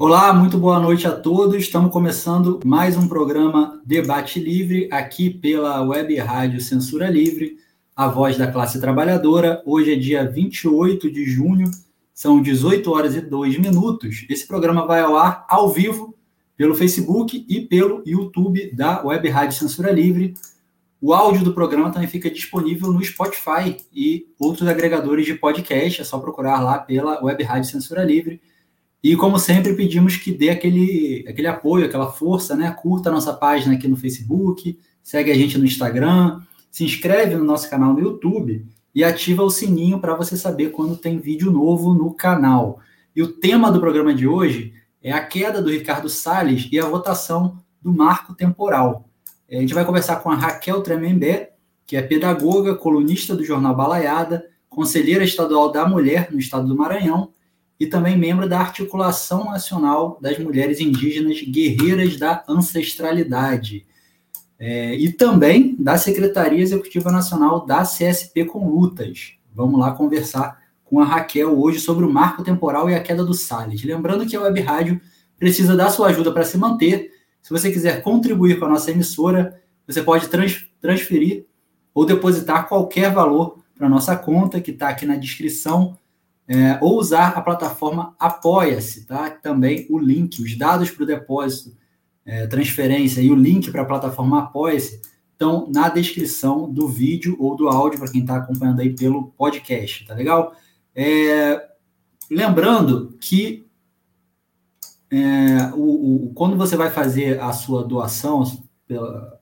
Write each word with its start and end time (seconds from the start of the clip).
Olá, 0.00 0.32
muito 0.32 0.56
boa 0.56 0.78
noite 0.78 1.08
a 1.08 1.10
todos. 1.10 1.56
Estamos 1.56 1.90
começando 1.90 2.60
mais 2.64 2.96
um 2.96 3.08
programa 3.08 3.82
Debate 3.84 4.38
Livre 4.38 4.88
aqui 4.92 5.28
pela 5.28 5.82
Web 5.82 6.14
Rádio 6.18 6.60
Censura 6.60 7.10
Livre, 7.10 7.56
a 7.96 8.06
voz 8.06 8.38
da 8.38 8.46
classe 8.46 8.80
trabalhadora. 8.80 9.60
Hoje 9.66 9.94
é 9.94 9.96
dia 9.96 10.24
28 10.24 11.10
de 11.10 11.24
junho, 11.24 11.68
são 12.14 12.40
18 12.40 12.88
horas 12.92 13.16
e 13.16 13.20
2 13.20 13.58
minutos. 13.58 14.24
Esse 14.30 14.46
programa 14.46 14.86
vai 14.86 15.00
ao 15.00 15.16
ar 15.16 15.44
ao 15.48 15.68
vivo 15.68 16.14
pelo 16.56 16.76
Facebook 16.76 17.44
e 17.48 17.62
pelo 17.62 18.00
YouTube 18.06 18.70
da 18.72 19.04
Web 19.04 19.28
Rádio 19.28 19.58
Censura 19.58 19.90
Livre. 19.90 20.34
O 21.02 21.12
áudio 21.12 21.42
do 21.42 21.52
programa 21.52 21.90
também 21.90 22.08
fica 22.08 22.30
disponível 22.30 22.92
no 22.92 23.04
Spotify 23.04 23.76
e 23.92 24.28
outros 24.38 24.68
agregadores 24.68 25.26
de 25.26 25.34
podcast. 25.34 26.02
É 26.02 26.04
só 26.04 26.20
procurar 26.20 26.60
lá 26.60 26.78
pela 26.78 27.20
Web 27.20 27.42
Rádio 27.42 27.68
Censura 27.68 28.04
Livre. 28.04 28.40
E, 29.02 29.14
como 29.14 29.38
sempre, 29.38 29.74
pedimos 29.74 30.16
que 30.16 30.32
dê 30.32 30.50
aquele, 30.50 31.24
aquele 31.28 31.46
apoio, 31.46 31.86
aquela 31.86 32.10
força, 32.10 32.56
né? 32.56 32.70
Curta 32.70 33.10
a 33.10 33.12
nossa 33.12 33.32
página 33.32 33.74
aqui 33.74 33.86
no 33.86 33.96
Facebook, 33.96 34.78
segue 35.02 35.30
a 35.30 35.34
gente 35.34 35.56
no 35.56 35.64
Instagram, 35.64 36.40
se 36.70 36.84
inscreve 36.84 37.36
no 37.36 37.44
nosso 37.44 37.70
canal 37.70 37.92
no 37.92 38.00
YouTube 38.00 38.66
e 38.94 39.04
ativa 39.04 39.42
o 39.42 39.50
sininho 39.50 40.00
para 40.00 40.14
você 40.14 40.36
saber 40.36 40.70
quando 40.70 40.96
tem 40.96 41.18
vídeo 41.18 41.52
novo 41.52 41.94
no 41.94 42.12
canal. 42.12 42.80
E 43.14 43.22
o 43.22 43.28
tema 43.28 43.70
do 43.70 43.80
programa 43.80 44.12
de 44.12 44.26
hoje 44.26 44.74
é 45.00 45.12
a 45.12 45.24
queda 45.24 45.62
do 45.62 45.70
Ricardo 45.70 46.08
Salles 46.08 46.68
e 46.72 46.78
a 46.78 46.86
votação 46.86 47.58
do 47.80 47.92
marco 47.92 48.34
temporal. 48.34 49.08
É, 49.48 49.58
a 49.58 49.60
gente 49.60 49.74
vai 49.74 49.84
conversar 49.84 50.16
com 50.16 50.30
a 50.30 50.34
Raquel 50.34 50.82
Tremembé, 50.82 51.52
que 51.86 51.96
é 51.96 52.02
pedagoga, 52.02 52.74
colunista 52.74 53.34
do 53.34 53.44
jornal 53.44 53.74
Balaiada, 53.74 54.44
conselheira 54.68 55.24
estadual 55.24 55.70
da 55.70 55.88
mulher 55.88 56.28
no 56.32 56.38
estado 56.38 56.66
do 56.66 56.76
Maranhão 56.76 57.30
e 57.78 57.86
também 57.86 58.18
membro 58.18 58.48
da 58.48 58.58
Articulação 58.58 59.44
Nacional 59.44 60.18
das 60.20 60.38
Mulheres 60.38 60.80
Indígenas 60.80 61.40
Guerreiras 61.42 62.16
da 62.16 62.42
Ancestralidade. 62.48 63.86
É, 64.58 64.94
e 64.96 65.12
também 65.12 65.76
da 65.78 65.96
Secretaria 65.96 66.60
Executiva 66.60 67.12
Nacional 67.12 67.64
da 67.64 67.82
CSP 67.82 68.46
com 68.46 68.68
Lutas. 68.68 69.34
Vamos 69.54 69.78
lá 69.78 69.92
conversar 69.92 70.58
com 70.84 71.00
a 71.00 71.04
Raquel 71.04 71.56
hoje 71.60 71.78
sobre 71.78 72.04
o 72.04 72.12
marco 72.12 72.42
temporal 72.42 72.90
e 72.90 72.94
a 72.94 73.00
queda 73.00 73.24
do 73.24 73.34
Salles. 73.34 73.84
Lembrando 73.84 74.26
que 74.26 74.34
a 74.34 74.40
Web 74.40 74.60
Rádio 74.60 75.00
precisa 75.38 75.76
da 75.76 75.88
sua 75.90 76.08
ajuda 76.08 76.32
para 76.32 76.44
se 76.44 76.58
manter. 76.58 77.12
Se 77.40 77.50
você 77.50 77.70
quiser 77.70 78.02
contribuir 78.02 78.58
com 78.58 78.64
a 78.64 78.70
nossa 78.70 78.90
emissora, 78.90 79.62
você 79.86 80.02
pode 80.02 80.26
trans, 80.28 80.66
transferir 80.80 81.46
ou 81.94 82.04
depositar 82.04 82.68
qualquer 82.68 83.12
valor 83.12 83.58
para 83.76 83.88
nossa 83.88 84.16
conta, 84.16 84.60
que 84.60 84.72
está 84.72 84.88
aqui 84.88 85.06
na 85.06 85.14
descrição 85.14 85.96
é, 86.48 86.78
ou 86.80 86.98
usar 86.98 87.28
a 87.36 87.42
plataforma 87.42 88.16
Apoia-se, 88.18 89.04
tá? 89.04 89.30
Também 89.30 89.86
o 89.90 89.98
link, 89.98 90.42
os 90.42 90.56
dados 90.56 90.90
para 90.90 91.04
o 91.04 91.06
depósito, 91.06 91.76
é, 92.24 92.46
transferência 92.46 93.20
e 93.20 93.30
o 93.30 93.34
link 93.34 93.70
para 93.70 93.82
a 93.82 93.86
plataforma 93.86 94.40
Apoia-se 94.40 95.02
estão 95.32 95.70
na 95.70 95.88
descrição 95.88 96.68
do 96.72 96.88
vídeo 96.88 97.36
ou 97.38 97.54
do 97.54 97.68
áudio 97.68 97.98
para 98.00 98.10
quem 98.10 98.22
está 98.22 98.38
acompanhando 98.38 98.80
aí 98.80 98.94
pelo 98.94 99.28
podcast, 99.32 100.06
tá 100.06 100.14
legal? 100.14 100.52
É, 100.94 101.64
lembrando 102.30 103.16
que 103.20 103.68
é, 105.10 105.70
o, 105.74 106.26
o, 106.26 106.32
quando 106.34 106.56
você 106.56 106.76
vai 106.76 106.90
fazer 106.90 107.40
a 107.40 107.52
sua 107.52 107.84
doação 107.84 108.44
pela, 108.86 109.38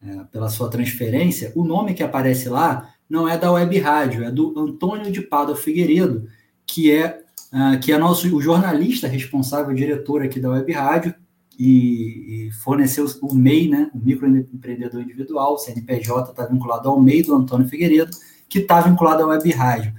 é, 0.00 0.24
pela 0.24 0.48
sua 0.48 0.70
transferência, 0.70 1.52
o 1.54 1.64
nome 1.64 1.94
que 1.94 2.02
aparece 2.02 2.48
lá 2.48 2.94
não 3.08 3.28
é 3.28 3.38
da 3.38 3.50
Web 3.50 3.78
Rádio, 3.78 4.24
é 4.24 4.30
do 4.30 4.58
Antônio 4.58 5.10
de 5.10 5.22
Pádua 5.22 5.56
Figueiredo, 5.56 6.28
que 6.66 6.92
é, 6.92 7.20
uh, 7.52 7.80
que 7.80 7.92
é 7.92 7.98
nosso, 7.98 8.34
o 8.36 8.40
jornalista 8.40 9.08
responsável, 9.08 9.74
diretor 9.74 10.22
aqui 10.22 10.38
da 10.38 10.50
Web 10.50 10.72
Rádio, 10.72 11.14
e, 11.58 12.46
e 12.46 12.52
forneceu 12.52 13.06
o 13.20 13.34
MEI, 13.34 13.68
né, 13.68 13.90
o 13.92 13.98
microempreendedor 13.98 15.02
individual, 15.02 15.54
o 15.54 15.58
CNPJ 15.58 16.30
está 16.30 16.46
vinculado 16.46 16.88
ao 16.88 17.00
MEI 17.00 17.22
do 17.22 17.34
Antônio 17.34 17.66
Figueiredo, 17.66 18.16
que 18.48 18.60
está 18.60 18.80
vinculado 18.80 19.24
à 19.24 19.26
Web 19.26 19.50
Rádio. 19.50 19.92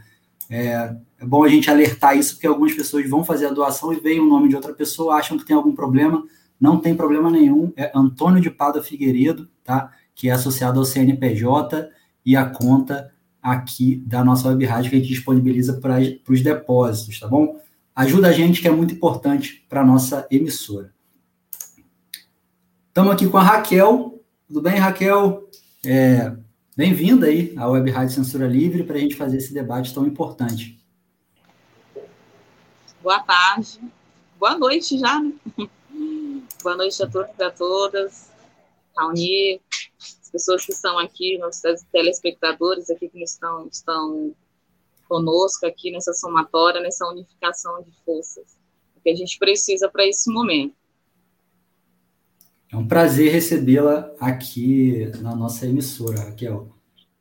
É, 0.50 0.96
é, 1.20 1.26
bom 1.26 1.44
a 1.44 1.50
gente 1.50 1.70
alertar 1.70 2.18
isso, 2.18 2.36
porque 2.36 2.48
algumas 2.48 2.74
pessoas 2.74 3.08
vão 3.10 3.24
fazer 3.26 3.48
a 3.48 3.52
doação 3.52 3.92
e 3.92 4.00
veem 4.00 4.22
o 4.22 4.26
nome 4.26 4.48
de 4.48 4.56
outra 4.56 4.74
pessoa, 4.74 5.16
acham 5.16 5.38
que 5.38 5.46
tem 5.46 5.56
algum 5.56 5.76
problema, 5.76 6.24
não 6.60 6.80
tem 6.80 6.96
problema 6.96 7.30
nenhum, 7.30 7.74
é 7.76 7.92
Antônio 7.94 8.42
de 8.42 8.50
Pádua 8.50 8.82
Figueiredo, 8.82 9.50
tá, 9.64 9.92
que 10.16 10.30
é 10.30 10.32
associado 10.32 10.80
ao 10.80 10.86
CNPJ, 10.86 11.90
e 12.26 12.36
a 12.36 12.46
conta 12.46 13.14
aqui 13.42 13.98
da 14.06 14.24
nossa 14.24 14.50
web 14.50 14.66
rádio 14.66 14.90
que 14.90 14.96
a 14.96 15.00
gente 15.00 15.10
disponibiliza 15.10 15.80
para 15.80 15.98
os 16.28 16.42
depósitos, 16.42 17.20
tá 17.20 17.28
bom? 17.28 17.60
Ajuda 17.96 18.30
a 18.30 18.32
gente, 18.32 18.62
que 18.62 18.68
é 18.68 18.72
muito 18.72 18.94
importante 18.94 19.66
para 19.68 19.82
a 19.82 19.86
nossa 19.86 20.28
emissora. 20.30 20.94
Estamos 22.88 23.14
aqui 23.14 23.28
com 23.28 23.38
a 23.38 23.44
Raquel. 23.44 24.24
Tudo 24.48 24.62
bem, 24.62 24.78
Raquel? 24.78 25.50
É, 25.86 26.34
Bem-vinda 26.80 27.28
aí 27.28 27.54
à 27.58 27.68
Web 27.68 27.92
Rádio 27.92 28.16
Censura 28.16 28.48
Livre 28.48 28.86
para 28.86 28.96
a 28.96 29.00
gente 29.00 29.14
fazer 29.14 29.36
esse 29.36 29.54
debate 29.54 29.94
tão 29.94 30.08
importante. 30.08 30.82
Boa 33.04 33.20
tarde. 33.20 33.82
Boa 34.40 34.58
noite 34.58 34.98
já, 34.98 35.20
né? 35.20 35.34
Boa 36.64 36.78
noite 36.78 37.04
a 37.04 37.08
todos 37.10 37.32
e 37.38 37.44
a 37.44 37.52
todas. 37.52 38.32
Raoni, 38.96 39.60
as 40.30 40.32
pessoas 40.32 40.66
que 40.66 40.72
estão 40.72 41.00
aqui, 41.00 41.38
nossos 41.40 41.62
telespectadores 41.92 42.90
aqui 42.90 43.10
que 43.10 43.24
estão, 43.24 43.68
estão 43.68 44.32
conosco 45.08 45.66
aqui 45.66 45.92
nessa 45.92 46.14
somatória, 46.14 46.80
nessa 46.82 47.08
unificação 47.08 47.82
de 47.82 47.92
forças, 48.06 48.58
que 49.04 49.10
a 49.10 49.16
gente 49.16 49.40
precisa 49.40 49.90
para 49.90 50.06
esse 50.06 50.32
momento. 50.32 50.76
É 52.72 52.78
um 52.78 52.88
prazer 52.88 53.32
recebê-la 53.32 54.12
aqui 54.20 55.12
na 55.20 55.36
nossa 55.36 55.66
emissora, 55.66 56.22
Raquel. 56.22 56.70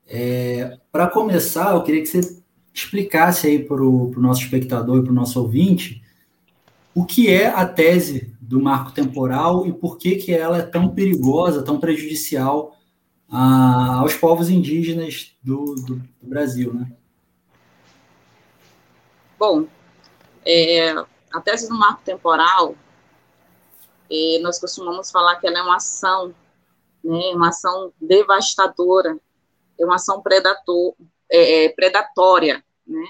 É, 0.07 0.79
para 0.93 1.09
começar, 1.09 1.75
eu 1.75 1.83
queria 1.83 2.03
que 2.03 2.09
você 2.09 2.43
explicasse 2.75 3.47
aí 3.47 3.65
para 3.65 3.83
o 3.83 4.13
nosso 4.19 4.43
espectador 4.43 4.99
e 4.99 5.03
para 5.03 5.13
o 5.13 5.15
nosso 5.15 5.41
ouvinte 5.41 6.03
o 6.95 7.05
que 7.05 7.29
é 7.29 7.47
a 7.47 7.67
tese 7.67 8.35
do 8.41 8.61
marco 8.61 8.93
temporal 8.93 9.67
e 9.67 9.73
por 9.73 9.97
que, 9.97 10.17
que 10.17 10.33
ela 10.33 10.59
é 10.59 10.63
tão 10.63 10.91
perigosa, 10.91 11.63
tão 11.63 11.79
prejudicial 11.79 12.78
a, 13.31 14.01
aos 14.01 14.15
povos 14.15 14.49
indígenas 14.49 15.35
do, 15.43 15.75
do, 15.75 15.97
do 15.97 16.29
Brasil, 16.29 16.73
né? 16.73 16.91
Bom, 19.39 19.67
é, 20.45 20.91
a 21.33 21.41
tese 21.41 21.69
do 21.69 21.75
marco 21.77 22.03
temporal, 22.03 22.75
é, 24.11 24.39
nós 24.41 24.59
costumamos 24.59 25.11
falar 25.11 25.37
que 25.37 25.47
ela 25.47 25.59
é 25.59 25.63
uma 25.63 25.77
ação, 25.77 26.35
né, 27.05 27.21
uma 27.35 27.49
ação 27.49 27.93
devastadora, 28.01 29.19
é 29.79 29.85
uma 29.85 29.97
ação 29.97 30.23
predator, 30.23 30.95
é, 31.31 31.67
é 31.67 31.69
predatória, 31.69 32.65
né, 32.87 33.07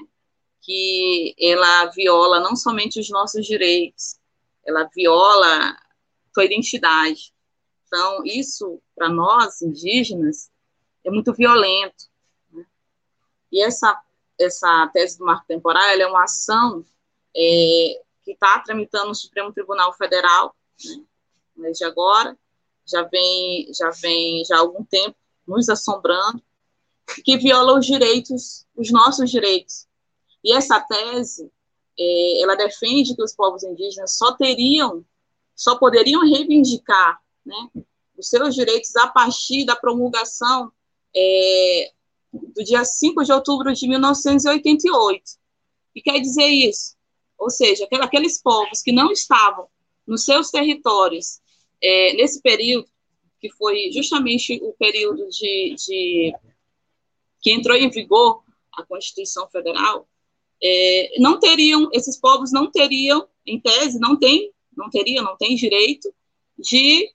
que 0.61 1.35
ela 1.41 1.87
viola 1.87 2.41
não 2.41 2.57
somente 2.57 3.01
os 3.01 3.09
nossos 3.09 3.47
direitos, 3.47 4.19
ela 4.67 4.89
viola 4.95 5.77
sua 6.35 6.45
identidade, 6.45 7.33
então, 7.89 8.23
isso, 8.25 8.81
para 8.95 9.09
nós, 9.09 9.63
indígenas, 9.63 10.51
é 11.03 11.11
muito 11.11 11.33
violento. 11.33 12.07
Né? 12.53 12.65
E 13.51 13.63
essa, 13.63 13.99
essa 14.39 14.87
tese 14.93 15.19
do 15.19 15.25
marco 15.25 15.47
temporal 15.47 15.83
é 15.83 16.07
uma 16.07 16.25
ação 16.25 16.85
é, 17.35 18.03
que 18.23 18.33
está 18.33 18.59
tramitando 18.61 19.09
no 19.09 19.15
Supremo 19.15 19.53
Tribunal 19.53 19.93
Federal, 19.95 20.55
né, 20.85 21.03
mês 21.57 21.79
de 21.79 21.85
agora, 21.85 22.39
já 22.87 23.03
vem, 23.03 23.73
já 23.75 23.91
vem 23.91 24.45
já 24.45 24.57
há 24.57 24.61
algum 24.61 24.85
tempo 24.85 25.17
nos 25.47 25.69
assombrando, 25.69 26.43
que 27.25 27.39
viola 27.39 27.79
os 27.79 27.87
direitos, 27.87 28.67
os 28.77 28.93
nossos 28.93 29.31
direitos. 29.31 29.87
E 30.45 30.53
essa 30.53 30.79
tese, 30.79 31.51
é, 31.99 32.43
ela 32.43 32.55
defende 32.55 33.17
que 33.17 33.23
os 33.23 33.35
povos 33.35 33.65
indígenas 33.65 34.17
só 34.17 34.33
teriam, 34.33 35.05
só 35.57 35.77
poderiam 35.77 36.21
reivindicar 36.21 37.19
né, 37.49 37.83
os 38.17 38.29
seus 38.29 38.55
direitos 38.55 38.95
a 38.97 39.09
partir 39.09 39.65
da 39.65 39.75
promulgação 39.75 40.71
é, 41.17 41.93
do 42.33 42.63
dia 42.63 42.85
5 42.85 43.25
de 43.25 43.33
outubro 43.33 43.73
de 43.73 43.89
1988. 43.89 45.23
E 45.95 46.03
quer 46.03 46.21
dizer 46.21 46.47
isso? 46.47 46.97
Ou 47.39 47.51
seja, 47.51 47.89
aqueles 48.01 48.41
povos 48.43 48.83
que 48.83 48.93
não 48.93 49.11
estavam 49.11 49.67
nos 50.07 50.25
seus 50.25 50.51
territórios, 50.51 51.41
é, 51.83 52.15
nesse 52.15 52.43
período, 52.43 52.89
que 53.41 53.51
foi 53.53 53.91
justamente 53.93 54.59
o 54.63 54.73
período 54.73 55.29
de, 55.29 55.75
de 55.77 56.35
que 57.41 57.53
entrou 57.53 57.77
em 57.77 57.89
vigor 57.89 58.43
a 58.73 58.85
Constituição 58.85 59.49
Federal, 59.49 60.09
é, 60.61 61.21
não 61.21 61.39
teriam, 61.39 61.89
esses 61.93 62.19
povos 62.19 62.53
não 62.53 62.71
teriam, 62.71 63.29
em 63.47 63.61
tese, 63.61 63.99
não 64.01 64.19
tem, 64.19 64.53
não 64.77 64.91
teriam, 64.91 65.25
não 65.25 65.37
tem 65.37 65.55
direito 65.55 66.13
de 66.59 67.09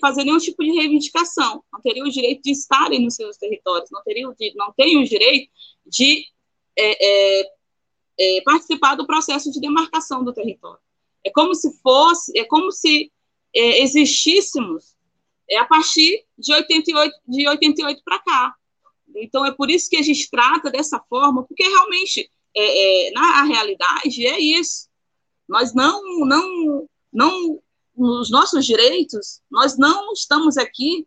fazer 0.00 0.24
nenhum 0.24 0.38
tipo 0.38 0.62
de 0.62 0.70
reivindicação, 0.70 1.62
não 1.72 1.80
teriam 1.80 2.06
o 2.06 2.10
direito 2.10 2.42
de 2.42 2.52
estarem 2.52 3.02
nos 3.02 3.16
seus 3.16 3.36
territórios, 3.36 3.90
não 3.90 4.02
teriam, 4.02 4.34
não 4.54 4.72
têm 4.72 4.98
o 4.98 5.04
direito 5.04 5.50
de 5.86 6.24
é, 6.76 7.40
é, 7.40 7.52
é, 8.18 8.40
participar 8.42 8.94
do 8.94 9.06
processo 9.06 9.50
de 9.50 9.60
demarcação 9.60 10.24
do 10.24 10.32
território. 10.32 10.78
É 11.24 11.30
como 11.30 11.54
se 11.54 11.72
fosse, 11.82 12.38
é 12.38 12.44
como 12.44 12.70
se 12.70 13.10
é, 13.54 13.82
existíssemos 13.82 14.94
é, 15.48 15.56
a 15.58 15.64
partir 15.64 16.24
de 16.38 16.52
88, 16.52 17.14
de 17.26 17.48
88 17.48 18.02
para 18.04 18.18
cá. 18.20 18.54
Então, 19.16 19.44
é 19.44 19.52
por 19.52 19.70
isso 19.70 19.88
que 19.88 19.96
a 19.96 20.02
gente 20.02 20.28
trata 20.30 20.70
dessa 20.70 21.00
forma, 21.08 21.44
porque 21.44 21.62
realmente, 21.62 22.28
é, 22.56 23.10
na 23.12 23.42
realidade, 23.44 24.26
é 24.26 24.38
isso. 24.38 24.88
Nós 25.48 25.74
não, 25.74 26.02
não, 26.26 26.88
não, 27.12 27.62
nos 27.96 28.30
nossos 28.30 28.64
direitos, 28.64 29.40
nós 29.50 29.78
não 29.78 30.12
estamos 30.12 30.56
aqui, 30.56 31.06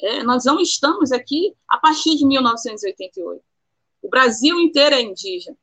é, 0.00 0.22
nós 0.22 0.44
não 0.44 0.60
estamos 0.60 1.12
aqui 1.12 1.54
a 1.68 1.78
partir 1.78 2.16
de 2.16 2.26
1988. 2.26 3.42
O 4.02 4.08
Brasil 4.08 4.58
inteiro 4.60 4.94
é 4.94 5.02
indígena. 5.02 5.56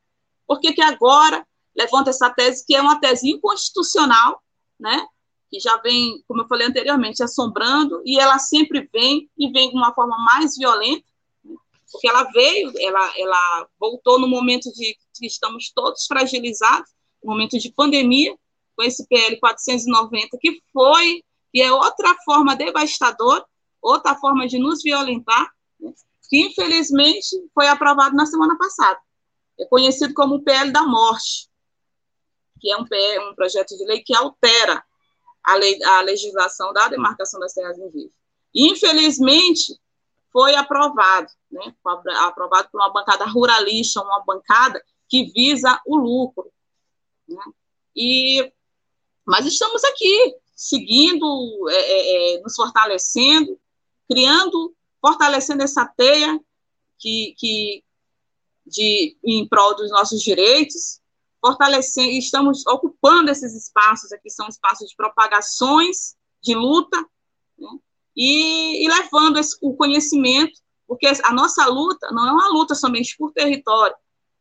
Por 0.46 0.60
que, 0.60 0.74
que 0.74 0.82
agora 0.82 1.46
levanta 1.76 2.10
essa 2.10 2.30
tese 2.30 2.66
que 2.66 2.76
é 2.76 2.82
uma 2.82 3.00
tese 3.00 3.30
inconstitucional, 3.30 4.42
né? 4.80 5.06
Que 5.50 5.60
já 5.60 5.78
vem, 5.78 6.24
como 6.28 6.42
eu 6.42 6.48
falei 6.48 6.68
anteriormente, 6.68 7.24
assombrando, 7.24 8.02
e 8.06 8.20
ela 8.20 8.40
sempre 8.40 8.90
vem, 8.92 9.30
e 9.38 9.50
vem 9.52 9.70
de 9.70 9.76
uma 9.76 9.94
forma 9.94 10.18
mais 10.18 10.58
violenta, 10.58 11.06
né? 11.44 11.56
porque 11.92 12.08
ela 12.08 12.24
veio, 12.26 12.74
ela, 12.80 13.14
ela 13.18 13.68
voltou 13.80 14.20
no 14.20 14.28
momento 14.28 14.72
de 14.74 14.98
que 15.16 15.26
estamos 15.26 15.72
todos 15.74 16.06
fragilizados, 16.06 16.92
momento 17.24 17.58
de 17.58 17.72
pandemia, 17.72 18.36
com 18.78 18.84
esse 18.84 19.08
PL 19.08 19.40
490, 19.40 20.38
que 20.40 20.62
foi, 20.72 21.24
que 21.52 21.62
é 21.62 21.72
outra 21.72 22.16
forma 22.24 22.56
devastadora, 22.56 23.44
outra 23.82 24.16
forma 24.16 24.48
de 24.48 24.60
nos 24.60 24.84
violentar, 24.84 25.52
né? 25.80 25.92
que 26.30 26.46
infelizmente 26.46 27.36
foi 27.54 27.68
aprovado 27.68 28.16
na 28.16 28.28
semana 28.28 28.56
passada. 28.58 29.00
É 29.60 29.66
conhecido 29.66 30.14
como 30.14 30.36
o 30.36 30.44
PL 30.44 30.72
da 30.72 30.84
morte, 30.84 31.50
que 32.60 32.72
é 32.72 32.78
um, 32.78 32.86
PL, 32.86 33.26
um 33.30 33.36
projeto 33.36 33.76
de 33.76 33.86
lei 33.86 34.02
que 34.02 34.16
altera 34.16 34.84
a, 35.44 35.56
lei, 35.56 35.82
a 35.84 36.02
legislação 36.02 36.72
da 36.72 36.88
demarcação 36.88 37.40
das 37.40 37.54
terras 37.54 37.78
indígenas. 37.80 38.16
Infelizmente, 38.54 39.80
foi 40.32 40.56
aprovado, 40.56 41.28
né? 41.52 41.74
Aprovado 42.20 42.70
por 42.70 42.80
uma 42.80 42.92
bancada 42.92 43.26
ruralista, 43.26 44.02
uma 44.02 44.24
bancada 44.24 44.84
que 45.10 45.32
visa 45.32 45.82
o 45.86 45.96
lucro. 45.96 46.52
Né? 47.28 47.42
E, 47.96 48.54
mas 49.28 49.46
estamos 49.46 49.84
aqui, 49.84 50.36
seguindo, 50.56 51.70
é, 51.70 51.76
é, 51.76 52.36
é 52.36 52.42
nos 52.42 52.56
fortalecendo, 52.56 53.60
criando 54.10 54.74
fortalecendo 55.02 55.64
essa 55.64 55.86
teia 55.86 56.40
que, 56.98 57.36
que 57.38 57.84
de, 58.66 59.18
em 59.24 59.48
prol 59.48 59.76
dos 59.76 59.92
nossos 59.92 60.22
direitos, 60.22 61.00
fortalecendo, 61.40 62.12
estamos 62.12 62.66
ocupando 62.66 63.30
esses 63.30 63.54
espaços 63.54 64.12
aqui, 64.12 64.30
são 64.30 64.48
espaços 64.48 64.90
de 64.90 64.96
propagações, 64.96 66.16
de 66.42 66.56
luta, 66.56 66.98
né, 67.58 67.70
e, 68.16 68.86
e, 68.86 68.88
levando 68.88 69.38
esse, 69.38 69.58
o 69.62 69.76
conhecimento, 69.76 70.60
porque 70.88 71.06
a 71.06 71.34
nossa 71.34 71.66
luta 71.68 72.10
não 72.12 72.28
é 72.28 72.32
uma 72.32 72.50
luta 72.50 72.74
somente 72.74 73.16
por 73.18 73.32
território, 73.32 73.96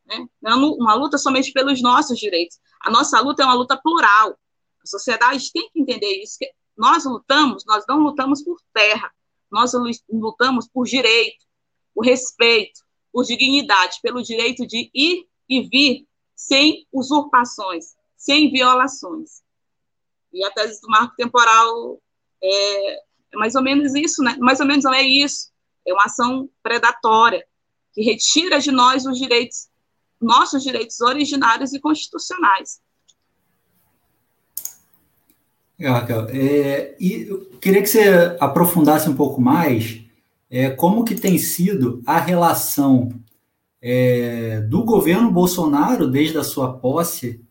né, 0.07 0.27
não 0.41 0.53
é 0.53 0.57
uma 0.57 0.95
luta 0.95 1.19
somente 1.19 1.53
pelos 1.53 1.83
nossos 1.83 2.19
direitos, 2.19 2.59
a 2.81 2.91
nossa 2.91 3.21
luta 3.21 3.43
é 3.43 3.47
uma 3.47 3.55
luta 3.55 3.77
plural, 3.77 4.39
a 4.87 4.99
sociedade 4.99 5.53
tem 5.53 5.69
que 5.71 5.81
entender 5.81 6.23
isso, 6.23 6.39
que 6.39 6.51
nós 6.77 7.05
lutamos, 7.05 7.65
nós 7.67 7.85
não 7.89 7.99
lutamos 7.99 8.43
por 8.43 8.61
terra, 8.73 9.13
nós 9.51 9.73
lutamos 10.09 10.69
por 10.69 10.85
direito, 10.85 11.45
por 11.95 12.05
respeito, 12.05 12.81
por 13.13 13.25
dignidade, 13.25 13.99
pelo 14.03 14.23
direito 14.23 14.67
de 14.67 14.91
ir 14.95 15.27
e 15.49 15.63
vir 15.63 16.07
sem 16.35 16.87
usurpações, 16.93 17.97
sem 18.17 18.51
violações. 18.51 19.43
E 20.33 20.45
a 20.45 20.51
tese 20.51 20.81
do 20.81 20.89
marco 20.89 21.15
temporal 21.17 22.01
é, 22.43 22.95
é 22.97 23.37
mais 23.37 23.55
ou 23.55 23.63
menos 23.63 23.95
isso, 23.95 24.23
né? 24.23 24.37
Mais 24.39 24.61
ou 24.61 24.67
menos 24.67 24.85
não 24.85 24.93
é 24.93 25.03
isso. 25.03 25.51
É 25.87 25.93
uma 25.93 26.05
ação 26.05 26.49
predatória 26.63 27.47
que 27.95 28.03
retira 28.03 28.61
de 28.61 28.71
nós 28.71 29.07
os 29.07 29.19
direitos, 29.19 29.69
nossos 30.21 30.63
direitos 30.63 31.01
originários 31.01 31.73
e 31.73 31.81
constitucionais. 31.81 32.81
É, 35.79 35.89
Raquel. 35.89 36.27
É, 36.31 36.97
e 36.99 37.27
eu 37.29 37.51
queria 37.61 37.83
que 37.83 37.89
você 37.89 38.37
aprofundasse 38.41 39.09
um 39.09 39.15
pouco 39.15 39.41
mais 39.41 40.03
é, 40.49 40.71
como 40.71 41.05
que 41.05 41.15
tem 41.15 41.37
sido 41.39 42.03
a 42.07 42.19
relação 42.19 43.11
é, 43.81 44.63
do 44.63 44.85
governo 44.85 45.31
Bolsonaro 45.31 46.11
desde 46.11 46.39
a 46.39 46.45
sua 46.45 46.79
posse 46.79 47.45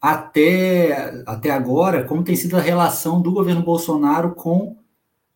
até, 0.00 1.22
até 1.26 1.50
agora, 1.50 2.04
como 2.04 2.24
tem 2.24 2.36
sido 2.36 2.56
a 2.56 2.60
relação 2.60 3.20
do 3.20 3.32
governo 3.32 3.62
Bolsonaro 3.62 4.34
com 4.34 4.78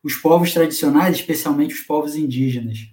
os 0.03 0.15
povos 0.15 0.53
tradicionais, 0.53 1.17
especialmente 1.17 1.75
os 1.75 1.81
povos 1.81 2.15
indígenas. 2.15 2.88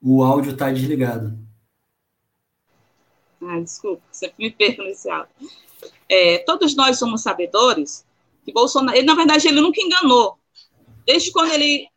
O 0.00 0.22
áudio 0.22 0.52
está 0.52 0.70
desligado. 0.70 1.43
Ah, 3.46 3.60
desculpa, 3.60 4.02
sempre 4.10 4.44
me 4.44 4.50
perco 4.50 4.82
nesse 4.82 5.10
áudio. 5.10 5.30
É, 6.08 6.38
todos 6.38 6.74
nós 6.74 6.98
somos 6.98 7.22
sabedores 7.22 8.04
que 8.44 8.52
Bolsonaro, 8.52 8.96
ele, 8.96 9.06
na 9.06 9.14
verdade, 9.14 9.48
ele 9.48 9.60
nunca 9.60 9.80
enganou. 9.80 10.38
Desde 11.06 11.32
quando 11.32 11.52
ele, 11.52 11.88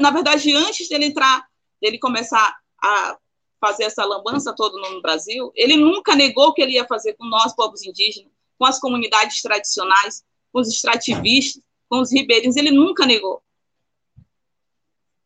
na 0.00 0.10
verdade, 0.10 0.52
antes 0.54 0.88
dele 0.88 1.06
entrar, 1.06 1.46
dele 1.80 1.98
começar 1.98 2.56
a 2.82 3.18
fazer 3.60 3.84
essa 3.84 4.04
lambança 4.04 4.54
toda 4.54 4.78
no 4.90 5.02
Brasil, 5.02 5.52
ele 5.54 5.76
nunca 5.76 6.14
negou 6.14 6.54
que 6.54 6.62
ele 6.62 6.72
ia 6.72 6.86
fazer 6.86 7.14
com 7.14 7.26
nós, 7.26 7.54
povos 7.54 7.84
indígenas, 7.84 8.30
com 8.58 8.64
as 8.64 8.78
comunidades 8.78 9.42
tradicionais, 9.42 10.24
com 10.52 10.60
os 10.60 10.68
extrativistas, 10.68 11.62
com 11.88 12.00
os 12.00 12.12
ribeirinhos, 12.12 12.56
ele 12.56 12.70
nunca 12.70 13.06
negou. 13.06 13.42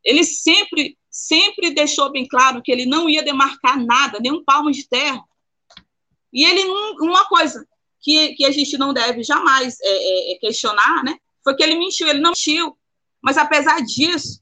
Ele 0.05 0.25
sempre, 0.25 0.99
sempre 1.11 1.71
deixou 1.71 2.11
bem 2.11 2.27
claro 2.27 2.63
que 2.63 2.73
ele 2.73 2.87
não 2.87 3.09
ia 3.09 3.23
demarcar 3.23 3.79
nada, 3.85 4.19
nem 4.21 4.33
um 4.33 4.45
palmo 4.45 4.71
de 4.71 4.89
terra, 4.89 5.23
e 6.33 6.45
ele, 6.45 6.65
uma 7.01 7.25
coisa 7.27 7.67
que, 8.01 8.35
que 8.35 8.45
a 8.45 8.51
gente 8.51 8.77
não 8.79 8.93
deve 8.93 9.23
jamais 9.23 9.79
é, 9.81 9.89
é, 9.89 10.33
é, 10.33 10.39
questionar, 10.39 11.05
né? 11.05 11.19
Foi 11.45 11.55
que 11.55 11.63
ele 11.63 11.77
mentiu, 11.77 12.09
ele 12.09 12.21
não 12.21 12.31
mentiu. 12.31 12.77
Mas 13.21 13.37
apesar 13.37 13.81
disso, 13.83 14.41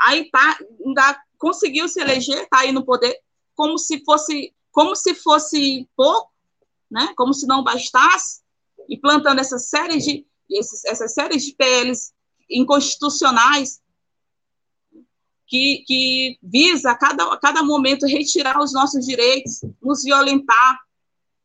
aí 0.00 0.30
tá, 0.30 0.58
ainda 0.84 1.22
conseguiu 1.38 1.88
se 1.88 2.00
eleger, 2.00 2.48
tá 2.48 2.60
aí 2.60 2.72
no 2.72 2.84
poder, 2.84 3.16
como 3.54 3.78
se 3.78 4.02
fosse, 4.04 4.54
como 4.72 4.96
se 4.96 5.14
fosse 5.14 5.88
pouco, 5.96 6.32
né? 6.90 7.12
Como 7.16 7.32
se 7.34 7.46
não 7.46 7.62
bastasse, 7.62 8.42
e 8.88 8.96
plantando 8.96 9.40
essa 9.40 9.58
série 9.58 9.98
de 9.98 10.26
esses, 10.50 10.84
essas 10.84 11.14
séries 11.14 11.44
de 11.44 11.54
PLs 11.54 12.12
inconstitucionais 12.50 13.80
que, 15.46 15.84
que 15.86 16.38
visa 16.42 16.90
a 16.90 16.94
cada, 16.96 17.24
a 17.32 17.36
cada 17.38 17.62
momento 17.62 18.06
retirar 18.06 18.60
os 18.60 18.72
nossos 18.72 19.04
direitos, 19.06 19.60
nos 19.82 20.02
violentar. 20.02 20.78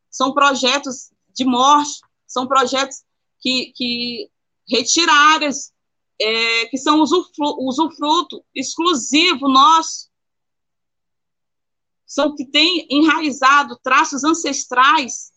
São 0.09 0.33
projetos 0.33 1.11
de 1.35 1.45
morte, 1.45 1.99
são 2.25 2.47
projetos 2.47 3.03
que, 3.39 3.71
que 3.75 4.29
retiram 4.67 5.13
áreas 5.13 5.71
é, 6.19 6.65
que 6.65 6.77
são 6.77 6.99
usufruto, 6.99 7.65
usufruto 7.65 8.43
exclusivo 8.53 9.47
nosso, 9.47 10.09
são 12.05 12.35
que 12.35 12.43
têm 12.43 12.87
enraizado 12.89 13.79
traços 13.83 14.23
ancestrais 14.23 15.31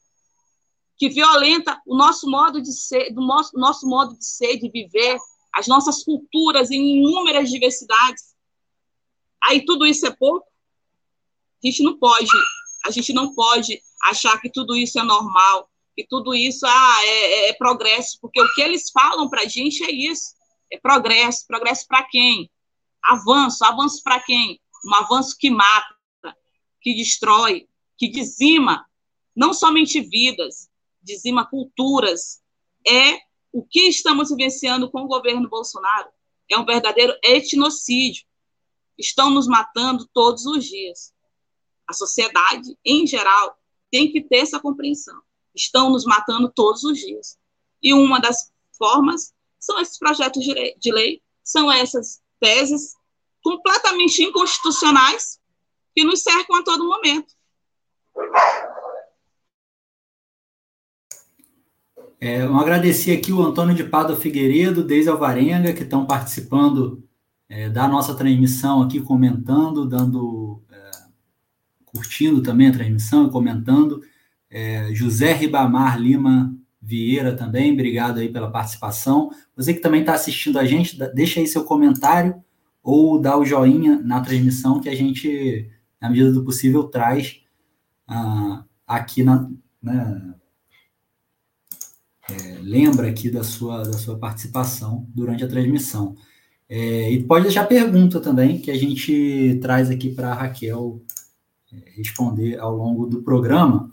que 0.96 1.08
violenta 1.08 1.80
o 1.86 1.96
nosso 1.96 2.28
modo 2.30 2.62
de 2.62 2.72
ser, 2.72 3.12
do 3.12 3.20
nosso, 3.20 3.56
nosso 3.58 3.86
modo 3.86 4.16
de 4.16 4.24
ser, 4.24 4.56
de 4.56 4.70
viver, 4.70 5.18
as 5.52 5.66
nossas 5.66 6.02
culturas 6.02 6.70
em 6.70 6.98
inúmeras 6.98 7.50
diversidades. 7.50 8.31
Aí 9.44 9.64
tudo 9.64 9.86
isso 9.86 10.06
é 10.06 10.10
pouco? 10.10 10.46
A 11.62 11.66
gente 11.66 11.82
não 11.82 11.98
pode, 11.98 12.30
a 12.84 12.90
gente 12.90 13.12
não 13.12 13.34
pode 13.34 13.80
achar 14.04 14.40
que 14.40 14.50
tudo 14.50 14.76
isso 14.76 14.98
é 14.98 15.02
normal, 15.02 15.70
que 15.94 16.06
tudo 16.06 16.34
isso 16.34 16.66
ah, 16.66 17.00
é, 17.04 17.08
é, 17.08 17.48
é 17.50 17.52
progresso, 17.54 18.18
porque 18.20 18.40
o 18.40 18.52
que 18.54 18.62
eles 18.62 18.90
falam 18.90 19.28
para 19.28 19.42
a 19.42 19.46
gente 19.46 19.84
é 19.84 19.90
isso, 19.90 20.34
é 20.70 20.78
progresso. 20.78 21.46
Progresso 21.46 21.86
para 21.86 22.02
quem? 22.04 22.50
Avanço. 23.02 23.64
Avanço 23.64 24.02
para 24.02 24.20
quem? 24.20 24.60
Um 24.84 24.94
avanço 24.94 25.36
que 25.38 25.50
mata, 25.50 25.94
que 26.80 26.94
destrói, 26.94 27.60
que 27.60 27.72
que 28.02 28.08
dizima 28.08 28.84
não 29.34 29.54
somente 29.54 30.00
vidas, 30.00 30.68
dizima 31.00 31.46
culturas, 31.46 32.42
é 32.84 33.20
o 33.52 33.62
que 33.62 33.82
estamos 33.82 34.30
vivenciando 34.30 34.90
com 34.90 35.02
o 35.02 35.06
governo 35.06 35.48
Bolsonaro. 35.48 36.08
É 36.50 36.58
um 36.58 36.64
verdadeiro 36.64 37.16
etnocídio. 37.22 38.24
Estão 38.98 39.30
nos 39.30 39.46
matando 39.46 40.08
todos 40.12 40.46
os 40.46 40.64
dias. 40.64 41.12
A 41.88 41.92
sociedade, 41.92 42.76
em 42.84 43.06
geral, 43.06 43.58
tem 43.90 44.10
que 44.10 44.22
ter 44.22 44.38
essa 44.38 44.60
compreensão. 44.60 45.20
Estão 45.54 45.90
nos 45.90 46.04
matando 46.04 46.50
todos 46.54 46.82
os 46.84 46.98
dias. 46.98 47.38
E 47.82 47.92
uma 47.92 48.20
das 48.20 48.50
formas 48.78 49.34
são 49.58 49.78
esses 49.80 49.98
projetos 49.98 50.42
de 50.42 50.92
lei, 50.92 51.22
são 51.44 51.70
essas 51.70 52.20
teses 52.40 52.94
completamente 53.42 54.22
inconstitucionais 54.22 55.38
que 55.94 56.04
nos 56.04 56.22
cercam 56.22 56.56
a 56.56 56.62
todo 56.62 56.86
momento. 56.86 57.32
É, 62.20 62.42
eu 62.42 62.56
agradeci 62.56 63.10
aqui 63.10 63.32
o 63.32 63.42
Antônio 63.42 63.74
de 63.74 63.82
Pado 63.82 64.16
Figueiredo, 64.16 64.84
Deise 64.84 65.08
Alvarenga, 65.08 65.72
que 65.72 65.82
estão 65.82 66.06
participando 66.06 67.02
é, 67.52 67.68
da 67.68 67.86
nossa 67.86 68.14
transmissão 68.14 68.80
aqui, 68.80 68.98
comentando, 68.98 69.84
dando, 69.84 70.62
é, 70.70 70.90
curtindo 71.84 72.42
também 72.42 72.68
a 72.68 72.72
transmissão 72.72 73.26
e 73.26 73.30
comentando. 73.30 74.02
É, 74.48 74.94
José 74.94 75.34
Ribamar 75.34 76.00
Lima 76.00 76.56
Vieira 76.80 77.36
também, 77.36 77.74
obrigado 77.74 78.18
aí 78.18 78.30
pela 78.30 78.50
participação. 78.50 79.30
Você 79.54 79.74
que 79.74 79.80
também 79.80 80.00
está 80.00 80.14
assistindo 80.14 80.58
a 80.58 80.64
gente, 80.64 80.98
deixa 81.14 81.40
aí 81.40 81.46
seu 81.46 81.62
comentário 81.64 82.42
ou 82.82 83.20
dá 83.20 83.36
o 83.36 83.44
joinha 83.44 84.00
na 84.00 84.22
transmissão 84.22 84.80
que 84.80 84.88
a 84.88 84.94
gente, 84.94 85.70
na 86.00 86.08
medida 86.08 86.32
do 86.32 86.44
possível, 86.46 86.84
traz 86.84 87.42
ah, 88.08 88.64
aqui 88.86 89.22
na, 89.22 89.46
né, 89.82 90.34
é, 92.30 92.58
lembra 92.62 93.10
aqui 93.10 93.30
da 93.30 93.44
sua, 93.44 93.82
da 93.82 93.98
sua 93.98 94.18
participação 94.18 95.06
durante 95.14 95.44
a 95.44 95.48
transmissão. 95.48 96.16
É, 96.74 97.10
e 97.10 97.22
pode 97.22 97.44
deixar 97.44 97.66
pergunta 97.66 98.18
também, 98.18 98.58
que 98.58 98.70
a 98.70 98.74
gente 98.74 99.58
traz 99.60 99.90
aqui 99.90 100.08
para 100.08 100.30
a 100.30 100.34
Raquel 100.34 101.02
é, 101.70 101.90
responder 101.94 102.58
ao 102.58 102.74
longo 102.74 103.04
do 103.06 103.20
programa. 103.20 103.90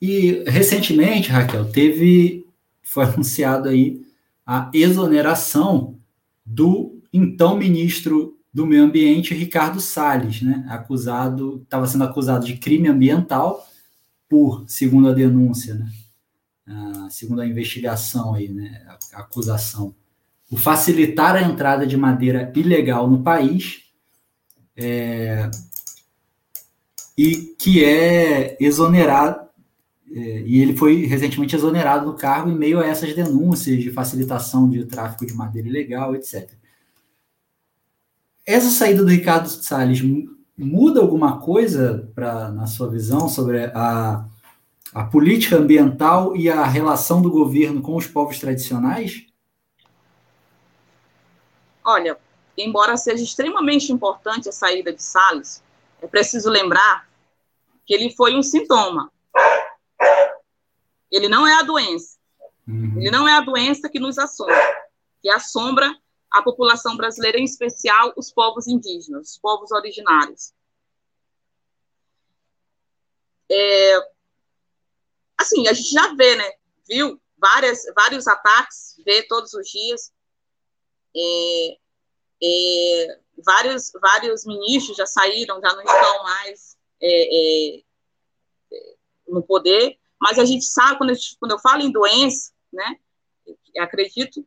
E 0.00 0.44
recentemente, 0.46 1.30
Raquel, 1.30 1.68
teve, 1.72 2.46
foi 2.80 3.06
anunciado 3.10 3.68
aí 3.68 4.06
a 4.46 4.70
exoneração 4.72 5.98
do 6.44 7.02
então 7.12 7.58
ministro 7.58 8.38
do 8.54 8.64
Meio 8.64 8.84
Ambiente, 8.84 9.34
Ricardo 9.34 9.80
Salles, 9.80 10.42
né? 10.42 10.64
Acusado, 10.68 11.60
estava 11.64 11.88
sendo 11.88 12.04
acusado 12.04 12.46
de 12.46 12.56
crime 12.56 12.86
ambiental 12.86 13.66
por, 14.28 14.64
segundo 14.68 15.08
a 15.08 15.12
denúncia, 15.12 15.74
né? 15.74 15.90
Ah, 16.68 17.08
segundo 17.10 17.40
a 17.40 17.46
investigação 17.46 18.34
aí, 18.34 18.48
né, 18.48 18.86
a, 19.12 19.22
acusação, 19.22 19.92
o 20.50 20.56
facilitar 20.56 21.34
a 21.34 21.42
entrada 21.42 21.86
de 21.86 21.96
madeira 21.96 22.52
ilegal 22.54 23.08
no 23.08 23.22
país 23.22 23.82
é, 24.76 25.50
e 27.16 27.54
que 27.58 27.84
é 27.84 28.56
exonerado 28.60 29.46
é, 30.12 30.42
e 30.42 30.60
ele 30.60 30.76
foi 30.76 31.04
recentemente 31.04 31.56
exonerado 31.56 32.10
do 32.10 32.16
cargo 32.16 32.48
em 32.48 32.56
meio 32.56 32.78
a 32.78 32.86
essas 32.86 33.14
denúncias 33.14 33.82
de 33.82 33.90
facilitação 33.90 34.68
de 34.68 34.84
tráfico 34.84 35.26
de 35.26 35.34
madeira 35.34 35.68
ilegal, 35.68 36.14
etc. 36.14 36.48
Essa 38.46 38.70
saída 38.70 39.02
do 39.02 39.10
Ricardo 39.10 39.48
Salles 39.48 40.00
muda 40.56 41.00
alguma 41.00 41.40
coisa 41.40 42.08
para 42.14 42.50
na 42.52 42.66
sua 42.66 42.88
visão 42.88 43.28
sobre 43.28 43.64
a 43.74 44.24
a 44.96 45.04
política 45.04 45.56
ambiental 45.56 46.34
e 46.34 46.48
a 46.48 46.64
relação 46.64 47.20
do 47.20 47.30
governo 47.30 47.82
com 47.82 47.96
os 47.96 48.06
povos 48.06 48.38
tradicionais? 48.38 49.26
Olha, 51.86 52.18
embora 52.58 52.96
seja 52.96 53.22
extremamente 53.22 53.92
importante 53.92 54.48
a 54.48 54.52
saída 54.52 54.92
de 54.92 55.00
Salles, 55.00 55.62
é 56.02 56.08
preciso 56.08 56.50
lembrar 56.50 57.08
que 57.86 57.94
ele 57.94 58.12
foi 58.12 58.34
um 58.34 58.42
sintoma. 58.42 59.12
Ele 61.08 61.28
não 61.28 61.46
é 61.46 61.54
a 61.54 61.62
doença. 61.62 62.18
Uhum. 62.66 63.00
Ele 63.00 63.08
não 63.12 63.28
é 63.28 63.34
a 63.34 63.40
doença 63.40 63.88
que 63.88 64.00
nos 64.00 64.18
assombra, 64.18 64.84
que 65.22 65.30
assombra 65.30 65.96
a 66.28 66.42
população 66.42 66.96
brasileira, 66.96 67.38
em 67.38 67.44
especial 67.44 68.12
os 68.16 68.32
povos 68.32 68.66
indígenas, 68.66 69.30
os 69.30 69.38
povos 69.38 69.70
originários. 69.70 70.52
É, 73.48 73.98
assim, 75.38 75.68
a 75.68 75.72
gente 75.72 75.92
já 75.92 76.12
vê, 76.14 76.34
né? 76.34 76.52
Viu 76.88 77.20
várias, 77.38 77.84
vários 77.94 78.26
ataques, 78.26 79.00
vê 79.04 79.22
todos 79.22 79.54
os 79.54 79.68
dias. 79.68 80.12
É, 81.16 81.78
é, 82.42 83.20
vários, 83.44 83.92
vários 84.00 84.44
ministros 84.44 84.96
já 84.96 85.06
saíram, 85.06 85.60
já 85.60 85.72
não 85.74 85.82
estão 85.82 86.22
mais 86.22 86.76
é, 87.00 87.76
é, 87.76 87.82
no 89.28 89.42
poder, 89.42 89.98
mas 90.20 90.38
a 90.38 90.44
gente 90.44 90.64
sabe, 90.64 90.98
quando 90.98 91.10
eu, 91.10 91.16
quando 91.40 91.52
eu 91.52 91.58
falo 91.58 91.82
em 91.82 91.90
doença, 91.90 92.52
né, 92.72 92.98
acredito, 93.78 94.46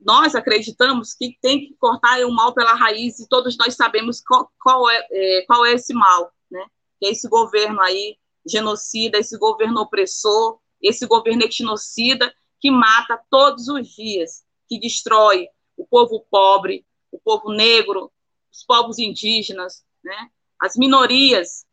nós 0.00 0.34
acreditamos 0.34 1.14
que 1.14 1.38
tem 1.40 1.60
que 1.60 1.76
cortar 1.78 2.24
o 2.24 2.32
mal 2.32 2.54
pela 2.54 2.74
raiz 2.74 3.18
e 3.20 3.28
todos 3.28 3.56
nós 3.56 3.74
sabemos 3.74 4.20
qual, 4.20 4.50
qual 4.60 4.90
é, 4.90 5.06
é, 5.10 5.44
qual 5.46 5.64
é 5.64 5.72
esse 5.72 5.94
mal, 5.94 6.32
né, 6.50 6.64
que 6.98 7.06
é 7.06 7.10
esse 7.10 7.28
governo 7.28 7.80
aí 7.80 8.16
genocida, 8.46 9.18
esse 9.18 9.38
governo 9.38 9.80
opressor, 9.80 10.58
esse 10.80 11.06
governo 11.06 11.42
etnocida 11.42 12.34
que 12.60 12.70
mata 12.70 13.20
todos 13.30 13.68
os 13.68 13.88
dias, 13.88 14.44
que 14.68 14.80
destrói 14.80 15.48
o 15.82 15.86
povo 15.86 16.24
pobre, 16.30 16.86
o 17.10 17.18
povo 17.18 17.52
negro, 17.52 18.10
os 18.52 18.62
povos 18.64 18.98
indígenas, 18.98 19.84
né, 20.02 20.30
as 20.60 20.76
minorias, 20.76 21.66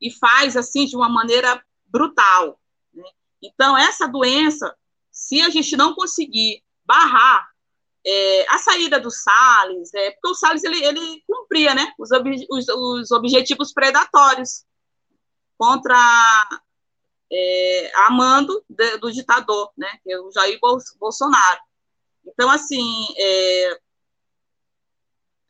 e 0.00 0.10
faz 0.10 0.56
assim 0.56 0.84
de 0.84 0.94
uma 0.94 1.08
maneira 1.08 1.64
brutal. 1.86 2.60
Né? 2.92 3.08
Então, 3.42 3.76
essa 3.76 4.06
doença, 4.06 4.76
se 5.10 5.40
a 5.40 5.48
gente 5.48 5.74
não 5.76 5.94
conseguir 5.94 6.62
barrar 6.84 7.48
é, 8.06 8.46
a 8.54 8.58
saída 8.58 9.00
do 9.00 9.10
Salles, 9.10 9.92
é, 9.94 10.10
porque 10.12 10.28
o 10.28 10.34
Salles 10.34 10.64
ele, 10.64 10.84
ele 10.84 11.22
cumpria 11.26 11.74
né, 11.74 11.92
os, 11.98 12.10
ob, 12.12 12.46
os, 12.50 12.68
os 12.68 13.10
objetivos 13.10 13.72
predatórios 13.72 14.64
contra 15.56 15.96
é, 17.32 17.92
a 18.06 18.10
mando 18.10 18.62
de, 18.68 18.98
do 18.98 19.10
ditador, 19.10 19.70
né, 19.76 19.98
é 20.06 20.18
o 20.18 20.30
Jair 20.30 20.58
Bolsonaro. 20.98 21.69
Então, 22.32 22.50
assim, 22.50 23.06
é, 23.18 23.78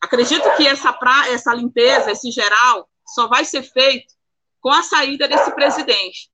acredito 0.01 0.43
que 0.57 0.67
essa, 0.67 0.91
pra, 0.91 1.29
essa 1.29 1.53
limpeza, 1.53 2.11
esse 2.11 2.31
geral, 2.31 2.89
só 3.07 3.27
vai 3.27 3.45
ser 3.45 3.63
feito 3.63 4.13
com 4.59 4.69
a 4.69 4.83
saída 4.83 5.27
desse 5.27 5.51
presidente, 5.51 6.29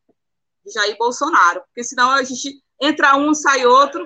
Jair 0.74 0.98
Bolsonaro, 0.98 1.62
porque 1.62 1.84
senão 1.84 2.12
a 2.12 2.24
gente 2.24 2.62
entra 2.82 3.16
um, 3.16 3.34
sai 3.34 3.66
outro, 3.66 4.06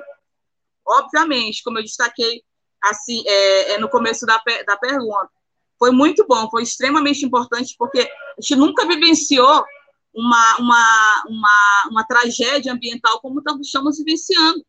obviamente, 0.86 1.64
como 1.64 1.80
eu 1.80 1.84
destaquei 1.84 2.44
assim 2.84 3.24
é, 3.28 3.74
é 3.74 3.78
no 3.78 3.90
começo 3.90 4.26
da, 4.26 4.42
da 4.66 4.78
pergunta, 4.78 5.30
foi 5.78 5.92
muito 5.92 6.26
bom, 6.28 6.50
foi 6.50 6.64
extremamente 6.64 7.26
importante, 7.26 7.76
porque 7.78 8.00
a 8.02 8.42
gente 8.42 8.56
nunca 8.56 8.88
vivenciou 8.88 9.66
uma, 10.14 10.58
uma, 10.58 11.24
uma, 11.28 11.90
uma 11.90 12.04
tragédia 12.04 12.72
ambiental 12.72 13.20
como 13.20 13.42
estamos 13.62 13.98
vivenciando. 13.98 14.64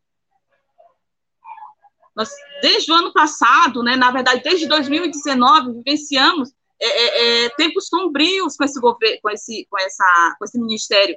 Nós, 2.15 2.31
desde 2.61 2.93
o 2.93 2.95
ano 2.95 3.13
passado, 3.13 3.83
né, 3.83 3.97
na 3.97 4.11
verdade, 4.11 4.43
desde 4.43 4.67
2019, 4.67 5.73
vivenciamos 5.73 6.53
é, 6.81 6.87
é, 6.87 7.45
é, 7.45 7.49
tempos 7.51 7.87
sombrios 7.87 8.57
com 8.57 8.65
esse 8.65 8.81
governo, 8.81 9.19
com 9.23 9.31
esse, 9.31 9.67
com 9.71 9.79
essa, 9.79 10.37
com 10.39 10.45
esse 10.45 10.59
ministério 10.59 11.17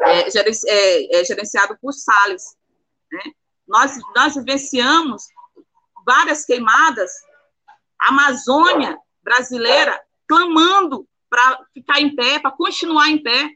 é, 0.00 0.20
é, 0.20 1.20
é, 1.20 1.24
gerenciado 1.24 1.76
por 1.80 1.92
Salles. 1.92 2.56
Né? 3.10 3.22
Nós, 3.68 3.98
nós 4.16 4.34
vivenciamos 4.34 5.24
várias 6.04 6.44
queimadas 6.44 7.12
a 8.00 8.08
Amazônia 8.08 8.98
brasileira 9.22 10.00
clamando 10.26 11.06
para 11.30 11.64
ficar 11.72 12.00
em 12.00 12.14
pé, 12.16 12.38
para 12.40 12.50
continuar 12.50 13.08
em 13.08 13.22
pé, 13.22 13.50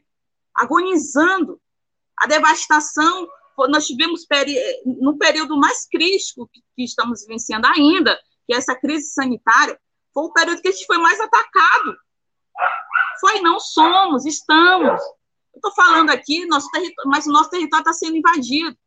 agonizando. 0.55 1.59
A 2.15 2.25
devastação, 2.25 3.27
nós 3.69 3.87
tivemos 3.87 4.25
no 4.85 5.17
período 5.17 5.57
mais 5.57 5.87
crítico 5.89 6.47
que, 6.75 6.83
estamos 6.83 7.21
vivenciando 7.21 7.65
ainda, 7.67 8.17
que 8.45 8.53
é 8.53 8.57
essa 8.57 8.75
crise 8.75 9.09
sanitária, 9.11 9.79
foi 10.13 10.25
o 10.25 10.33
período 10.33 10.61
que 10.61 10.67
a 10.67 10.71
gente 10.71 10.85
foi 10.85 10.97
mais 10.97 11.19
atacado. 11.19 11.97
Foi, 13.19 13.41
não 13.41 13.59
somos, 13.59 14.25
estamos. 14.25 15.01
Eu 15.53 15.57
estou 15.57 15.73
falando 15.73 16.11
aqui, 16.11 16.45
nosso 16.45 16.67
mas 17.05 17.25
o 17.25 17.31
nosso 17.31 17.49
território 17.49 17.81
está 17.81 17.93
sendo 17.93 18.17
invadido. 18.17 18.77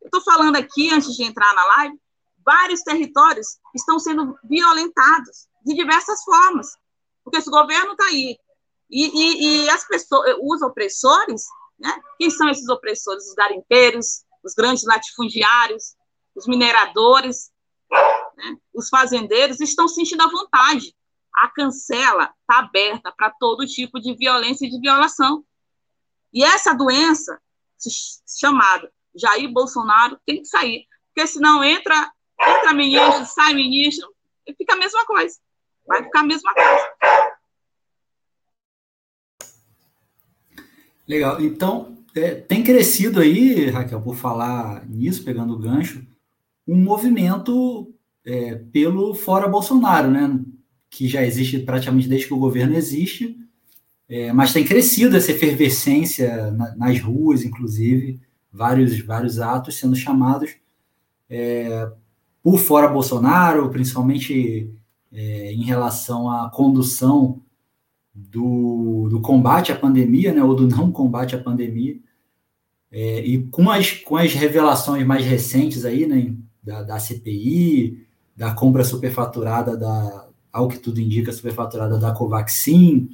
Eu 0.00 0.06
estou 0.06 0.20
falando 0.20 0.56
aqui, 0.56 0.92
antes 0.92 1.16
de 1.16 1.24
entrar 1.24 1.54
na 1.54 1.66
live, 1.66 1.98
vários 2.44 2.82
territórios 2.82 3.58
estão 3.74 3.98
sendo 3.98 4.38
violentados 4.44 5.48
de 5.64 5.74
diversas 5.74 6.22
formas, 6.22 6.76
porque 7.24 7.38
esse 7.38 7.50
governo 7.50 7.92
está 7.92 8.06
aí 8.06 8.38
E, 8.90 9.04
e, 9.04 9.64
e 9.64 9.70
as 9.70 9.86
pessoas, 9.86 10.34
os 10.40 10.62
opressores, 10.62 11.44
né? 11.78 12.00
Quem 12.18 12.30
são 12.30 12.48
esses 12.48 12.68
opressores? 12.68 13.28
Os 13.28 13.34
garimpeiros, 13.34 14.24
os 14.42 14.54
grandes 14.54 14.84
latifundiários, 14.84 15.96
os 16.34 16.46
mineradores, 16.46 17.50
né? 18.36 18.56
os 18.74 18.88
fazendeiros 18.88 19.60
estão 19.60 19.86
sentindo 19.86 20.22
a 20.22 20.30
vontade. 20.30 20.94
A 21.34 21.48
cancela 21.48 22.34
está 22.40 22.60
aberta 22.60 23.12
para 23.12 23.30
todo 23.30 23.66
tipo 23.66 24.00
de 24.00 24.14
violência 24.14 24.66
e 24.66 24.70
de 24.70 24.80
violação. 24.80 25.44
E 26.32 26.44
essa 26.44 26.74
doença, 26.74 27.40
chamada 28.26 28.92
Jair 29.14 29.50
Bolsonaro, 29.50 30.18
tem 30.26 30.42
que 30.42 30.48
sair. 30.48 30.86
Porque 31.14 31.26
senão 31.26 31.62
entra, 31.62 32.12
entra 32.40 32.74
ministro, 32.74 33.24
sai 33.26 33.54
ministro, 33.54 34.08
fica 34.56 34.74
a 34.74 34.78
mesma 34.78 35.04
coisa. 35.06 35.38
Vai 35.86 36.02
ficar 36.04 36.20
a 36.20 36.24
mesma 36.24 36.52
coisa. 36.52 36.92
Legal. 41.08 41.40
Então, 41.40 41.96
é, 42.14 42.34
tem 42.34 42.62
crescido 42.62 43.20
aí, 43.20 43.70
Raquel, 43.70 44.00
por 44.00 44.14
falar 44.14 44.86
nisso, 44.86 45.24
pegando 45.24 45.54
o 45.54 45.58
gancho, 45.58 46.06
um 46.66 46.76
movimento 46.76 47.94
é, 48.24 48.56
pelo 48.56 49.14
fora 49.14 49.48
Bolsonaro, 49.48 50.10
né? 50.10 50.38
Que 50.90 51.08
já 51.08 51.24
existe 51.24 51.60
praticamente 51.60 52.08
desde 52.08 52.26
que 52.26 52.34
o 52.34 52.38
governo 52.38 52.76
existe, 52.76 53.36
é, 54.08 54.32
mas 54.32 54.52
tem 54.52 54.64
crescido 54.64 55.16
essa 55.16 55.32
efervescência 55.32 56.50
na, 56.50 56.76
nas 56.76 57.00
ruas, 57.00 57.44
inclusive, 57.44 58.20
vários, 58.52 59.00
vários 59.00 59.38
atos 59.38 59.76
sendo 59.76 59.96
chamados 59.96 60.56
é, 61.28 61.90
por 62.42 62.58
fora 62.58 62.88
Bolsonaro, 62.88 63.70
principalmente 63.70 64.70
é, 65.12 65.52
em 65.52 65.64
relação 65.64 66.30
à 66.30 66.50
condução 66.50 67.42
do, 68.30 69.08
do 69.08 69.20
combate 69.20 69.70
à 69.70 69.76
pandemia, 69.76 70.32
né, 70.32 70.42
ou 70.42 70.54
do 70.54 70.66
não 70.66 70.90
combate 70.90 71.36
à 71.36 71.38
pandemia, 71.38 71.96
é, 72.90 73.20
e 73.24 73.46
com 73.48 73.70
as, 73.70 73.92
com 73.92 74.16
as 74.16 74.32
revelações 74.32 75.06
mais 75.06 75.24
recentes 75.24 75.84
aí, 75.84 76.06
né, 76.06 76.34
da, 76.62 76.82
da 76.82 76.98
CPI, 76.98 78.06
da 78.36 78.52
compra 78.52 78.82
superfaturada 78.84 79.76
da, 79.76 80.28
ao 80.52 80.68
que 80.68 80.78
tudo 80.78 81.00
indica, 81.00 81.32
superfaturada 81.32 81.98
da 81.98 82.12
Covaxin, 82.12 83.08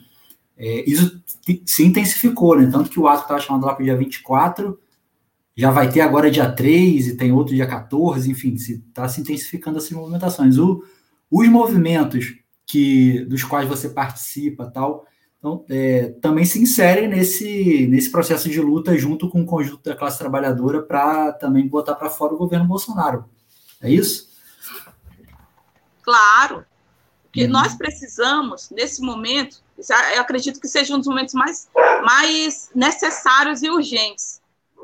é, 0.57 0.89
isso 0.89 1.23
se 1.67 1.85
intensificou, 1.85 2.59
né, 2.59 2.69
tanto 2.71 2.89
que 2.89 2.99
o 2.99 3.07
ato 3.07 3.23
estava 3.23 3.41
chamado 3.41 3.67
lá 3.67 3.75
para 3.75 3.83
o 3.83 3.85
dia 3.85 3.97
24, 3.97 4.79
já 5.57 5.71
vai 5.71 5.91
ter 5.91 6.01
agora 6.01 6.31
dia 6.31 6.51
3 6.51 7.09
e 7.09 7.17
tem 7.17 7.31
outro 7.31 7.55
dia 7.55 7.67
14, 7.67 8.29
enfim, 8.31 8.55
está 8.55 9.07
se, 9.07 9.15
se 9.15 9.21
intensificando 9.21 9.79
essas 9.79 9.93
movimentações. 9.93 10.59
O, 10.59 10.83
os 11.31 11.49
movimentos 11.49 12.35
que 12.67 13.25
dos 13.27 13.45
quais 13.45 13.69
você 13.69 13.89
participa 13.89 14.71
tal. 14.71 15.07
Então, 15.39 15.65
é, 15.69 16.09
também 16.23 16.45
se 16.45 16.59
inserem 16.59 17.07
nesse, 17.07 17.87
nesse 17.87 18.11
processo 18.11 18.49
de 18.49 18.61
luta 18.61 18.97
junto 18.97 19.29
com 19.29 19.43
o 19.43 19.47
conjunto 19.47 19.83
da 19.83 19.95
classe 19.95 20.19
trabalhadora 20.19 20.83
para 20.83 21.33
também 21.33 21.69
botar 21.69 21.95
para 21.95 22.09
fora 22.09 22.33
o 22.33 22.39
governo 22.39 22.67
Bolsonaro. 22.67 23.27
É 23.83 23.91
isso? 23.91 24.31
Claro. 26.03 26.65
Porque 27.25 27.45
uhum. 27.45 27.51
nós 27.51 27.75
precisamos, 27.75 28.71
nesse 28.71 29.03
momento, 29.03 29.63
eu 30.15 30.21
acredito 30.21 30.61
que 30.61 30.69
seja 30.69 30.95
um 30.95 30.99
dos 30.99 31.09
momentos 31.09 31.35
mais, 31.35 31.69
mais 32.05 32.71
necessários 32.75 33.63
e 33.63 33.69
urgentes. 33.69 34.41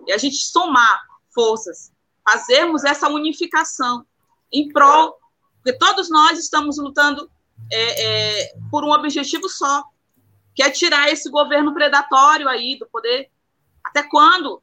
E 0.06 0.12
a 0.12 0.18
gente 0.18 0.36
somar 0.36 1.00
forças, 1.34 1.92
fazermos 2.28 2.84
essa 2.84 3.08
unificação 3.08 4.04
em 4.52 4.68
prol, 4.68 5.16
porque 5.62 5.78
todos 5.78 6.10
nós 6.10 6.38
estamos 6.38 6.76
lutando 6.76 7.30
é, 7.70 8.42
é, 8.42 8.54
por 8.70 8.84
um 8.84 8.92
objetivo 8.92 9.48
só, 9.48 9.84
que 10.54 10.62
é 10.62 10.70
tirar 10.70 11.10
esse 11.10 11.30
governo 11.30 11.72
predatório 11.72 12.48
aí 12.48 12.78
do 12.78 12.86
poder. 12.86 13.30
Até 13.84 14.02
quando? 14.02 14.62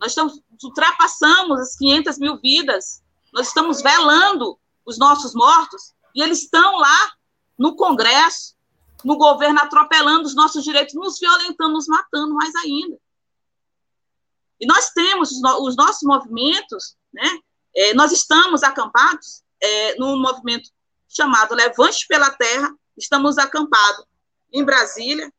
Nós 0.00 0.12
estamos, 0.12 0.40
ultrapassamos 0.62 1.60
as 1.60 1.76
500 1.76 2.18
mil 2.18 2.38
vidas, 2.38 3.02
nós 3.32 3.48
estamos 3.48 3.82
velando 3.82 4.58
os 4.84 4.98
nossos 4.98 5.34
mortos, 5.34 5.94
e 6.14 6.22
eles 6.22 6.42
estão 6.42 6.78
lá 6.78 7.12
no 7.58 7.76
Congresso, 7.76 8.56
no 9.04 9.16
governo, 9.16 9.60
atropelando 9.60 10.26
os 10.26 10.34
nossos 10.34 10.64
direitos, 10.64 10.94
nos 10.94 11.18
violentando, 11.18 11.72
nos 11.72 11.86
matando 11.86 12.34
mais 12.34 12.54
ainda. 12.56 12.98
E 14.60 14.66
nós 14.66 14.90
temos 14.90 15.30
os, 15.30 15.40
os 15.60 15.76
nossos 15.76 16.02
movimentos, 16.02 16.96
né? 17.12 17.38
É, 17.74 17.94
nós 17.94 18.10
estamos 18.10 18.62
acampados 18.62 19.44
é, 19.60 19.94
no 19.96 20.16
movimento 20.16 20.70
chamado 21.08 21.54
Levante 21.54 22.06
pela 22.06 22.30
Terra. 22.30 22.72
Estamos 22.96 23.38
acampados 23.38 24.04
em 24.52 24.64
Brasília. 24.64 25.32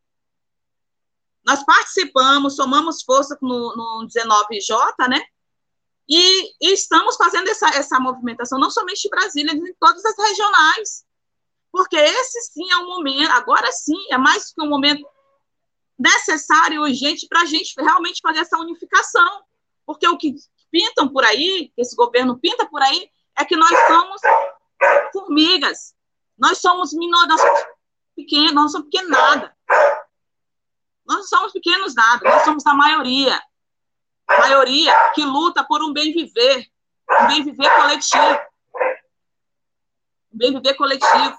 Nós 1.46 1.64
participamos, 1.64 2.56
somamos 2.56 3.04
força 3.04 3.38
no, 3.42 3.76
no 3.76 4.08
19J, 4.08 5.08
né? 5.10 5.22
E, 6.08 6.50
e, 6.60 6.74
estamos 6.74 7.16
fazendo 7.16 7.48
essa, 7.50 7.70
essa 7.70 8.00
movimentação, 8.00 8.60
não 8.60 8.72
somente 8.72 9.06
em 9.06 9.10
Brasília, 9.10 9.54
em 9.54 9.74
todas 9.80 10.04
as 10.04 10.18
regionais. 10.18 11.06
Porque 11.72 11.96
esse 11.96 12.52
sim 12.52 12.70
é 12.72 12.78
um 12.78 12.88
momento, 12.88 13.32
agora 13.32 13.72
sim, 13.72 14.08
é 14.10 14.18
mais 14.18 14.52
que 14.52 14.62
um 14.62 14.68
momento 14.68 15.08
necessário 15.98 16.76
e 16.76 16.80
urgente 16.80 17.28
para 17.28 17.42
a 17.42 17.46
gente 17.46 17.74
realmente 17.78 18.22
fazer 18.24 18.40
essa 18.40 18.58
unificação. 18.58 19.44
Porque 19.86 20.08
o 20.08 20.18
que 20.18 20.34
pintam 20.72 21.08
por 21.10 21.24
aí, 21.24 21.72
que 21.76 21.82
esse 21.82 21.96
governo 21.96 22.40
pinta 22.40 22.66
por 22.68 22.82
aí, 22.82 23.10
é 23.38 23.46
que 23.46 23.56
nós 23.56 23.70
somos 23.88 24.22
formigas. 25.20 25.94
Nós 26.38 26.60
somos 26.60 26.94
somos 27.42 27.60
pequenos, 28.16 28.54
nós 28.54 28.72
somos 28.72 28.88
pequenos 28.90 29.10
nada. 29.10 29.56
Nós 31.06 31.18
não 31.18 31.24
somos 31.24 31.52
pequenos 31.52 31.96
nada, 31.96 32.24
nós 32.24 32.44
somos 32.44 32.66
a 32.66 32.74
maioria. 32.74 33.42
A 34.28 34.40
maioria 34.40 34.94
que 35.12 35.24
luta 35.26 35.64
por 35.64 35.82
um 35.82 35.92
bem 35.92 36.14
viver, 36.14 36.68
um 37.10 37.28
bem 37.28 37.44
viver 37.44 37.70
coletivo. 37.76 38.40
Um 40.32 40.38
bem 40.38 40.54
viver 40.54 40.76
coletivo. 40.76 41.38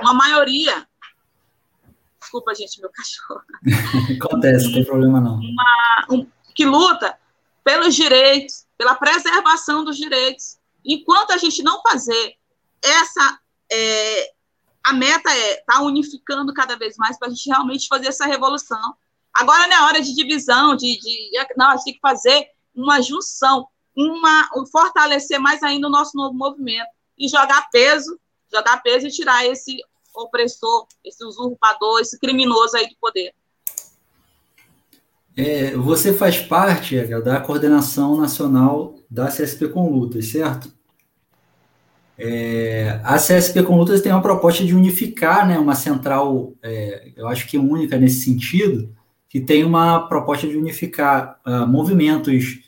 Uma 0.00 0.14
maioria. 0.14 0.86
Desculpa, 2.20 2.54
gente, 2.54 2.80
meu 2.80 2.90
cachorro. 2.90 3.42
Acontece, 4.22 4.66
não 4.66 4.72
tem 4.72 4.84
problema 4.84 5.20
não. 5.20 5.34
Uma, 5.36 6.06
um, 6.10 6.30
que 6.54 6.64
luta 6.64 7.18
pelos 7.64 7.94
direitos, 7.94 8.66
pela 8.78 8.94
preservação 8.94 9.84
dos 9.84 9.96
direitos, 9.96 10.60
Enquanto 10.84 11.32
a 11.32 11.36
gente 11.36 11.62
não 11.62 11.82
fazer 11.82 12.36
essa. 12.82 13.38
É, 13.72 14.32
a 14.82 14.92
meta 14.92 15.30
é 15.30 15.58
estar 15.60 15.74
tá 15.74 15.82
unificando 15.82 16.52
cada 16.54 16.76
vez 16.76 16.96
mais 16.96 17.18
para 17.18 17.28
a 17.28 17.30
gente 17.30 17.48
realmente 17.48 17.86
fazer 17.86 18.08
essa 18.08 18.26
revolução. 18.26 18.94
Agora 19.32 19.68
não 19.68 19.76
é 19.76 19.82
hora 19.82 20.02
de 20.02 20.14
divisão, 20.14 20.74
de, 20.74 20.98
de. 20.98 21.30
Não, 21.56 21.70
a 21.70 21.76
gente 21.76 21.84
tem 21.84 21.94
que 21.94 22.00
fazer 22.00 22.48
uma 22.74 23.00
junção, 23.00 23.66
uma, 23.96 24.48
fortalecer 24.70 25.38
mais 25.38 25.62
ainda 25.62 25.86
o 25.86 25.90
nosso 25.90 26.16
novo 26.16 26.34
movimento 26.34 26.88
e 27.18 27.28
jogar 27.28 27.68
peso, 27.70 28.18
jogar 28.52 28.82
peso 28.82 29.06
e 29.06 29.10
tirar 29.10 29.44
esse 29.46 29.78
opressor, 30.14 30.86
esse 31.04 31.24
usurpador, 31.24 32.00
esse 32.00 32.18
criminoso 32.18 32.76
aí 32.76 32.88
do 32.88 32.96
poder. 33.00 33.32
É, 35.36 35.76
você 35.76 36.12
faz 36.12 36.38
parte, 36.38 36.96
da 37.22 37.40
coordenação 37.40 38.16
nacional 38.16 38.96
da 39.08 39.28
CSP 39.28 39.68
com 39.68 39.88
Lutas, 39.88 40.26
certo? 40.26 40.72
É, 42.22 43.00
a 43.02 43.16
CSP 43.16 43.62
com 43.62 43.78
Lutas 43.78 44.02
tem 44.02 44.12
uma 44.12 44.20
proposta 44.20 44.62
de 44.62 44.74
unificar 44.74 45.48
né, 45.48 45.58
uma 45.58 45.74
central, 45.74 46.52
é, 46.62 47.12
eu 47.16 47.26
acho 47.26 47.46
que 47.48 47.56
única 47.56 47.96
nesse 47.96 48.20
sentido, 48.20 48.94
que 49.26 49.40
tem 49.40 49.64
uma 49.64 50.06
proposta 50.06 50.46
de 50.46 50.54
unificar 50.54 51.40
uh, 51.46 51.66
movimentos 51.66 52.60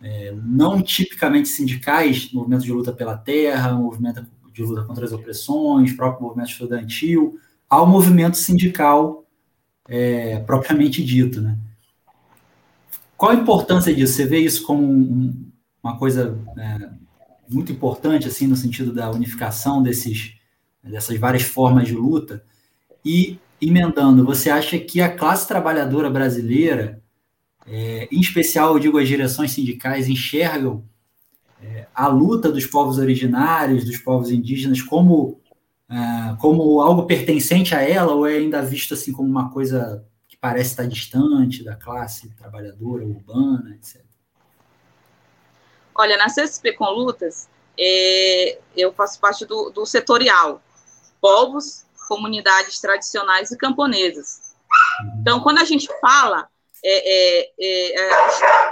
é, 0.00 0.32
não 0.40 0.80
tipicamente 0.80 1.48
sindicais, 1.48 2.30
movimento 2.32 2.62
de 2.62 2.70
luta 2.70 2.92
pela 2.92 3.16
terra, 3.16 3.72
movimento 3.72 4.24
de 4.52 4.62
luta 4.62 4.84
contra 4.84 5.04
as 5.04 5.12
opressões, 5.12 5.92
próprio 5.92 6.22
movimento 6.22 6.50
estudantil, 6.50 7.40
ao 7.68 7.88
movimento 7.88 8.36
sindical 8.36 9.24
é, 9.88 10.38
propriamente 10.40 11.02
dito. 11.02 11.40
Né? 11.40 11.58
Qual 13.16 13.32
a 13.32 13.34
importância 13.34 13.92
disso? 13.92 14.12
Você 14.12 14.26
vê 14.26 14.38
isso 14.38 14.64
como 14.64 14.84
um, 14.84 15.50
uma 15.82 15.98
coisa 15.98 16.38
é, 16.56 17.05
muito 17.48 17.72
importante, 17.72 18.26
assim, 18.26 18.46
no 18.46 18.56
sentido 18.56 18.92
da 18.92 19.10
unificação 19.10 19.82
desses, 19.82 20.34
dessas 20.82 21.18
várias 21.18 21.42
formas 21.42 21.86
de 21.86 21.94
luta? 21.94 22.44
E, 23.04 23.38
emendando, 23.60 24.24
você 24.24 24.50
acha 24.50 24.78
que 24.78 25.00
a 25.00 25.14
classe 25.14 25.46
trabalhadora 25.46 26.10
brasileira, 26.10 27.02
é, 27.66 28.08
em 28.10 28.20
especial, 28.20 28.74
eu 28.74 28.80
digo, 28.80 28.98
as 28.98 29.08
direções 29.08 29.52
sindicais, 29.52 30.08
enxergam 30.08 30.84
é, 31.62 31.86
a 31.94 32.08
luta 32.08 32.50
dos 32.50 32.66
povos 32.66 32.98
originários, 32.98 33.84
dos 33.84 33.98
povos 33.98 34.30
indígenas, 34.30 34.82
como, 34.82 35.40
é, 35.88 36.36
como 36.38 36.80
algo 36.80 37.04
pertencente 37.04 37.74
a 37.74 37.82
ela, 37.82 38.14
ou 38.14 38.26
é 38.26 38.36
ainda 38.36 38.62
visto 38.62 38.94
assim 38.94 39.12
como 39.12 39.28
uma 39.28 39.50
coisa 39.50 40.04
que 40.28 40.36
parece 40.36 40.70
estar 40.70 40.86
distante 40.86 41.64
da 41.64 41.74
classe 41.74 42.28
trabalhadora 42.30 43.04
urbana, 43.04 43.74
etc. 43.74 44.05
Olha, 45.98 46.16
na 46.16 46.26
CSP 46.26 46.72
com 46.74 46.84
Lutas, 46.90 47.48
é, 47.78 48.58
eu 48.76 48.92
faço 48.92 49.18
parte 49.18 49.44
do, 49.44 49.70
do 49.70 49.86
setorial, 49.86 50.62
povos 51.20 51.86
comunidades 52.06 52.80
tradicionais 52.80 53.50
e 53.50 53.58
camponesas. 53.58 54.54
Então, 55.20 55.40
quando 55.40 55.58
a 55.58 55.64
gente 55.64 55.88
fala, 56.00 56.48
é, 56.84 57.42
é, 57.42 57.52
é, 57.58 57.94
é 57.94 58.14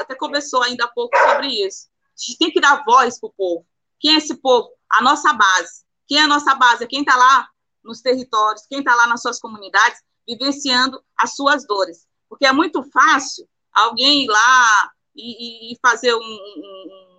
até 0.01 0.15
conversou 0.15 0.63
ainda 0.63 0.85
há 0.85 0.89
pouco 0.89 1.17
sobre 1.17 1.49
isso, 1.49 1.89
a 1.89 2.17
gente 2.17 2.39
tem 2.39 2.51
que 2.51 2.61
dar 2.61 2.85
voz 2.85 3.19
para 3.19 3.29
o 3.29 3.33
povo. 3.33 3.67
Quem 3.99 4.15
é 4.15 4.19
esse 4.19 4.37
povo? 4.37 4.71
A 4.91 5.03
nossa 5.03 5.33
base. 5.33 5.85
Quem 6.07 6.19
é 6.19 6.23
a 6.23 6.29
nossa 6.29 6.55
base? 6.55 6.85
É 6.85 6.87
quem 6.87 7.01
está 7.01 7.17
lá 7.17 7.49
nos 7.83 8.01
territórios, 8.01 8.67
quem 8.69 8.79
está 8.79 8.95
lá 8.95 9.07
nas 9.07 9.21
suas 9.21 9.41
comunidades, 9.41 10.01
vivenciando 10.27 11.03
as 11.17 11.35
suas 11.35 11.67
dores. 11.67 12.07
Porque 12.29 12.47
é 12.47 12.53
muito 12.53 12.83
fácil 12.91 13.49
alguém 13.73 14.25
ir 14.25 14.29
lá 14.29 14.93
e, 15.15 15.73
e 15.73 15.79
fazer 15.81 16.15
um, 16.15 16.19
um, 16.21 17.14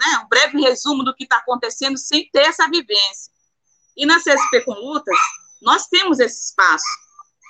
né, 0.00 0.22
um 0.24 0.28
breve 0.28 0.58
resumo 0.60 1.04
do 1.04 1.14
que 1.14 1.24
está 1.24 1.36
acontecendo 1.36 1.98
sem 1.98 2.28
ter 2.30 2.46
essa 2.46 2.66
vivência. 2.68 3.30
E 3.96 4.06
na 4.06 4.18
CSP 4.18 4.62
com 4.64 4.72
Lutas, 4.72 5.18
nós 5.60 5.86
temos 5.88 6.18
esse 6.18 6.46
espaço, 6.46 6.86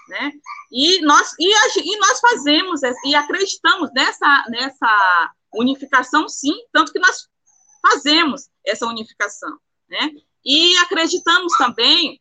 né? 0.09 0.33
E 0.73 1.01
nós, 1.03 1.33
e, 1.39 1.49
e 1.49 1.97
nós 1.99 2.19
fazemos 2.19 2.81
e 3.05 3.15
acreditamos 3.15 3.91
nessa, 3.95 4.47
nessa 4.49 5.33
unificação, 5.55 6.29
sim, 6.29 6.55
tanto 6.73 6.93
que 6.93 6.99
nós 6.99 7.29
fazemos 7.81 8.49
essa 8.67 8.87
unificação, 8.87 9.57
né? 9.89 10.11
E 10.45 10.77
acreditamos 10.79 11.53
também 11.57 12.21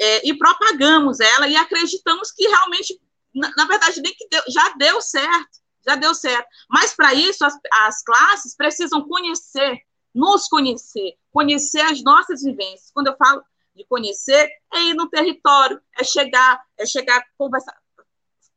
é, 0.00 0.26
e 0.26 0.38
propagamos 0.38 1.20
ela 1.20 1.46
e 1.48 1.56
acreditamos 1.56 2.32
que 2.32 2.48
realmente, 2.48 2.98
na, 3.34 3.52
na 3.54 3.66
verdade, 3.66 4.00
nem 4.00 4.14
que 4.14 4.26
deu, 4.28 4.42
já 4.48 4.70
deu 4.70 5.02
certo, 5.02 5.59
já 5.86 5.96
deu 5.96 6.14
certo. 6.14 6.46
Mas 6.68 6.94
para 6.94 7.14
isso 7.14 7.44
as, 7.44 7.54
as 7.72 8.02
classes 8.02 8.54
precisam 8.56 9.06
conhecer, 9.06 9.80
nos 10.14 10.48
conhecer, 10.48 11.14
conhecer 11.32 11.80
as 11.80 12.02
nossas 12.02 12.42
vivências. 12.42 12.90
Quando 12.92 13.08
eu 13.08 13.16
falo 13.16 13.42
de 13.74 13.84
conhecer, 13.86 14.50
é 14.72 14.82
ir 14.82 14.94
no 14.94 15.08
território, 15.08 15.80
é 15.98 16.04
chegar, 16.04 16.62
é 16.76 16.84
chegar, 16.86 17.24
conversar, 17.38 17.76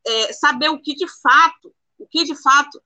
é, 0.05 0.33
saber 0.33 0.69
o 0.69 0.81
que 0.81 0.95
de 0.95 1.07
fato, 1.21 1.73
o 1.97 2.07
que 2.07 2.23
de 2.23 2.35
fato, 2.35 2.81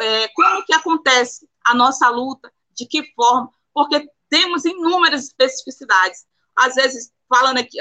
é, 0.00 0.28
como 0.28 0.64
que 0.64 0.74
acontece 0.74 1.48
a 1.64 1.74
nossa 1.74 2.08
luta, 2.08 2.52
de 2.74 2.86
que 2.86 3.12
forma, 3.14 3.50
porque 3.72 4.08
temos 4.28 4.64
inúmeras 4.64 5.26
especificidades. 5.26 6.26
Às 6.56 6.74
vezes, 6.74 7.12
falando 7.28 7.58
aqui, 7.58 7.78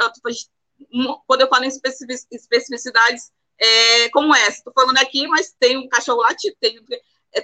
quando 1.26 1.42
eu 1.42 1.50
falo 1.50 1.66
em 1.66 1.68
especificidades 1.68 3.32
é, 3.60 4.10
como 4.10 4.34
essa, 4.34 4.60
estou 4.60 4.74
falando 4.74 4.98
aqui, 4.98 5.28
mas 5.28 5.54
tem 5.60 5.78
um 5.78 5.88
cachorro 5.90 6.22
latido, 6.22 6.56
tem, 6.60 6.80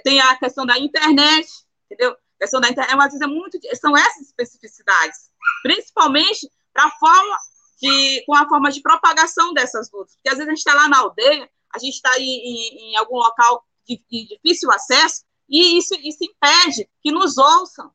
tem 0.02 0.20
a 0.20 0.36
questão 0.36 0.64
da 0.64 0.78
internet, 0.78 1.48
entendeu? 1.84 2.12
A 2.12 2.38
questão 2.40 2.60
da 2.60 2.68
internet, 2.68 2.96
mas 2.96 3.20
é 3.20 3.26
muito, 3.26 3.58
são 3.78 3.96
essas 3.96 4.22
especificidades, 4.22 5.30
principalmente 5.62 6.50
para 6.72 6.90
forma 6.92 7.36
de, 7.80 8.24
com 8.26 8.34
a 8.34 8.48
forma 8.48 8.70
de 8.70 8.80
propagação 8.80 9.52
dessas 9.52 9.90
lutas, 9.92 10.14
porque 10.14 10.30
às 10.30 10.36
vezes 10.36 10.48
a 10.48 10.50
gente 10.50 10.58
está 10.58 10.74
lá 10.74 10.88
na 10.88 10.98
aldeia, 10.98 11.50
a 11.74 11.78
gente 11.78 11.94
está 11.94 12.18
em, 12.18 12.24
em, 12.24 12.90
em, 12.90 12.96
algum 12.96 13.16
local 13.16 13.64
de, 13.86 14.02
de 14.10 14.28
difícil 14.28 14.70
acesso, 14.72 15.24
e 15.48 15.78
isso, 15.78 15.94
isso 16.02 16.18
impede 16.24 16.88
que 17.02 17.12
nos 17.12 17.36
ouçam, 17.36 17.92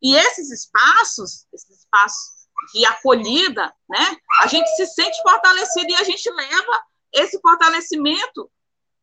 e 0.00 0.14
esses 0.16 0.50
espaços, 0.50 1.46
esses 1.52 1.80
espaços 1.80 2.40
de 2.72 2.84
acolhida, 2.86 3.74
né, 3.88 4.16
a 4.40 4.46
gente 4.46 4.68
se 4.76 4.86
sente 4.86 5.20
fortalecido 5.22 5.90
e 5.90 5.96
a 5.96 6.04
gente 6.04 6.30
leva 6.30 6.82
esse 7.12 7.40
fortalecimento 7.40 8.50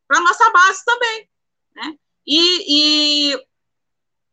para 0.07 0.17
a 0.19 0.21
nossa 0.21 0.49
base 0.51 0.83
também. 0.85 1.29
Né? 1.75 1.95
E, 2.25 3.31
e, 3.31 3.45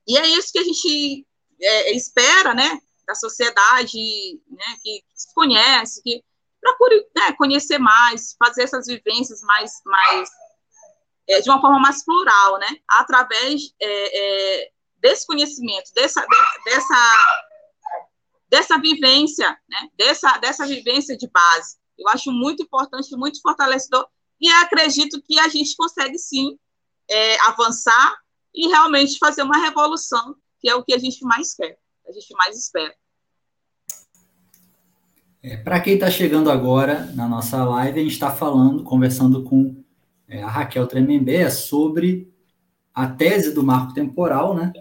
e, 0.09 0.19
é 0.19 0.27
isso 0.29 0.53
que 0.53 0.59
a 0.59 0.65
gente 0.65 1.27
é, 1.61 1.93
espera 1.97 2.55
né, 2.55 2.79
da 3.07 3.15
sociedade 3.15 4.41
né, 4.49 4.77
que, 4.83 5.05
se 5.15 5.33
conhece, 5.35 6.03
que 6.03 6.25
procure 6.61 7.07
né, 7.15 7.33
conhecer 7.37 7.79
mais, 7.79 8.35
fazer 8.39 8.63
essas 8.63 8.87
vivências 8.87 9.43
mais, 9.43 9.73
mais 9.85 10.29
é, 11.29 11.41
de 11.41 11.51
uma 11.51 11.61
forma 11.61 11.79
mais 11.79 12.05
plural, 12.05 12.59
né, 12.59 12.79
através 12.89 13.75
é, 13.81 14.63
é 14.63 14.75
desse 15.05 15.27
conhecimento, 15.27 15.93
dessa, 15.95 16.27
dessa, 16.65 17.45
dessa 18.49 18.79
vivência, 18.79 19.51
né? 19.69 19.91
dessa, 19.99 20.39
dessa 20.39 20.67
vivência 20.67 21.15
de 21.15 21.29
base. 21.29 21.77
Eu 21.99 22.09
acho 22.09 22.33
muito 22.33 22.63
importante, 22.63 23.17
muito 23.17 23.41
fortalecedor, 23.41 24.07
e 24.41 24.49
acredito 24.49 25.23
que 25.23 25.39
a 25.39 25.49
gente 25.49 25.77
consegue 25.77 26.19
sim 26.19 26.59
é, 27.09 27.41
avançar 27.43 28.17
e 28.55 28.69
realmente 28.69 29.19
fazer 29.19 29.43
uma 29.43 29.59
revolução, 29.59 30.37
que 30.61 30.69
é 30.69 30.75
o 30.75 30.83
que 30.83 30.95
a 30.95 30.99
gente 30.99 31.25
mais 31.25 31.55
quer, 31.55 31.77
a 32.09 32.13
gente 32.13 32.35
mais 32.35 32.57
espera. 32.57 32.95
É, 35.43 35.57
Para 35.57 35.81
quem 35.81 35.95
está 35.95 36.11
chegando 36.11 36.51
agora 36.51 37.07
na 37.15 37.29
nossa 37.29 37.65
live, 37.65 38.01
a 38.01 38.03
gente 38.03 38.13
está 38.13 38.35
falando, 38.35 38.83
conversando 38.83 39.45
com 39.45 39.83
é, 40.27 40.43
a 40.43 40.49
Raquel 40.49 40.87
Tremembé 40.87 41.51
sobre 41.51 42.33
a 42.95 43.07
tese 43.07 43.53
do 43.53 43.63
marco 43.63 43.93
temporal, 43.93 44.55
né? 44.55 44.73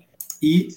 e 0.43 0.75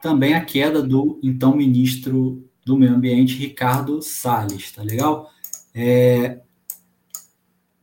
também 0.00 0.34
a 0.34 0.42
queda 0.42 0.82
do 0.82 1.20
então 1.22 1.54
ministro 1.54 2.42
do 2.64 2.78
Meio 2.78 2.94
Ambiente, 2.94 3.36
Ricardo 3.36 4.00
Salles, 4.00 4.72
tá 4.72 4.82
legal? 4.82 5.30
É, 5.74 6.40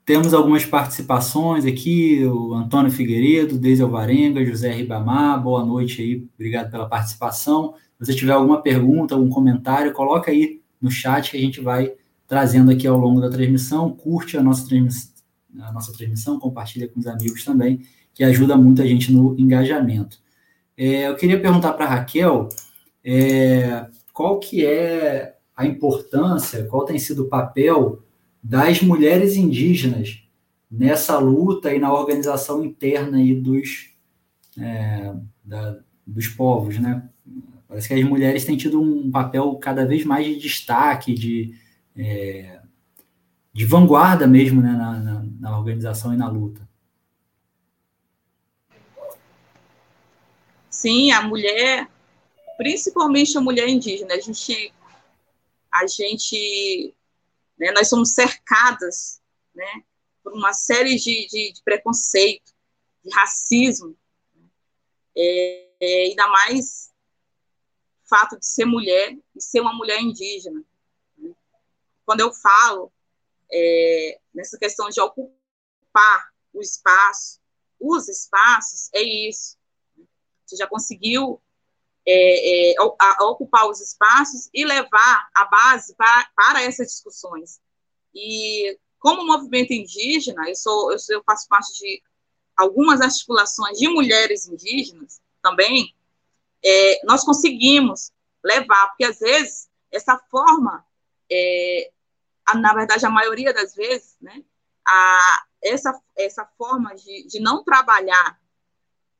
temos 0.05 0.33
algumas 0.33 0.65
participações 0.65 1.65
aqui, 1.65 2.23
o 2.25 2.53
Antônio 2.53 2.89
Figueiredo, 2.89 3.57
Deise 3.57 3.81
Alvarenga, 3.81 4.45
José 4.45 4.71
Ribamar, 4.71 5.41
boa 5.41 5.65
noite 5.65 6.01
aí, 6.01 6.27
obrigado 6.35 6.71
pela 6.71 6.87
participação. 6.87 7.75
Se 7.99 8.05
você 8.05 8.15
tiver 8.15 8.33
alguma 8.33 8.61
pergunta, 8.61 9.13
algum 9.13 9.29
comentário, 9.29 9.93
coloca 9.93 10.31
aí 10.31 10.61
no 10.81 10.89
chat 10.89 11.31
que 11.31 11.37
a 11.37 11.39
gente 11.39 11.59
vai 11.59 11.93
trazendo 12.27 12.71
aqui 12.71 12.87
ao 12.87 12.97
longo 12.97 13.19
da 13.19 13.29
transmissão, 13.29 13.91
curte 13.91 14.37
a 14.37 14.41
nossa, 14.41 14.65
transmiss 14.65 15.11
a 15.59 15.71
nossa 15.73 15.91
transmissão, 15.91 16.39
compartilha 16.39 16.87
com 16.87 16.99
os 16.99 17.05
amigos 17.05 17.43
também, 17.43 17.81
que 18.13 18.23
ajuda 18.23 18.55
muito 18.55 18.81
a 18.81 18.85
gente 18.85 19.11
no 19.11 19.37
engajamento. 19.37 20.17
É, 20.77 21.09
eu 21.09 21.15
queria 21.15 21.39
perguntar 21.39 21.73
para 21.73 21.85
a 21.85 21.89
Raquel 21.89 22.47
é, 23.03 23.85
qual 24.13 24.39
que 24.39 24.65
é 24.65 25.35
a 25.61 25.65
importância, 25.65 26.65
qual 26.65 26.85
tem 26.85 26.97
sido 26.97 27.23
o 27.23 27.29
papel 27.29 28.01
das 28.41 28.81
mulheres 28.81 29.35
indígenas 29.35 30.23
nessa 30.69 31.19
luta 31.19 31.73
e 31.73 31.79
na 31.79 31.93
organização 31.93 32.63
interna 32.63 33.17
aí 33.17 33.35
dos, 33.35 33.89
é, 34.57 35.13
da, 35.43 35.79
dos 36.05 36.27
povos, 36.27 36.79
né? 36.79 37.07
Parece 37.67 37.87
que 37.87 37.93
as 37.93 38.03
mulheres 38.03 38.43
têm 38.43 38.57
tido 38.57 38.81
um 38.81 39.09
papel 39.09 39.55
cada 39.55 39.85
vez 39.85 40.03
mais 40.03 40.25
de 40.25 40.35
destaque, 40.37 41.13
de, 41.13 41.55
é, 41.95 42.59
de 43.53 43.65
vanguarda 43.65 44.27
mesmo 44.27 44.61
né, 44.61 44.71
na, 44.71 44.99
na, 44.99 45.25
na 45.39 45.57
organização 45.57 46.13
e 46.13 46.17
na 46.17 46.27
luta. 46.27 46.67
Sim, 50.69 51.11
a 51.11 51.21
mulher, 51.21 51.87
principalmente 52.57 53.37
a 53.37 53.41
mulher 53.41 53.69
indígena, 53.69 54.15
a 54.15 54.19
gente, 54.19 54.73
a 55.73 55.87
gente, 55.87 56.95
né, 57.57 57.71
nós 57.71 57.89
somos 57.89 58.13
cercadas, 58.13 59.21
né, 59.53 59.83
por 60.23 60.33
uma 60.33 60.53
série 60.53 60.95
de, 60.95 61.27
de, 61.27 61.53
de 61.53 61.61
preconceito, 61.63 62.53
de 63.03 63.09
racismo, 63.13 63.97
é, 65.15 65.69
é, 65.79 66.03
ainda 66.05 66.27
mais 66.27 66.91
o 68.03 68.09
fato 68.09 68.37
de 68.37 68.45
ser 68.45 68.65
mulher 68.65 69.17
e 69.35 69.41
ser 69.41 69.61
uma 69.61 69.73
mulher 69.73 69.99
indígena. 69.99 70.63
Né? 71.17 71.33
Quando 72.05 72.19
eu 72.19 72.33
falo 72.33 72.91
é, 73.51 74.19
nessa 74.33 74.57
questão 74.57 74.89
de 74.89 75.01
ocupar 75.01 76.31
o 76.53 76.61
espaço, 76.61 77.39
os 77.79 78.07
espaços, 78.07 78.89
é 78.93 79.01
isso 79.01 79.57
você 80.51 80.57
já 80.57 80.67
conseguiu 80.67 81.41
é, 82.05 82.71
é, 82.71 82.75
a, 82.99 83.23
a 83.23 83.25
ocupar 83.27 83.69
os 83.69 83.79
espaços 83.79 84.49
e 84.53 84.65
levar 84.65 85.29
a 85.35 85.45
base 85.45 85.95
para, 85.95 86.29
para 86.35 86.61
essas 86.63 86.87
discussões. 86.87 87.59
E 88.13 88.77
como 88.99 89.25
movimento 89.25 89.73
indígena, 89.73 90.47
eu, 90.47 90.55
sou, 90.55 90.91
eu, 90.91 90.99
sou, 90.99 91.15
eu 91.15 91.23
faço 91.23 91.47
parte 91.47 91.73
de 91.79 92.01
algumas 92.55 93.01
articulações 93.01 93.77
de 93.77 93.87
mulheres 93.87 94.47
indígenas 94.47 95.21
também, 95.41 95.95
é, 96.63 97.05
nós 97.05 97.23
conseguimos 97.23 98.11
levar, 98.43 98.87
porque 98.89 99.05
às 99.05 99.19
vezes 99.19 99.69
essa 99.91 100.17
forma, 100.29 100.85
é, 101.31 101.91
a, 102.45 102.55
na 102.57 102.73
verdade, 102.73 103.05
a 103.05 103.09
maioria 103.09 103.53
das 103.53 103.73
vezes, 103.73 104.15
né, 104.21 104.43
a, 104.87 105.43
essa, 105.63 105.99
essa 106.15 106.45
forma 106.57 106.93
de, 106.95 107.25
de 107.27 107.39
não 107.39 107.63
trabalhar 107.63 108.39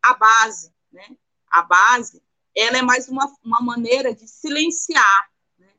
a 0.02 0.14
base, 0.14 0.74
né, 0.92 1.16
a 1.50 1.64
base, 1.64 2.22
ela 2.56 2.78
é 2.78 2.82
mais 2.82 3.08
uma, 3.08 3.32
uma 3.44 3.62
maneira 3.62 4.14
de 4.14 4.28
silenciar, 4.28 5.30
né? 5.58 5.70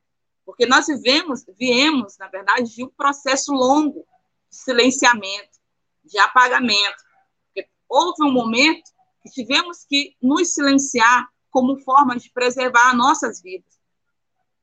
porque 0.45 0.65
nós 0.65 0.87
vivemos, 0.87 1.45
viemos, 1.57 2.17
na 2.17 2.27
verdade, 2.27 2.73
de 2.73 2.83
um 2.83 2.89
processo 2.89 3.51
longo 3.53 4.05
de 4.49 4.55
silenciamento, 4.55 5.59
de 6.03 6.17
apagamento. 6.19 7.03
Porque 7.45 7.69
houve 7.87 8.23
um 8.23 8.31
momento 8.31 8.91
que 9.21 9.29
tivemos 9.29 9.85
que 9.85 10.15
nos 10.21 10.53
silenciar 10.53 11.27
como 11.49 11.79
forma 11.81 12.17
de 12.17 12.31
preservar 12.31 12.95
nossas 12.95 13.41
vidas. 13.41 13.79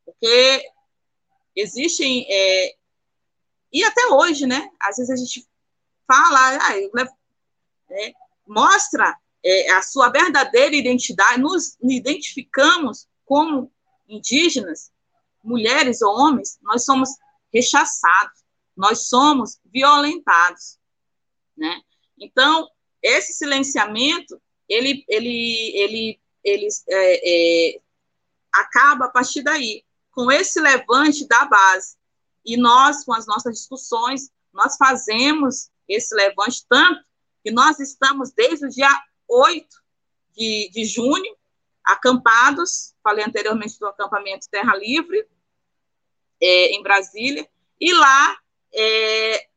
Porque 0.04 0.68
existem, 1.54 2.26
é, 2.28 2.74
e 3.72 3.84
até 3.84 4.06
hoje, 4.08 4.46
né? 4.46 4.68
Às 4.80 4.96
vezes 4.96 5.10
a 5.10 5.16
gente 5.16 5.48
fala, 6.06 6.58
ah, 6.60 6.76
é, 7.90 8.12
mostra 8.46 9.16
é, 9.44 9.72
a 9.72 9.82
sua 9.82 10.08
verdadeira 10.10 10.74
identidade, 10.74 11.40
nos 11.40 11.76
identificamos 11.82 13.08
como 13.24 13.72
indígenas, 14.08 14.90
mulheres 15.42 16.02
ou 16.02 16.14
homens, 16.14 16.58
nós 16.62 16.84
somos 16.84 17.10
rechaçados, 17.52 18.44
nós 18.76 19.08
somos 19.08 19.58
violentados, 19.64 20.78
né? 21.56 21.80
Então, 22.18 22.68
esse 23.02 23.32
silenciamento, 23.32 24.40
ele, 24.68 25.04
ele, 25.08 25.72
ele, 25.74 26.20
ele 26.44 26.68
é, 26.88 27.74
é, 27.74 27.80
acaba 28.52 29.06
a 29.06 29.10
partir 29.10 29.42
daí, 29.42 29.84
com 30.12 30.30
esse 30.30 30.60
levante 30.60 31.26
da 31.26 31.44
base. 31.46 31.96
E 32.44 32.56
nós, 32.56 33.04
com 33.04 33.14
as 33.14 33.26
nossas 33.26 33.54
discussões, 33.54 34.30
nós 34.52 34.76
fazemos 34.76 35.70
esse 35.88 36.14
levante 36.14 36.64
tanto 36.68 37.02
que 37.42 37.50
nós 37.50 37.78
estamos 37.80 38.30
desde 38.32 38.66
o 38.66 38.68
dia 38.68 38.90
8 39.30 39.66
de, 40.34 40.70
de 40.72 40.84
junho, 40.84 41.36
acampados, 41.84 42.94
falei 43.02 43.24
anteriormente 43.24 43.78
do 43.78 43.86
acampamento 43.86 44.48
Terra 44.50 44.76
Livre, 44.76 45.26
é, 46.40 46.72
em 46.72 46.82
Brasília, 46.82 47.48
e 47.80 47.92
lá, 47.92 48.38
é, 48.74 49.48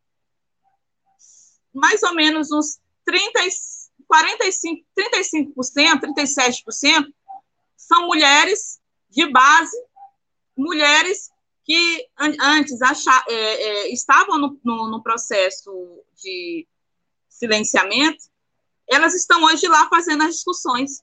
mais 1.74 2.02
ou 2.04 2.14
menos 2.14 2.52
uns 2.52 2.80
30, 3.06 3.40
45, 4.08 4.86
35%, 4.96 6.14
37% 6.16 7.14
são 7.76 8.08
mulheres 8.08 8.80
de 9.10 9.26
base, 9.28 9.78
mulheres 10.56 11.30
que 11.66 12.08
antes 12.20 12.82
achar, 12.82 13.24
é, 13.28 13.34
é, 13.34 13.94
estavam 13.94 14.38
no, 14.38 14.60
no, 14.64 14.90
no, 14.90 15.02
processo 15.02 15.72
de 16.22 16.68
silenciamento, 17.30 18.26
elas 18.90 19.14
estão 19.14 19.44
hoje 19.44 19.68
lá 19.68 19.88
fazendo 19.88 20.24
as 20.24 20.36
discussões. 20.36 21.02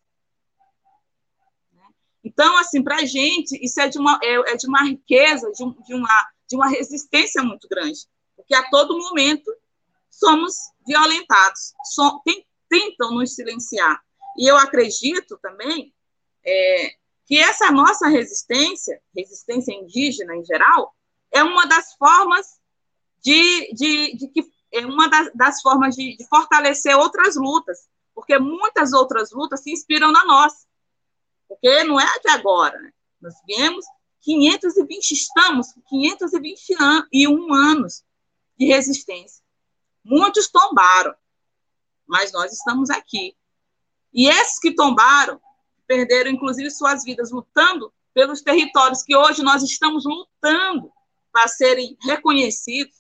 Então, 2.22 2.56
assim, 2.58 2.82
para 2.82 2.96
a 2.96 3.04
gente, 3.04 3.58
isso 3.64 3.80
é 3.80 3.88
de 3.88 3.98
uma, 3.98 4.18
é, 4.22 4.52
é 4.52 4.56
de 4.56 4.66
uma 4.66 4.82
riqueza, 4.82 5.50
de, 5.52 5.64
um, 5.64 5.72
de, 5.82 5.94
uma, 5.94 6.30
de 6.48 6.56
uma 6.56 6.68
resistência 6.68 7.42
muito 7.42 7.66
grande, 7.68 8.00
porque 8.36 8.54
a 8.54 8.68
todo 8.68 8.98
momento 8.98 9.50
somos 10.10 10.54
violentados, 10.86 11.72
so, 11.84 12.20
tem, 12.24 12.46
tentam 12.68 13.12
nos 13.12 13.34
silenciar. 13.34 14.00
E 14.36 14.46
eu 14.46 14.56
acredito 14.56 15.38
também 15.40 15.94
é, 16.44 16.94
que 17.26 17.38
essa 17.38 17.70
nossa 17.70 18.08
resistência, 18.08 19.00
resistência 19.16 19.72
indígena 19.72 20.36
em 20.36 20.44
geral, 20.44 20.94
é 21.32 21.42
uma 21.42 21.64
das 21.66 21.94
formas 21.94 22.60
de, 23.22 23.72
de, 23.72 24.16
de 24.16 24.28
que 24.28 24.42
é 24.72 24.84
uma 24.86 25.08
das, 25.08 25.30
das 25.34 25.60
formas 25.62 25.96
de, 25.96 26.16
de, 26.16 26.26
fortalecer 26.28 26.96
outras 26.96 27.36
lutas, 27.36 27.88
porque 28.14 28.38
muitas 28.38 28.92
outras 28.92 29.30
lutas 29.32 29.62
se 29.62 29.72
inspiram 29.72 30.12
na 30.12 30.24
nossa, 30.24 30.66
porque 31.48 31.82
não 31.84 32.00
é 32.00 32.18
de 32.20 32.30
agora, 32.30 32.78
né? 32.80 32.92
nós 33.20 33.34
viemos 33.46 33.84
520, 34.20 35.10
estamos 35.12 35.72
com 35.72 35.80
521 35.82 37.54
anos 37.54 38.04
de 38.58 38.66
resistência. 38.66 39.42
Muitos 40.04 40.48
tombaram, 40.48 41.14
mas 42.06 42.32
nós 42.32 42.52
estamos 42.52 42.90
aqui. 42.90 43.36
E 44.12 44.28
esses 44.28 44.58
que 44.58 44.74
tombaram 44.74 45.40
perderam, 45.86 46.30
inclusive, 46.30 46.70
suas 46.70 47.04
vidas 47.04 47.30
lutando 47.30 47.92
pelos 48.12 48.42
territórios 48.42 49.02
que 49.02 49.16
hoje 49.16 49.42
nós 49.42 49.62
estamos 49.62 50.04
lutando 50.04 50.92
para 51.32 51.48
serem 51.48 51.96
reconhecidos, 52.02 52.99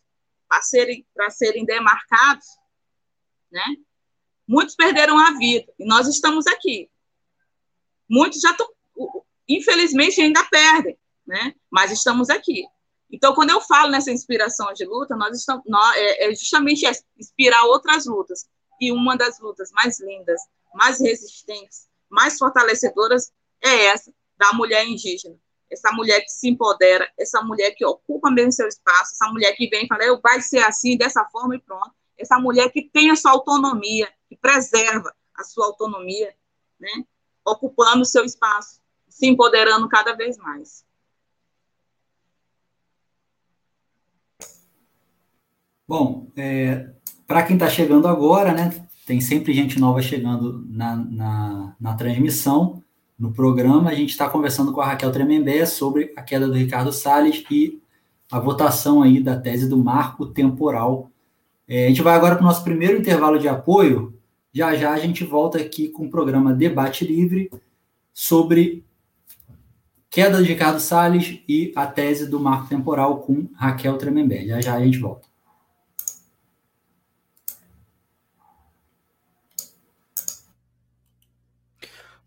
para 0.50 0.60
serem, 0.62 1.06
serem 1.30 1.64
demarcados, 1.64 2.44
né? 3.52 3.64
Muitos 4.46 4.74
perderam 4.74 5.16
a 5.16 5.38
vida 5.38 5.72
e 5.78 5.86
nós 5.86 6.08
estamos 6.08 6.44
aqui. 6.48 6.90
Muitos 8.08 8.40
já 8.40 8.50
estão, 8.50 8.68
infelizmente, 9.48 10.20
ainda 10.20 10.42
perdem, 10.50 10.98
né? 11.24 11.54
Mas 11.70 11.92
estamos 11.92 12.28
aqui. 12.28 12.66
Então, 13.08 13.32
quando 13.32 13.50
eu 13.50 13.60
falo 13.60 13.92
nessa 13.92 14.10
inspiração 14.10 14.72
de 14.72 14.84
luta, 14.84 15.14
nós 15.14 15.38
estamos, 15.38 15.62
nós, 15.66 15.96
é, 15.96 16.30
é 16.30 16.34
justamente 16.34 16.84
inspirar 17.16 17.62
outras 17.66 18.06
lutas. 18.06 18.48
E 18.80 18.90
uma 18.90 19.16
das 19.16 19.38
lutas 19.38 19.70
mais 19.72 20.00
lindas, 20.00 20.40
mais 20.74 21.00
resistentes, 21.00 21.88
mais 22.08 22.36
fortalecedoras 22.36 23.32
é 23.62 23.86
essa 23.86 24.12
da 24.36 24.52
mulher 24.52 24.84
indígena. 24.84 25.36
Essa 25.70 25.92
mulher 25.92 26.20
que 26.20 26.30
se 26.30 26.48
empodera, 26.48 27.08
essa 27.18 27.42
mulher 27.42 27.70
que 27.72 27.84
ocupa 27.84 28.30
mesmo 28.30 28.52
seu 28.52 28.66
espaço, 28.66 29.12
essa 29.14 29.30
mulher 29.30 29.52
que 29.52 29.68
vem 29.68 29.84
e 29.84 29.86
fala, 29.86 30.04
eu 30.04 30.20
vai 30.20 30.40
ser 30.40 30.58
assim, 30.58 30.96
dessa 30.96 31.24
forma 31.26 31.54
e 31.54 31.60
pronto. 31.60 31.92
Essa 32.18 32.38
mulher 32.38 32.70
que 32.70 32.82
tem 32.82 33.10
a 33.10 33.16
sua 33.16 33.30
autonomia, 33.30 34.08
que 34.28 34.36
preserva 34.36 35.14
a 35.34 35.44
sua 35.44 35.66
autonomia, 35.66 36.34
né? 36.78 37.04
ocupando 37.44 38.02
o 38.02 38.06
seu 38.06 38.24
espaço, 38.24 38.80
se 39.08 39.26
empoderando 39.26 39.88
cada 39.88 40.14
vez 40.14 40.36
mais. 40.36 40.84
Bom, 45.86 46.30
é, 46.36 46.88
para 47.26 47.42
quem 47.42 47.56
está 47.56 47.68
chegando 47.68 48.06
agora, 48.06 48.52
né, 48.52 48.86
tem 49.04 49.20
sempre 49.20 49.52
gente 49.52 49.80
nova 49.80 50.00
chegando 50.00 50.64
na, 50.68 50.94
na, 50.94 51.76
na 51.80 51.94
transmissão, 51.94 52.79
no 53.20 53.30
programa. 53.30 53.90
A 53.90 53.94
gente 53.94 54.10
está 54.10 54.28
conversando 54.28 54.72
com 54.72 54.80
a 54.80 54.86
Raquel 54.86 55.12
Tremembé 55.12 55.66
sobre 55.66 56.12
a 56.16 56.22
queda 56.22 56.48
do 56.48 56.54
Ricardo 56.54 56.90
Salles 56.90 57.44
e 57.50 57.78
a 58.32 58.40
votação 58.40 59.02
aí 59.02 59.20
da 59.22 59.38
tese 59.38 59.68
do 59.68 59.76
marco 59.76 60.24
temporal. 60.24 61.10
É, 61.68 61.84
a 61.84 61.88
gente 61.88 62.00
vai 62.00 62.14
agora 62.16 62.34
para 62.34 62.42
o 62.42 62.46
nosso 62.46 62.64
primeiro 62.64 62.98
intervalo 62.98 63.38
de 63.38 63.46
apoio. 63.46 64.18
Já 64.52 64.74
já 64.74 64.92
a 64.92 64.98
gente 64.98 65.22
volta 65.22 65.58
aqui 65.58 65.88
com 65.88 66.06
o 66.06 66.10
programa 66.10 66.54
Debate 66.54 67.04
Livre 67.04 67.50
sobre 68.12 68.84
queda 70.08 70.38
do 70.38 70.42
Ricardo 70.42 70.80
Salles 70.80 71.40
e 71.46 71.72
a 71.76 71.86
tese 71.86 72.28
do 72.28 72.40
marco 72.40 72.68
temporal 72.68 73.18
com 73.18 73.48
Raquel 73.54 73.98
Tremembé. 73.98 74.46
Já 74.46 74.60
já 74.60 74.74
a 74.74 74.84
gente 74.84 74.98
volta. 74.98 75.29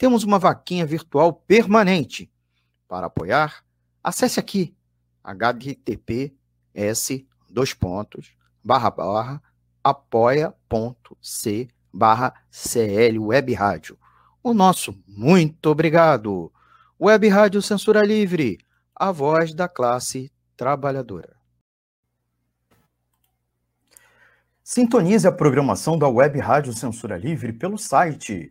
temos 0.00 0.24
uma 0.24 0.38
vaquinha 0.38 0.86
virtual 0.86 1.30
permanente. 1.30 2.32
Para 2.88 3.08
apoiar, 3.08 3.62
acesse 4.02 4.40
aqui 4.40 4.74
https 5.22 6.32
dois 7.50 7.74
pontos 7.74 8.34
barra 8.64 8.90
barra 8.90 9.42
apoia.c 9.84 11.68
barra 11.92 12.32
CL 12.50 13.18
Web 13.18 13.52
Rádio. 13.52 13.98
O 14.42 14.54
nosso 14.54 14.98
muito 15.06 15.66
obrigado. 15.66 16.50
Web 16.98 17.28
Rádio 17.28 17.60
Censura 17.60 18.02
Livre, 18.02 18.58
a 18.96 19.12
voz 19.12 19.52
da 19.52 19.68
classe 19.68 20.32
trabalhadora. 20.56 21.36
Sintonize 24.64 25.28
a 25.28 25.32
programação 25.32 25.98
da 25.98 26.08
Web 26.08 26.38
Rádio 26.38 26.72
Censura 26.72 27.18
Livre 27.18 27.52
pelo 27.52 27.76
site 27.76 28.50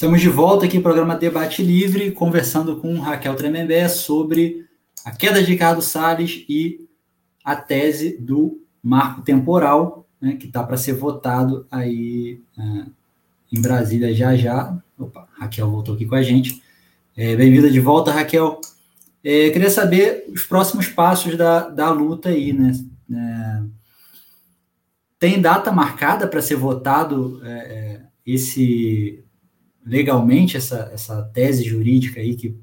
Estamos 0.00 0.22
de 0.22 0.30
volta 0.30 0.64
aqui 0.64 0.78
no 0.78 0.82
programa 0.82 1.14
Debate 1.14 1.62
Livre, 1.62 2.10
conversando 2.10 2.78
com 2.78 2.98
Raquel 3.00 3.34
Tremembé 3.34 3.86
sobre 3.86 4.64
a 5.04 5.10
queda 5.10 5.42
de 5.42 5.50
Ricardo 5.50 5.82
Salles 5.82 6.42
e 6.48 6.88
a 7.44 7.54
tese 7.54 8.16
do 8.18 8.64
marco 8.82 9.20
temporal, 9.20 10.08
né, 10.18 10.36
que 10.36 10.46
está 10.46 10.62
para 10.62 10.78
ser 10.78 10.94
votado 10.94 11.66
aí 11.70 12.40
uh, 12.56 12.90
em 13.52 13.60
Brasília 13.60 14.14
já 14.14 14.34
já. 14.34 14.74
Opa, 14.98 15.28
Raquel 15.38 15.70
voltou 15.70 15.94
aqui 15.94 16.06
com 16.06 16.14
a 16.14 16.22
gente. 16.22 16.62
É, 17.14 17.36
Bem-vinda 17.36 17.70
de 17.70 17.78
volta, 17.78 18.10
Raquel. 18.10 18.58
É, 19.22 19.50
queria 19.50 19.68
saber 19.68 20.24
os 20.32 20.44
próximos 20.44 20.88
passos 20.88 21.36
da, 21.36 21.68
da 21.68 21.90
luta 21.90 22.30
aí, 22.30 22.54
né? 22.54 22.72
É, 23.12 23.62
tem 25.18 25.42
data 25.42 25.70
marcada 25.70 26.26
para 26.26 26.40
ser 26.40 26.56
votado 26.56 27.38
é, 27.44 27.50
é, 27.50 28.00
esse 28.24 29.22
legalmente 29.84 30.56
essa, 30.56 30.90
essa 30.92 31.22
tese 31.34 31.64
jurídica 31.64 32.20
aí 32.20 32.36
que 32.36 32.56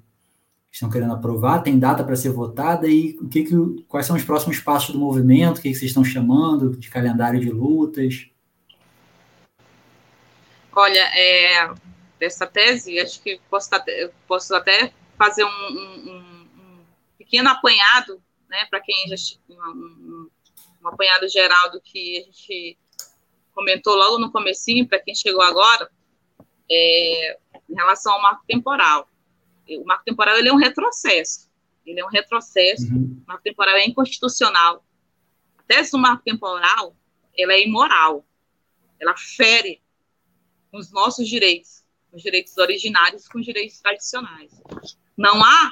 estão 0.72 0.90
querendo 0.90 1.14
aprovar? 1.14 1.64
Tem 1.64 1.78
data 1.78 2.04
para 2.04 2.16
ser 2.16 2.30
votada 2.30 2.88
e 2.88 3.18
o 3.22 3.28
que, 3.28 3.44
que 3.44 3.84
quais 3.88 4.06
são 4.06 4.16
os 4.16 4.24
próximos 4.24 4.60
passos 4.60 4.94
do 4.94 5.00
movimento? 5.00 5.58
O 5.58 5.62
que, 5.62 5.70
que 5.70 5.76
vocês 5.76 5.92
estão 5.92 6.04
chamando 6.04 6.76
de 6.78 6.90
calendário 6.90 7.40
de 7.40 7.50
lutas? 7.50 8.30
Olha, 10.76 11.10
é, 11.18 11.74
dessa 12.20 12.46
tese, 12.46 13.00
acho 13.00 13.22
que 13.22 13.40
posso, 13.50 13.70
posso 14.28 14.56
até 14.56 14.94
fazer 15.18 15.44
um, 15.44 15.48
um, 15.50 16.42
um 16.56 16.80
pequeno 17.18 17.50
apanhado, 17.50 18.22
né, 18.48 18.66
para 18.70 18.80
quem 18.80 19.08
já 19.08 19.16
um, 19.50 20.30
um 20.84 20.88
apanhado 20.88 21.28
geral 21.28 21.72
do 21.72 21.82
que 21.82 22.20
a 22.20 22.22
gente 22.26 22.78
comentou 23.54 23.96
logo 23.96 24.20
no 24.20 24.32
comecinho, 24.32 24.88
para 24.88 25.00
quem 25.00 25.16
chegou 25.16 25.42
agora, 25.42 25.90
é, 26.70 27.40
em 27.70 27.76
relação 27.76 28.14
ao 28.14 28.22
marco 28.22 28.44
temporal. 28.48 29.10
O 29.70 29.86
marco 29.86 30.04
temporal 30.04 30.38
ele 30.38 30.50
é 30.50 30.54
um 30.54 30.58
retrocesso. 30.58 31.50
Ele 31.86 32.00
é 32.00 32.06
um 32.06 32.10
retrocesso. 32.10 32.86
Uhum. 32.94 33.22
O 33.24 33.28
marco 33.28 33.44
temporal 33.44 33.76
é 33.76 33.86
inconstitucional. 33.86 34.86
A 35.58 35.64
tese 35.64 35.92
do 35.92 35.98
marco 35.98 36.24
temporal 36.24 36.96
ela 37.38 37.54
é 37.54 37.64
imoral. 37.64 38.26
Ela 39.00 39.16
fere 39.16 39.82
os 40.72 40.92
nossos 40.92 41.28
direitos, 41.28 41.86
os 42.12 42.22
direitos 42.22 42.58
originários 42.58 43.28
com 43.28 43.40
os 43.40 43.46
direitos 43.46 43.80
tradicionais. 43.80 44.52
Não 45.16 45.44
há 45.44 45.72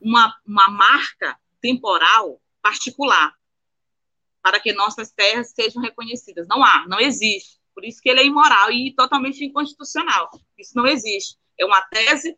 uma, 0.00 0.34
uma 0.46 0.68
marca 0.68 1.38
temporal 1.60 2.40
particular 2.62 3.34
para 4.42 4.60
que 4.60 4.72
nossas 4.72 5.10
terras 5.10 5.50
sejam 5.50 5.82
reconhecidas. 5.82 6.46
Não 6.46 6.62
há, 6.62 6.86
não 6.88 7.00
existe. 7.00 7.57
Por 7.78 7.84
isso 7.84 8.02
que 8.02 8.08
ele 8.08 8.18
é 8.18 8.26
imoral 8.26 8.72
e 8.72 8.92
totalmente 8.92 9.44
inconstitucional. 9.44 10.28
Isso 10.58 10.72
não 10.74 10.84
existe. 10.84 11.38
É 11.56 11.64
uma 11.64 11.80
tese 11.82 12.36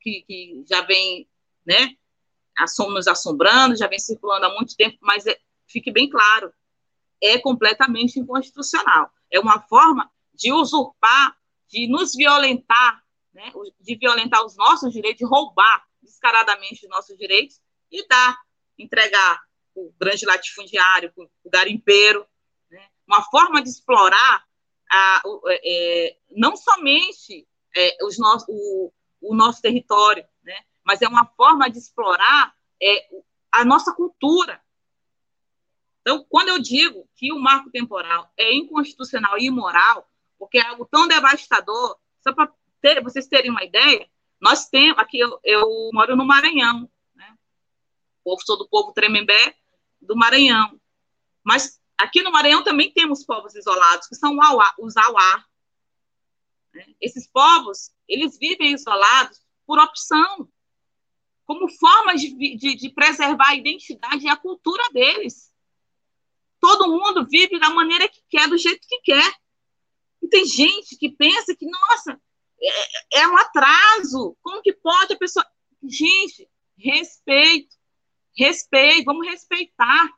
que, 0.00 0.22
que 0.24 0.64
já 0.68 0.82
vem, 0.82 1.28
né, 1.66 1.96
nos 2.78 3.08
assombrando, 3.08 3.74
já 3.74 3.88
vem 3.88 3.98
circulando 3.98 4.46
há 4.46 4.54
muito 4.54 4.76
tempo, 4.76 4.96
mas 5.00 5.26
é, 5.26 5.36
fique 5.66 5.90
bem 5.90 6.08
claro, 6.08 6.52
é 7.20 7.40
completamente 7.40 8.20
inconstitucional. 8.20 9.10
É 9.32 9.40
uma 9.40 9.60
forma 9.62 10.08
de 10.32 10.52
usurpar, 10.52 11.36
de 11.68 11.88
nos 11.88 12.14
violentar, 12.14 13.02
né, 13.34 13.50
de 13.80 13.96
violentar 13.96 14.44
os 14.44 14.56
nossos 14.56 14.92
direitos, 14.92 15.18
de 15.18 15.24
roubar 15.24 15.84
descaradamente 16.00 16.86
os 16.86 16.88
nossos 16.88 17.18
direitos 17.18 17.60
e 17.90 18.06
dar, 18.06 18.38
entregar 18.78 19.42
o 19.74 19.92
grande 19.98 20.24
latifundiário, 20.24 21.12
o 21.16 21.50
garimpeiro, 21.50 22.24
né, 22.70 22.88
uma 23.08 23.24
forma 23.24 23.60
de 23.60 23.68
explorar 23.68 24.46
a, 24.92 25.22
é, 25.64 26.16
não 26.30 26.54
somente 26.54 27.48
é, 27.74 27.96
os 28.04 28.18
no, 28.18 28.36
o, 28.48 28.92
o, 29.22 29.34
nosso 29.34 29.62
território, 29.62 30.24
né, 30.44 30.56
mas 30.84 31.00
é 31.00 31.08
uma 31.08 31.24
forma 31.24 31.70
de 31.70 31.78
explorar 31.78 32.54
é, 32.80 33.08
a 33.50 33.64
nossa 33.64 33.94
cultura. 33.94 34.60
Então, 36.02 36.26
quando 36.28 36.48
eu 36.48 36.58
digo 36.58 37.08
que 37.16 37.32
o 37.32 37.38
marco 37.38 37.70
temporal 37.70 38.30
é 38.36 38.54
inconstitucional 38.54 39.38
e 39.38 39.46
imoral, 39.46 40.06
porque 40.38 40.58
é 40.58 40.66
algo 40.66 40.84
tão 40.84 41.08
devastador, 41.08 41.96
só 42.20 42.34
para 42.34 42.52
ter, 42.82 43.02
vocês 43.02 43.26
terem 43.26 43.50
uma 43.50 43.64
ideia, 43.64 44.06
nós 44.40 44.68
temos, 44.68 44.98
aqui 44.98 45.20
eu, 45.20 45.40
eu 45.42 45.90
moro 45.94 46.16
no 46.16 46.26
Maranhão, 46.26 46.90
né? 47.14 47.34
sou 48.44 48.58
do 48.58 48.68
povo 48.68 48.92
Tremembé 48.92 49.56
do 50.00 50.16
Maranhão, 50.16 50.78
mas 51.44 51.80
Aqui 52.02 52.20
no 52.20 52.32
Maranhão 52.32 52.64
também 52.64 52.92
temos 52.92 53.24
povos 53.24 53.54
isolados, 53.54 54.08
que 54.08 54.16
são 54.16 54.36
os 54.78 54.96
Auá. 54.96 55.44
Né? 56.74 56.84
Esses 57.00 57.28
povos, 57.28 57.92
eles 58.08 58.36
vivem 58.36 58.72
isolados 58.72 59.40
por 59.64 59.78
opção, 59.78 60.48
como 61.44 61.70
forma 61.70 62.16
de, 62.16 62.56
de, 62.56 62.74
de 62.74 62.90
preservar 62.90 63.50
a 63.50 63.54
identidade 63.54 64.24
e 64.24 64.28
a 64.28 64.36
cultura 64.36 64.82
deles. 64.92 65.52
Todo 66.60 66.90
mundo 66.90 67.24
vive 67.30 67.60
da 67.60 67.70
maneira 67.70 68.08
que 68.08 68.20
quer, 68.28 68.48
do 68.48 68.58
jeito 68.58 68.84
que 68.88 68.98
quer. 69.02 69.34
E 70.20 70.26
tem 70.26 70.44
gente 70.44 70.96
que 70.96 71.08
pensa 71.08 71.54
que, 71.54 71.66
nossa, 71.66 72.20
é, 72.60 73.20
é 73.20 73.28
um 73.28 73.36
atraso. 73.36 74.36
Como 74.42 74.60
que 74.60 74.72
pode 74.72 75.12
a 75.12 75.18
pessoa. 75.18 75.46
Gente, 75.84 76.50
respeito. 76.76 77.76
Respeito, 78.36 79.04
vamos 79.04 79.24
respeitar 79.28 80.10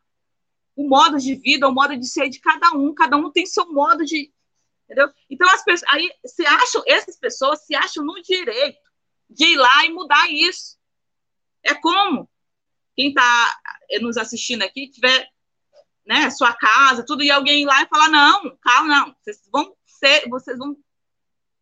o 0.77 0.89
modo 0.89 1.19
de 1.19 1.35
vida, 1.35 1.69
o 1.69 1.73
modo 1.73 1.97
de 1.97 2.07
ser 2.07 2.29
de 2.29 2.41
cada 2.41 2.71
um, 2.73 2.95
cada 2.95 3.17
um 3.17 3.31
tem 3.31 3.47
seu 3.47 3.71
modo 3.73 4.05
de. 4.05 4.33
Entendeu? 4.85 5.11
Então, 5.31 5.49
as 5.51 5.65
pessoas, 5.65 5.91
aí 5.93 6.11
se 6.27 6.47
acham, 6.47 6.83
essas 6.87 7.17
pessoas 7.17 7.65
se 7.65 7.75
acham 7.75 8.05
no 8.05 8.21
direito 8.23 8.79
de 9.31 9.47
ir 9.47 9.57
lá 9.57 9.85
e 9.85 9.93
mudar 9.93 10.31
isso. 10.31 10.77
É 11.63 11.75
como 11.75 12.29
quem 12.95 13.09
está 13.09 13.61
nos 14.01 14.17
assistindo 14.17 14.63
aqui 14.63 14.89
tiver 14.89 15.29
né, 16.07 16.31
sua 16.31 16.53
casa, 16.53 17.05
tudo, 17.05 17.23
e 17.23 17.31
alguém 17.31 17.63
ir 17.63 17.67
lá 17.67 17.83
e 17.83 17.89
falar: 17.89 18.09
não, 18.09 18.57
calma, 18.59 18.89
não, 18.89 19.17
vocês 19.23 19.41
vão 19.51 19.75
ser, 19.87 20.29
vocês 20.29 20.59
vão, 20.59 20.77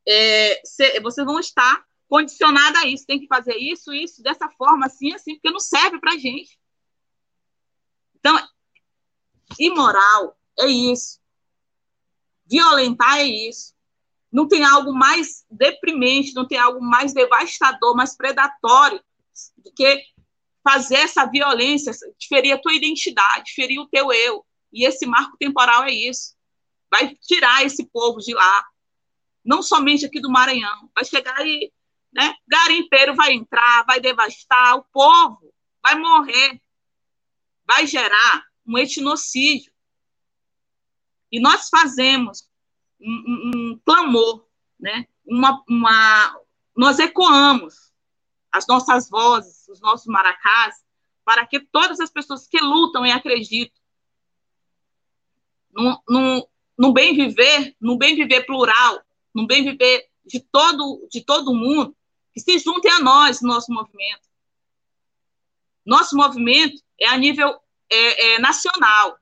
é, 0.07 0.61
ser, 0.65 1.01
vocês 1.01 1.25
vão 1.25 1.39
estar 1.39 1.85
condicionada 2.09 2.81
a 2.81 2.87
isso, 2.87 3.07
tem 3.07 3.21
que 3.21 3.27
fazer 3.27 3.57
isso, 3.57 3.93
isso, 3.93 4.23
dessa 4.23 4.49
forma, 4.51 4.87
assim, 4.87 5.15
assim, 5.15 5.35
porque 5.35 5.51
não 5.51 5.61
serve 5.61 5.99
para 5.99 6.19
gente. 6.19 6.59
Então, 8.17 8.37
Imoral 9.59 10.37
é 10.59 10.67
isso. 10.67 11.21
Violentar 12.47 13.19
é 13.19 13.25
isso. 13.25 13.73
Não 14.31 14.49
tem 14.49 14.65
algo 14.65 14.93
mais 14.93 15.45
deprimente, 15.51 16.35
não 16.35 16.47
tem 16.47 16.59
algo 16.59 16.81
mais 16.81 17.13
devastador, 17.13 17.95
mais 17.95 18.17
predatório 18.17 19.03
do 19.59 19.73
que 19.73 20.05
fazer 20.65 20.97
essa 20.97 21.27
violência, 21.27 21.93
ferir 22.29 22.53
a 22.53 22.59
tua 22.59 22.73
identidade, 22.73 23.53
ferir 23.53 23.81
o 23.81 23.89
teu 23.89 24.13
eu. 24.13 24.45
E 24.73 24.87
esse 24.87 25.05
marco 25.07 25.37
temporal 25.37 25.85
é 25.85 25.91
isso. 25.91 26.35
Vai 26.91 27.15
tirar 27.17 27.65
esse 27.65 27.85
povo 27.87 28.19
de 28.19 28.33
lá. 28.33 28.65
Não 29.45 29.63
somente 29.63 30.07
aqui 30.07 30.21
do 30.21 30.31
Maranhão. 30.31 30.91
Vai 30.95 31.05
chegar 31.05 31.37
aí, 31.39 31.73
né? 32.13 32.35
Garimpeiro 32.47 33.15
vai 33.15 33.33
entrar, 33.33 33.85
vai 33.85 34.01
devastar, 34.01 34.77
o 34.77 34.85
povo 34.93 35.53
vai 35.83 35.97
morrer. 35.97 36.61
Vai 37.67 37.87
gerar 37.87 38.52
um 38.67 38.79
etnocídio. 38.79 39.73
E 41.31 41.41
nós 41.41 41.69
fazemos 41.69 42.49
um, 43.01 43.11
um, 43.11 43.51
um 43.55 43.81
clamor, 43.85 44.47
né? 44.79 45.07
uma, 45.27 45.63
uma, 45.69 46.41
nós 46.77 46.99
ecoamos 46.99 47.93
as 48.51 48.67
nossas 48.67 49.09
vozes, 49.09 49.67
os 49.69 49.81
nossos 49.81 50.07
maracás, 50.07 50.83
para 51.25 51.47
que 51.47 51.61
todas 51.61 52.01
as 52.01 52.11
pessoas 52.11 52.47
que 52.47 52.61
lutam 52.61 53.07
e 53.07 53.11
acreditam 53.11 53.81
num, 55.75 56.47
num, 56.79 56.93
bem 56.93 57.15
viver, 57.15 57.75
num 57.81 57.97
bem 57.97 58.15
viver 58.15 58.45
plural, 58.45 59.01
num 59.35 59.47
bem 59.47 59.65
viver 59.65 60.07
de 60.25 60.41
todo, 60.41 61.09
de 61.11 61.25
todo 61.25 61.55
mundo, 61.55 61.97
que 62.35 62.41
se 62.41 62.59
juntem 62.59 62.91
a 62.91 63.01
nós, 63.01 63.41
nosso 63.41 63.73
movimento. 63.73 64.29
Nosso 65.85 66.17
movimento 66.17 66.83
é 67.01 67.09
a 67.09 67.17
nível 67.17 67.59
é, 67.93 68.35
é 68.35 68.39
nacional. 68.39 69.19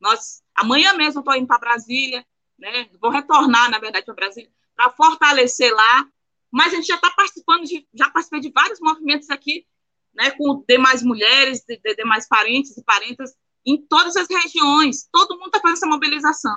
Nós, 0.00 0.42
amanhã 0.54 0.92
mesmo 0.94 1.20
estou 1.20 1.34
indo 1.34 1.46
para 1.46 1.58
Brasília, 1.58 2.24
né? 2.58 2.88
vou 3.00 3.10
retornar, 3.10 3.70
na 3.70 3.78
verdade, 3.78 4.04
para 4.04 4.14
Brasília, 4.14 4.50
para 4.76 4.90
fortalecer 4.90 5.72
lá, 5.72 6.06
mas 6.50 6.72
a 6.72 6.76
gente 6.76 6.86
já 6.86 6.96
está 6.96 7.10
participando, 7.10 7.64
de, 7.64 7.86
já 7.92 8.10
participei 8.10 8.40
de 8.40 8.50
vários 8.50 8.80
movimentos 8.80 9.28
aqui, 9.30 9.66
né, 10.14 10.30
com 10.30 10.64
demais 10.68 11.02
mulheres, 11.02 11.64
de, 11.66 11.76
de, 11.76 11.96
demais 11.96 12.28
parentes 12.28 12.76
e 12.76 12.84
parentas, 12.84 13.34
em 13.66 13.80
todas 13.80 14.14
as 14.16 14.28
regiões, 14.28 15.08
todo 15.10 15.36
mundo 15.36 15.46
está 15.46 15.60
fazendo 15.60 15.78
essa 15.78 15.86
mobilização. 15.86 16.56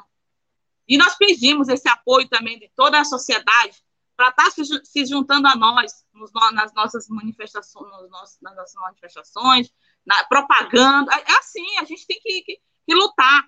E 0.88 0.98
nós 0.98 1.16
pedimos 1.16 1.68
esse 1.68 1.90
apoio 1.90 2.28
também 2.30 2.60
de 2.60 2.70
toda 2.76 3.00
a 3.00 3.06
sociedade 3.06 3.84
para 4.16 4.30
estar 4.30 4.46
tá 4.46 4.52
se, 4.52 4.64
se, 4.84 5.06
juntando 5.06 5.48
a 5.48 5.56
nós 5.56 5.92
nos, 6.14 6.32
nas 6.54 6.74
nossas 6.74 7.08
manifestações, 7.08 7.92
nos 8.10 8.38
nas 8.42 8.56
nossas 8.56 8.76
manifestações, 8.76 9.72
na 10.08 10.24
propaganda. 10.24 11.14
É, 11.14 11.38
assim, 11.38 11.78
a 11.80 11.84
gente 11.84 12.08
tem 12.08 12.18
que, 12.22 12.42
que, 12.42 12.60
que 12.88 12.96
lutar. 12.96 13.44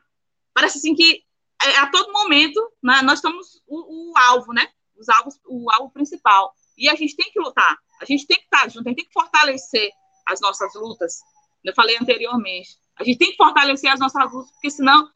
Parece 0.54 0.78
assim 0.78 0.94
que 0.94 1.24
é, 1.64 1.78
a 1.78 1.88
todo 1.90 2.12
momento 2.12 2.62
né, 2.84 3.02
nós 3.02 3.20
estamos 3.20 3.62
o, 3.66 4.12
o, 4.12 4.18
alvo, 4.18 4.52
né? 4.52 4.70
Os 4.98 5.08
alvos, 5.08 5.40
o 5.48 5.72
alvo 5.72 5.90
principal. 5.92 6.54
E 6.78 6.90
a 6.90 6.96
gente 6.96 7.16
tem 7.16 7.32
que 7.32 7.40
lutar. 7.40 7.78
A 8.02 8.06
gente 8.06 8.28
tem 8.28 8.38
que 8.38 8.44
estar 8.44 8.70
junto, 8.70 8.88
a 8.88 8.90
gente 8.90 8.98
tem 8.98 9.06
que 9.06 9.14
fortalecer 9.14 9.90
as 10.28 10.42
nossas 10.42 10.74
lutas. 10.76 11.20
Eu 11.64 11.74
falei 11.74 11.98
anteriormente. 11.98 12.78
A 12.98 13.04
gente 13.06 13.18
tem 13.18 13.32
que 13.32 13.38
fortalecer 13.38 13.92
as 13.92 14.00
nossas 14.00 14.32
lutas, 14.32 14.52
porque 14.52 14.70
senão, 14.70 15.10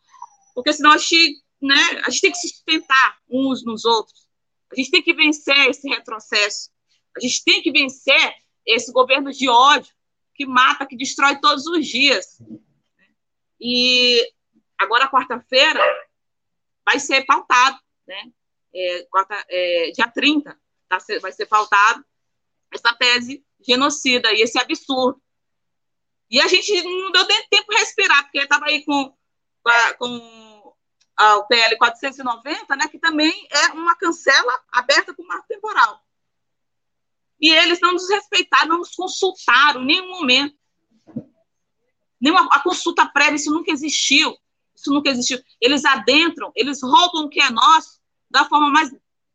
porque 0.55 0.71
senão 0.71 0.91
a 0.91 0.97
gente, 0.97 1.41
né, 1.61 2.01
a 2.05 2.09
gente 2.09 2.21
tem 2.21 2.31
que 2.31 2.37
se 2.37 2.49
sustentar 2.49 3.17
uns 3.29 3.65
nos 3.65 3.83
outros. 3.83 4.27
A 4.71 4.75
gente 4.75 4.91
tem 4.91 5.03
que 5.03 5.13
vencer 5.13 5.69
esse 5.69 5.87
retrocesso. 5.89 6.69
A 7.15 7.19
gente 7.19 7.43
tem 7.43 7.61
que 7.61 7.71
vencer 7.71 8.33
esse 8.65 8.91
governo 8.93 9.31
de 9.31 9.49
ódio 9.49 9.93
que 10.33 10.45
mata, 10.45 10.85
que 10.85 10.97
destrói 10.97 11.39
todos 11.39 11.65
os 11.67 11.85
dias. 11.85 12.41
E 13.59 14.21
agora, 14.77 15.09
quarta-feira, 15.09 15.81
vai 16.85 16.99
ser 16.99 17.25
pautado, 17.25 17.79
né? 18.07 18.31
É, 18.75 19.03
quarta, 19.09 19.45
é, 19.49 19.91
dia 19.91 20.07
30, 20.07 20.59
tá, 20.89 20.97
vai 21.21 21.31
ser 21.31 21.45
pautado 21.45 22.03
essa 22.71 22.93
tese 22.95 23.45
genocida 23.61 24.33
e 24.33 24.41
esse 24.41 24.57
absurdo. 24.57 25.21
E 26.29 26.41
a 26.41 26.47
gente 26.47 26.81
não 26.83 27.11
deu 27.11 27.27
nem 27.27 27.47
tempo 27.47 27.71
de 27.71 27.77
respirar, 27.77 28.23
porque 28.23 28.39
estava 28.39 28.65
aí 28.65 28.83
com, 28.83 29.15
com 29.99 30.53
ao 31.15 31.41
o 31.41 31.47
PL 31.47 31.77
490, 31.77 32.75
né, 32.75 32.87
que 32.87 32.97
também 32.97 33.47
é 33.51 33.67
uma 33.67 33.95
cancela 33.95 34.59
aberta 34.71 35.13
com 35.13 35.23
marco 35.23 35.47
temporal. 35.47 36.02
E 37.43 37.51
eles 37.51 37.81
não 37.81 37.91
nos 37.91 38.09
respeitaram, 38.09 38.69
não 38.69 38.77
nos 38.77 38.95
consultaram 38.95 39.81
em 39.81 39.85
nenhum 39.85 40.09
momento. 40.09 40.57
Nenhuma, 42.19 42.47
a 42.53 42.61
consulta 42.61 43.05
prévia, 43.05 43.35
isso 43.35 43.51
nunca 43.51 43.69
existiu. 43.69 44.33
Isso 44.73 44.93
nunca 44.93 45.09
existiu. 45.09 45.43
Eles 45.59 45.83
adentram, 45.83 46.53
eles 46.55 46.81
roubam 46.81 47.25
o 47.25 47.29
que 47.29 47.41
é 47.41 47.49
nosso 47.49 48.01
da 48.29 48.45
forma 48.45 48.69
mais 48.69 48.89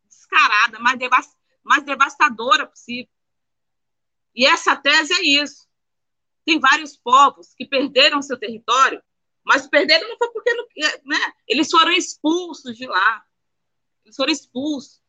descarada, 0.06 0.78
mais, 0.80 0.98
devast, 0.98 1.32
mais 1.62 1.84
devastadora 1.84 2.66
possível. 2.66 3.12
E 4.34 4.46
essa 4.46 4.74
tese 4.74 5.12
é 5.12 5.22
isso. 5.22 5.68
Tem 6.46 6.58
vários 6.58 6.96
povos 6.96 7.52
que 7.54 7.66
perderam 7.66 8.22
seu 8.22 8.38
território 8.38 9.02
mas 9.48 9.66
perderam 9.66 10.06
não 10.10 10.18
foi 10.18 10.30
porque 10.30 10.52
não, 10.52 10.66
né? 11.06 11.32
eles 11.46 11.70
foram 11.70 11.90
expulsos 11.92 12.76
de 12.76 12.86
lá. 12.86 13.24
Eles 14.04 14.14
foram 14.14 14.30
expulsos. 14.30 15.00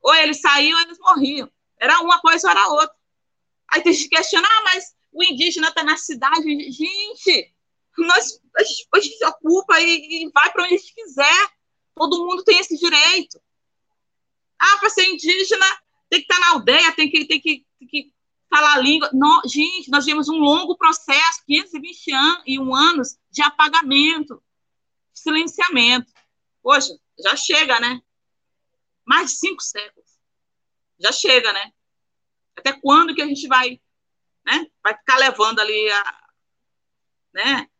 Ou 0.00 0.14
eles 0.14 0.40
saíam 0.40 0.78
ou 0.78 0.84
eles 0.86 0.98
morriam. 0.98 1.52
Era 1.78 2.00
uma 2.00 2.20
coisa 2.20 2.46
ou 2.46 2.50
era 2.50 2.68
outra. 2.68 2.96
Aí 3.68 3.82
tem 3.82 3.92
gente 3.92 4.08
que 4.08 4.16
questiona, 4.16 4.46
ah, 4.48 4.62
mas 4.64 4.94
o 5.12 5.22
indígena 5.22 5.68
está 5.68 5.82
na 5.82 5.96
cidade. 5.96 6.70
Gente, 6.70 7.54
nós, 7.98 8.40
a, 8.56 8.62
gente, 8.62 8.88
a 8.94 9.00
gente 9.00 9.24
ocupa 9.24 9.80
e, 9.80 10.24
e 10.24 10.30
vai 10.30 10.52
para 10.52 10.64
onde 10.64 10.74
a 10.74 10.78
gente 10.78 10.94
quiser. 10.94 11.48
Todo 11.94 12.26
mundo 12.26 12.44
tem 12.44 12.58
esse 12.58 12.76
direito. 12.78 13.40
Ah, 14.58 14.78
para 14.78 14.90
ser 14.90 15.04
indígena, 15.04 15.66
tem 16.08 16.20
que 16.20 16.32
estar 16.32 16.34
tá 16.34 16.40
na 16.40 16.50
aldeia, 16.52 16.92
tem 16.92 17.10
que, 17.10 17.24
tem 17.26 17.40
que, 17.40 17.66
tem 17.78 17.88
que 17.88 18.12
falar 18.48 18.74
a 18.74 18.78
língua. 18.78 19.10
Não, 19.12 19.40
gente, 19.46 19.90
nós 19.90 20.04
tivemos 20.04 20.28
um 20.28 20.38
longo 20.38 20.76
processo, 20.76 21.42
521 21.46 22.74
anos 22.74 23.18
de 23.30 23.42
apagamento, 23.42 24.42
de 25.12 25.20
silenciamento. 25.20 26.12
Poxa, 26.62 26.94
já 27.18 27.36
chega, 27.36 27.80
né? 27.80 28.00
Mais 29.04 29.30
de 29.30 29.38
cinco 29.38 29.62
séculos. 29.62 30.15
Já 30.98 31.12
chega, 31.12 31.52
né? 31.52 31.72
Até 32.56 32.72
quando 32.72 33.14
que 33.14 33.22
a 33.22 33.26
gente 33.26 33.46
vai, 33.46 33.80
né? 34.44 34.66
Vai 34.82 34.96
ficar 34.96 35.16
levando 35.18 35.60
ali 35.60 35.90
a, 35.90 36.28
né? 37.34 37.70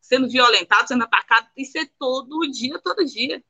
Sendo 0.00 0.28
violentado, 0.28 0.88
sendo 0.88 1.04
atacado, 1.04 1.48
isso 1.56 1.76
é 1.78 1.86
todo 1.98 2.50
dia, 2.50 2.80
todo 2.80 3.04
dia. 3.04 3.44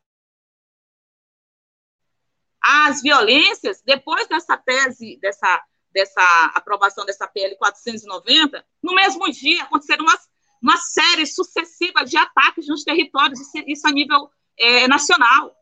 As 2.60 3.00
violências, 3.02 3.82
depois 3.82 4.26
dessa 4.28 4.56
tese, 4.56 5.18
dessa 5.20 5.62
dessa 5.96 6.52
aprovação 6.54 7.06
dessa 7.06 7.26
PL 7.26 7.56
490, 7.56 8.62
no 8.82 8.94
mesmo 8.94 9.32
dia 9.32 9.62
aconteceram 9.62 10.04
uma, 10.04 10.18
uma 10.60 10.76
série 10.76 11.24
sucessiva 11.24 12.04
de 12.04 12.18
ataques 12.18 12.68
nos 12.68 12.84
territórios, 12.84 13.40
isso 13.66 13.88
a 13.88 13.90
nível 13.90 14.30
é, 14.58 14.86
nacional. 14.86 15.56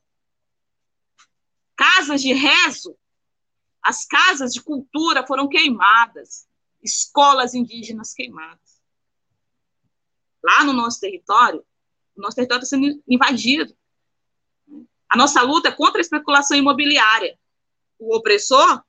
Casas 1.77 2.21
de 2.21 2.33
rezo, 2.33 2.99
as 3.85 4.07
casas 4.07 4.53
de 4.53 4.63
cultura 4.63 5.27
foram 5.27 5.47
queimadas, 5.47 6.49
escolas 6.83 7.55
indígenas 7.55 8.15
queimadas. 8.15 8.81
Lá 10.43 10.65
no 10.65 10.73
nosso 10.73 10.99
território, 11.01 11.65
o 12.17 12.21
nosso 12.21 12.37
território 12.37 12.65
está 12.65 12.77
sendo 12.77 13.03
invadido. 13.07 13.77
A 15.09 15.17
nossa 15.17 15.43
luta 15.43 15.69
é 15.69 15.73
contra 15.73 16.01
a 16.01 16.03
especulação 16.03 16.57
imobiliária. 16.57 17.39
O 17.99 18.17
opressor 18.17 18.83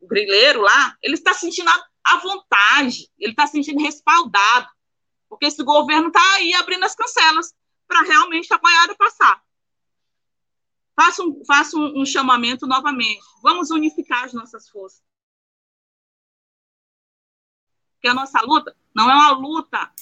o 0.00 0.06
grileiro 0.06 0.60
lá, 0.60 0.96
ele 1.02 1.14
está 1.14 1.34
sentindo 1.34 1.68
à 2.04 2.16
vontade, 2.18 3.10
ele 3.18 3.32
está 3.32 3.46
sentindo 3.46 3.82
respaldado, 3.82 4.68
porque 5.28 5.46
esse 5.46 5.62
governo 5.62 6.08
está 6.08 6.34
aí 6.34 6.54
abrindo 6.54 6.84
as 6.84 6.94
cancelas 6.94 7.52
para 7.86 8.02
realmente 8.02 8.52
a 8.52 8.58
boiada 8.58 8.94
passar. 8.94 9.42
Faço, 10.98 11.22
um, 11.22 11.44
faço 11.44 11.78
um, 11.78 12.02
um 12.02 12.04
chamamento 12.04 12.66
novamente. 12.66 13.20
Vamos 13.40 13.70
unificar 13.70 14.24
as 14.24 14.32
nossas 14.32 14.68
forças. 14.68 15.00
Porque 17.92 18.08
a 18.08 18.14
nossa 18.14 18.40
luta 18.40 18.76
não 18.92 19.08
é 19.08 19.14
uma 19.14 19.30
luta 19.30 19.92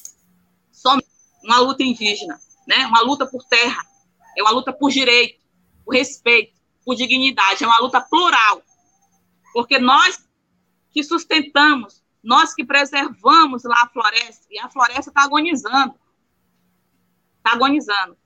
só 0.73 0.97
uma 1.45 1.59
luta 1.59 1.83
indígena, 1.83 2.41
né? 2.67 2.87
Uma 2.87 3.03
luta 3.03 3.27
por 3.27 3.45
terra, 3.45 3.85
é 4.39 4.43
uma 4.43 4.53
luta 4.53 4.73
por 4.73 4.91
direito, 4.91 5.45
por 5.85 5.95
respeito, 5.95 6.59
por 6.83 6.95
dignidade, 6.95 7.63
é 7.63 7.67
uma 7.67 7.79
luta 7.79 8.01
plural. 8.01 8.63
Porque 9.53 9.79
nós 9.79 10.27
que 10.91 11.05
sustentamos, 11.05 12.03
nós 12.23 12.55
que 12.55 12.65
preservamos 12.65 13.65
lá 13.65 13.83
a 13.83 13.89
floresta, 13.91 14.47
e 14.51 14.59
a 14.59 14.71
floresta 14.71 15.11
está 15.11 15.25
agonizando. 15.25 15.95
Está 17.37 17.53
agonizando. 17.53 18.17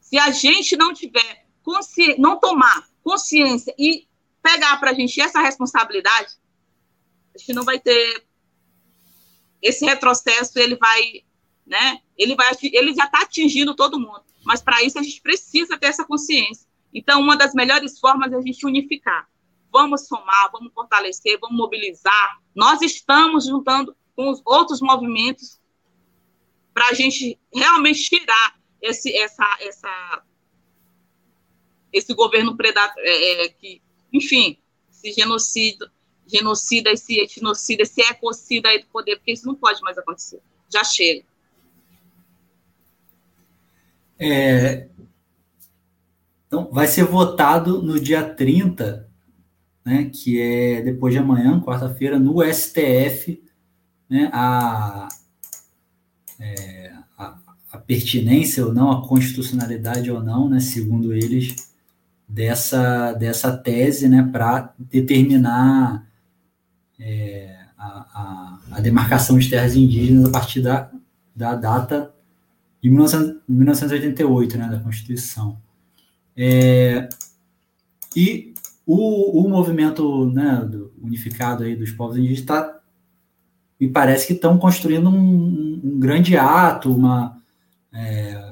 Se 0.00 0.18
a 0.18 0.30
gente 0.30 0.74
não 0.74 0.94
tiver 0.94 1.43
consciência, 1.64 2.16
não 2.18 2.38
tomar 2.38 2.88
consciência 3.02 3.74
e 3.76 4.06
pegar 4.40 4.78
para 4.78 4.90
a 4.90 4.94
gente 4.94 5.20
essa 5.20 5.40
responsabilidade, 5.40 6.34
a 7.34 7.38
gente 7.38 7.52
não 7.52 7.64
vai 7.64 7.80
ter 7.80 8.24
esse 9.60 9.84
retrocesso, 9.84 10.56
ele 10.58 10.76
vai, 10.76 11.24
né? 11.66 12.00
Ele 12.16 12.36
vai, 12.36 12.52
ele 12.62 12.94
já 12.94 13.06
está 13.06 13.22
atingindo 13.22 13.74
todo 13.74 13.98
mundo. 13.98 14.22
Mas 14.44 14.62
para 14.62 14.82
isso 14.82 14.98
a 14.98 15.02
gente 15.02 15.20
precisa 15.20 15.76
ter 15.76 15.86
essa 15.86 16.04
consciência. 16.04 16.68
Então, 16.92 17.20
uma 17.20 17.36
das 17.36 17.54
melhores 17.54 17.98
formas 17.98 18.30
é 18.32 18.36
a 18.36 18.40
gente 18.42 18.64
unificar 18.64 19.26
vamos 19.74 20.06
somar, 20.06 20.52
vamos 20.52 20.72
fortalecer, 20.72 21.36
vamos 21.40 21.56
mobilizar. 21.56 22.40
Nós 22.54 22.80
estamos 22.80 23.46
juntando 23.46 23.96
com 24.14 24.30
os 24.30 24.40
outros 24.44 24.80
movimentos 24.80 25.60
para 26.72 26.90
a 26.90 26.92
gente 26.92 27.36
realmente 27.52 28.04
tirar 28.04 28.56
esse, 28.80 29.12
essa, 29.16 29.56
essa, 29.58 30.22
esse 31.94 32.12
governo 32.14 32.56
predator, 32.56 33.02
é, 33.02 33.44
é, 33.44 33.48
que, 33.48 33.80
enfim, 34.12 34.58
esse 34.90 35.12
genocídio, 35.12 35.88
genocida, 36.26 36.90
esse 36.90 37.18
etnocida, 37.20 37.82
esse 37.82 38.00
ecocida 38.02 38.68
aí 38.68 38.80
do 38.80 38.86
poder, 38.88 39.16
porque 39.16 39.32
isso 39.32 39.46
não 39.46 39.54
pode 39.54 39.80
mais 39.80 39.96
acontecer. 39.96 40.40
Já 40.68 40.84
chega. 40.84 41.24
É, 44.18 44.88
então, 46.46 46.70
vai 46.70 46.86
ser 46.86 47.04
votado 47.04 47.82
no 47.82 47.98
dia 47.98 48.22
30 48.22 49.04
né, 49.84 50.10
que 50.12 50.40
é 50.40 50.80
depois 50.80 51.12
de 51.12 51.18
amanhã, 51.18 51.60
quarta-feira, 51.60 52.18
no 52.18 52.42
STF, 52.42 53.42
né, 54.08 54.30
a, 54.32 55.08
é, 56.40 56.92
a, 57.18 57.38
a, 57.72 57.78
pertinência 57.78 58.64
ou 58.64 58.72
não, 58.72 58.90
a 58.90 59.06
constitucionalidade 59.06 60.10
ou 60.10 60.22
não, 60.22 60.48
né, 60.48 60.58
segundo 60.58 61.12
eles, 61.12 61.73
dessa, 62.34 63.12
dessa 63.12 63.56
tese 63.56 64.08
né, 64.08 64.28
para 64.32 64.74
determinar 64.76 66.04
é, 66.98 67.56
a, 67.78 67.86
a, 67.86 68.58
a, 68.72 68.80
demarcação 68.80 69.38
de 69.38 69.48
terras 69.48 69.76
indígenas 69.76 70.24
a 70.24 70.32
partir 70.32 70.60
da, 70.60 70.90
da 71.34 71.54
data 71.54 72.12
de 72.82 72.90
19, 72.90 73.40
1988, 73.48 74.58
né, 74.58 74.68
da 74.68 74.80
Constituição. 74.80 75.58
É, 76.36 77.08
e 78.16 78.52
o, 78.84 79.40
o 79.44 79.48
movimento 79.48 80.26
né, 80.26 80.66
do, 80.68 80.92
unificado 81.00 81.62
aí 81.62 81.76
dos 81.76 81.92
povos 81.92 82.16
indígenas 82.16 82.40
está, 82.40 82.80
me 83.80 83.88
parece 83.88 84.26
que 84.26 84.32
estão 84.32 84.58
construindo 84.58 85.08
um, 85.08 85.80
um, 85.84 86.00
grande 86.00 86.36
ato, 86.36 86.92
uma, 86.92 87.40
é, 87.92 88.43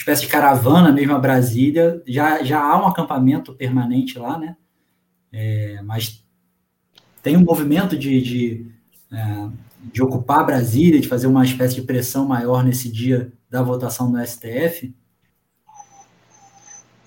espécie 0.00 0.22
de 0.22 0.28
caravana 0.28 0.90
mesmo 0.90 1.14
a 1.14 1.18
Brasília. 1.18 2.02
Já, 2.06 2.42
já 2.42 2.60
há 2.60 2.82
um 2.82 2.86
acampamento 2.86 3.54
permanente 3.54 4.18
lá, 4.18 4.38
né? 4.38 4.56
É, 5.30 5.80
mas 5.82 6.24
tem 7.22 7.36
um 7.36 7.44
movimento 7.44 7.96
de, 7.96 8.20
de, 8.20 8.72
é, 9.12 9.48
de 9.92 10.02
ocupar 10.02 10.44
Brasília, 10.44 11.00
de 11.00 11.08
fazer 11.08 11.26
uma 11.26 11.44
espécie 11.44 11.74
de 11.74 11.82
pressão 11.82 12.24
maior 12.26 12.64
nesse 12.64 12.90
dia 12.90 13.30
da 13.48 13.62
votação 13.62 14.10
no 14.10 14.26
STF? 14.26 14.94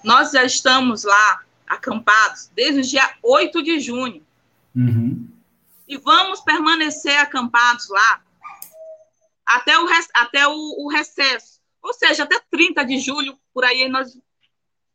Nós 0.04 0.32
já 0.32 0.44
estamos 0.44 1.04
lá 1.04 1.42
acampados 1.68 2.52
desde 2.56 2.82
o 2.82 2.84
dia 2.84 3.10
8 3.24 3.64
de 3.64 3.80
junho. 3.80 4.22
Uhum. 4.76 5.28
E 5.88 5.98
vamos 5.98 6.42
permanecer 6.42 7.18
acampados 7.18 7.90
lá 7.90 8.22
até 9.46 9.78
o, 9.80 9.88
até 10.14 10.48
o, 10.48 10.86
o 10.86 10.90
recesso. 10.90 11.53
Ou 11.84 11.94
seja, 11.94 12.24
até 12.24 12.40
30 12.50 12.84
de 12.86 12.98
julho, 12.98 13.38
por 13.54 13.66
aí 13.66 13.88
nós 13.90 14.18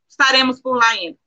estaremos 0.09 0.61
por 0.61 0.77
lá 0.77 0.89
ainda. 0.89 1.19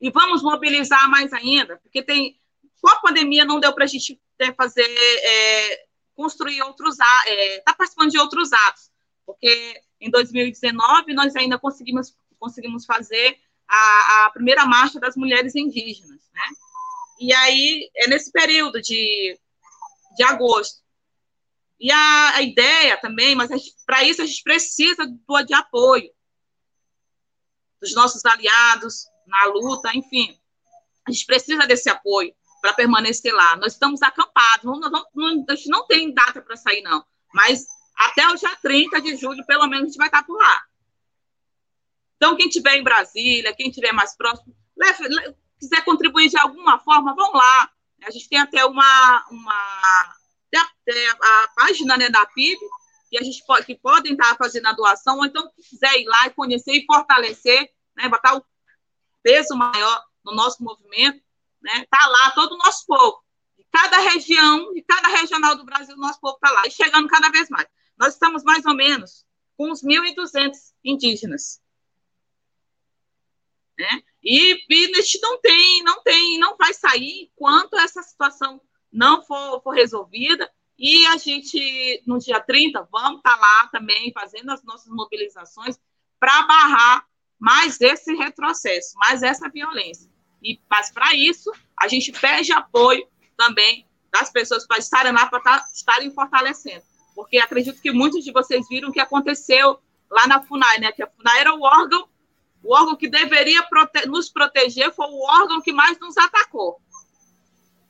E 0.00 0.10
vamos 0.10 0.42
mobilizar 0.42 1.08
mais 1.08 1.32
ainda, 1.32 1.76
porque 1.78 2.02
tem 2.02 2.38
com 2.80 2.88
a 2.88 2.96
pandemia 2.96 3.44
não 3.44 3.60
deu 3.60 3.72
para 3.72 3.84
a 3.84 3.86
gente 3.86 4.20
né, 4.40 4.52
fazer, 4.54 4.84
é, 4.84 5.86
construir 6.16 6.60
outros, 6.62 6.94
está 6.94 7.22
é, 7.28 7.60
tá 7.60 7.72
participando 7.72 8.10
de 8.10 8.18
outros 8.18 8.52
atos, 8.52 8.90
porque 9.24 9.80
em 10.00 10.10
2019 10.10 11.14
nós 11.14 11.36
ainda 11.36 11.56
conseguimos, 11.60 12.12
conseguimos 12.40 12.84
fazer 12.84 13.38
a, 13.68 14.24
a 14.26 14.30
primeira 14.30 14.66
marcha 14.66 14.98
das 14.98 15.16
mulheres 15.16 15.54
indígenas, 15.54 16.20
né? 16.34 16.42
E 17.20 17.32
aí 17.32 17.88
é 17.94 18.08
nesse 18.08 18.32
período 18.32 18.82
de, 18.82 19.38
de 20.16 20.24
agosto. 20.24 20.81
E 21.82 21.90
a, 21.90 22.36
a 22.36 22.42
ideia 22.42 22.96
também, 22.96 23.34
mas 23.34 23.50
para 23.84 24.04
isso 24.04 24.22
a 24.22 24.24
gente 24.24 24.40
precisa 24.44 25.04
do, 25.04 25.42
de 25.42 25.52
apoio 25.52 26.08
dos 27.80 27.92
nossos 27.92 28.24
aliados 28.24 29.08
na 29.26 29.46
luta, 29.46 29.90
enfim. 29.92 30.38
A 31.04 31.10
gente 31.10 31.26
precisa 31.26 31.66
desse 31.66 31.90
apoio 31.90 32.32
para 32.60 32.72
permanecer 32.72 33.34
lá. 33.34 33.56
Nós 33.56 33.72
estamos 33.72 34.00
acampados, 34.00 34.64
não, 34.64 34.78
não, 34.78 35.44
a 35.48 35.54
gente 35.56 35.68
não 35.68 35.84
tem 35.84 36.14
data 36.14 36.40
para 36.40 36.54
sair, 36.54 36.82
não. 36.82 37.04
Mas 37.34 37.66
até 37.96 38.28
o 38.28 38.36
dia 38.36 38.54
30 38.62 39.00
de 39.00 39.16
julho, 39.16 39.44
pelo 39.44 39.66
menos, 39.66 39.82
a 39.82 39.86
gente 39.88 39.98
vai 39.98 40.06
estar 40.06 40.22
por 40.22 40.38
lá. 40.38 40.62
Então, 42.14 42.36
quem 42.36 42.46
estiver 42.46 42.76
em 42.76 42.84
Brasília, 42.84 43.56
quem 43.56 43.70
estiver 43.70 43.90
mais 43.90 44.16
próximo, 44.16 44.54
leve, 44.76 45.08
leve, 45.08 45.36
quiser 45.58 45.84
contribuir 45.84 46.28
de 46.28 46.38
alguma 46.38 46.78
forma, 46.78 47.12
vão 47.16 47.32
lá. 47.32 47.68
A 48.04 48.10
gente 48.12 48.28
tem 48.28 48.38
até 48.38 48.64
uma, 48.64 49.26
uma 49.28 50.21
até 50.56 51.10
a 51.10 51.48
página 51.56 51.96
né, 51.96 52.08
da 52.08 52.24
PIB, 52.26 52.58
que 53.10 53.18
a 53.18 53.22
gente 53.22 53.44
pode, 53.46 53.66
que 53.66 53.74
podem 53.74 54.12
estar 54.12 54.36
fazendo 54.36 54.66
a 54.66 54.72
doação, 54.72 55.18
ou 55.18 55.26
então 55.26 55.50
quiser 55.68 56.00
ir 56.00 56.06
lá 56.06 56.26
e 56.26 56.30
conhecer 56.30 56.72
e 56.72 56.86
fortalecer, 56.86 57.70
né, 57.96 58.08
botar 58.08 58.36
o 58.36 58.44
peso 59.22 59.54
maior 59.54 60.02
no 60.24 60.34
nosso 60.34 60.62
movimento, 60.62 61.22
né? 61.60 61.86
Tá 61.90 62.06
lá 62.06 62.30
todo 62.32 62.52
o 62.54 62.58
nosso 62.58 62.84
povo. 62.86 63.22
De 63.56 63.64
cada 63.70 63.98
região, 63.98 64.72
de 64.72 64.82
cada 64.82 65.08
regional 65.08 65.56
do 65.56 65.64
Brasil, 65.64 65.94
o 65.94 66.00
nosso 66.00 66.20
povo 66.20 66.34
está 66.34 66.50
lá. 66.50 66.66
E 66.66 66.70
chegando 66.70 67.08
cada 67.08 67.30
vez 67.30 67.48
mais. 67.48 67.66
Nós 67.96 68.14
estamos 68.14 68.42
mais 68.42 68.64
ou 68.64 68.74
menos 68.74 69.24
com 69.56 69.70
uns 69.70 69.82
1.200 69.82 70.52
indígenas. 70.84 71.60
Né? 73.78 74.02
E, 74.22 74.64
e 74.68 74.96
a 74.96 75.00
gente 75.00 75.20
não 75.20 75.40
tem, 75.40 75.82
não 75.82 76.02
tem, 76.02 76.38
não 76.38 76.56
vai 76.56 76.72
sair 76.74 77.30
enquanto 77.32 77.76
essa 77.76 78.02
situação 78.02 78.60
não 78.92 79.22
for, 79.22 79.62
for 79.62 79.74
resolvida. 79.74 80.50
E 80.78 81.06
a 81.06 81.16
gente, 81.16 82.02
no 82.06 82.18
dia 82.18 82.40
30, 82.40 82.88
vamos 82.90 83.18
estar 83.18 83.36
tá 83.36 83.40
lá 83.40 83.68
também 83.68 84.12
fazendo 84.12 84.50
as 84.50 84.62
nossas 84.64 84.92
mobilizações 84.92 85.78
para 86.18 86.42
barrar 86.42 87.06
mais 87.38 87.80
esse 87.80 88.14
retrocesso, 88.14 88.96
mais 88.96 89.22
essa 89.22 89.48
violência. 89.48 90.10
E, 90.42 90.60
mas 90.70 90.90
para 90.90 91.14
isso, 91.14 91.50
a 91.80 91.88
gente 91.88 92.12
pede 92.12 92.52
apoio 92.52 93.06
também 93.36 93.86
das 94.12 94.30
pessoas 94.30 94.66
para 94.66 94.78
estarem 94.78 95.12
lá, 95.12 95.26
para 95.26 95.40
tá, 95.40 95.66
estarem 95.74 96.12
fortalecendo. 96.12 96.82
Porque 97.14 97.38
acredito 97.38 97.80
que 97.80 97.90
muitos 97.90 98.24
de 98.24 98.32
vocês 98.32 98.68
viram 98.68 98.90
o 98.90 98.92
que 98.92 99.00
aconteceu 99.00 99.78
lá 100.10 100.26
na 100.26 100.42
FUNAI, 100.42 100.78
né? 100.78 100.92
Que 100.92 101.02
a 101.02 101.06
FUNAI 101.06 101.40
era 101.40 101.54
o 101.54 101.62
órgão, 101.62 102.08
o 102.62 102.74
órgão 102.74 102.96
que 102.96 103.08
deveria 103.08 103.62
prote 103.64 104.06
nos 104.06 104.28
proteger, 104.28 104.92
foi 104.94 105.06
o 105.06 105.24
órgão 105.24 105.60
que 105.60 105.72
mais 105.72 105.98
nos 105.98 106.16
atacou. 106.16 106.80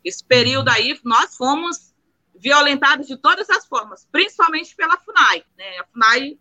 Esse 0.04 0.24
período 0.24 0.68
aí, 0.68 0.98
nós 1.04 1.36
fomos 1.36 1.94
violentados 2.34 3.06
de 3.06 3.16
todas 3.16 3.48
as 3.50 3.66
formas, 3.66 4.06
principalmente 4.10 4.74
pela 4.74 4.98
FUNAI. 4.98 5.44
Né? 5.56 5.78
A 5.78 5.84
FUNAI 5.86 6.38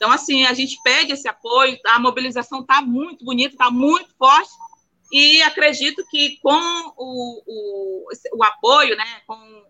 então, 0.00 0.10
assim, 0.10 0.46
a 0.46 0.54
gente 0.54 0.80
pede 0.82 1.12
esse 1.12 1.28
apoio, 1.28 1.78
a 1.88 1.98
mobilização 1.98 2.62
está 2.62 2.80
muito 2.80 3.22
bonita, 3.22 3.54
está 3.54 3.70
muito 3.70 4.08
forte, 4.16 4.48
e 5.12 5.42
acredito 5.42 6.02
que 6.08 6.38
com 6.40 6.94
o, 6.96 7.42
o, 7.46 8.08
o 8.34 8.42
apoio, 8.42 8.96
né, 8.96 9.20
com 9.26 9.66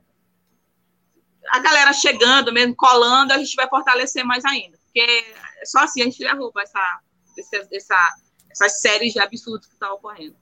a 1.48 1.58
galera 1.58 1.92
chegando 1.92 2.52
mesmo, 2.52 2.76
colando, 2.76 3.32
a 3.32 3.38
gente 3.38 3.56
vai 3.56 3.68
fortalecer 3.68 4.24
mais 4.24 4.44
ainda, 4.44 4.78
porque 4.78 5.34
só 5.64 5.80
assim 5.80 6.02
a 6.02 6.04
gente 6.04 6.20
derruba 6.20 6.62
essa, 6.62 7.00
essa, 7.36 7.68
essa, 7.72 8.16
essas 8.50 8.80
séries 8.80 9.12
de 9.12 9.18
absurdos 9.18 9.66
que 9.66 9.72
estão 9.72 9.94
ocorrendo. 9.94 10.36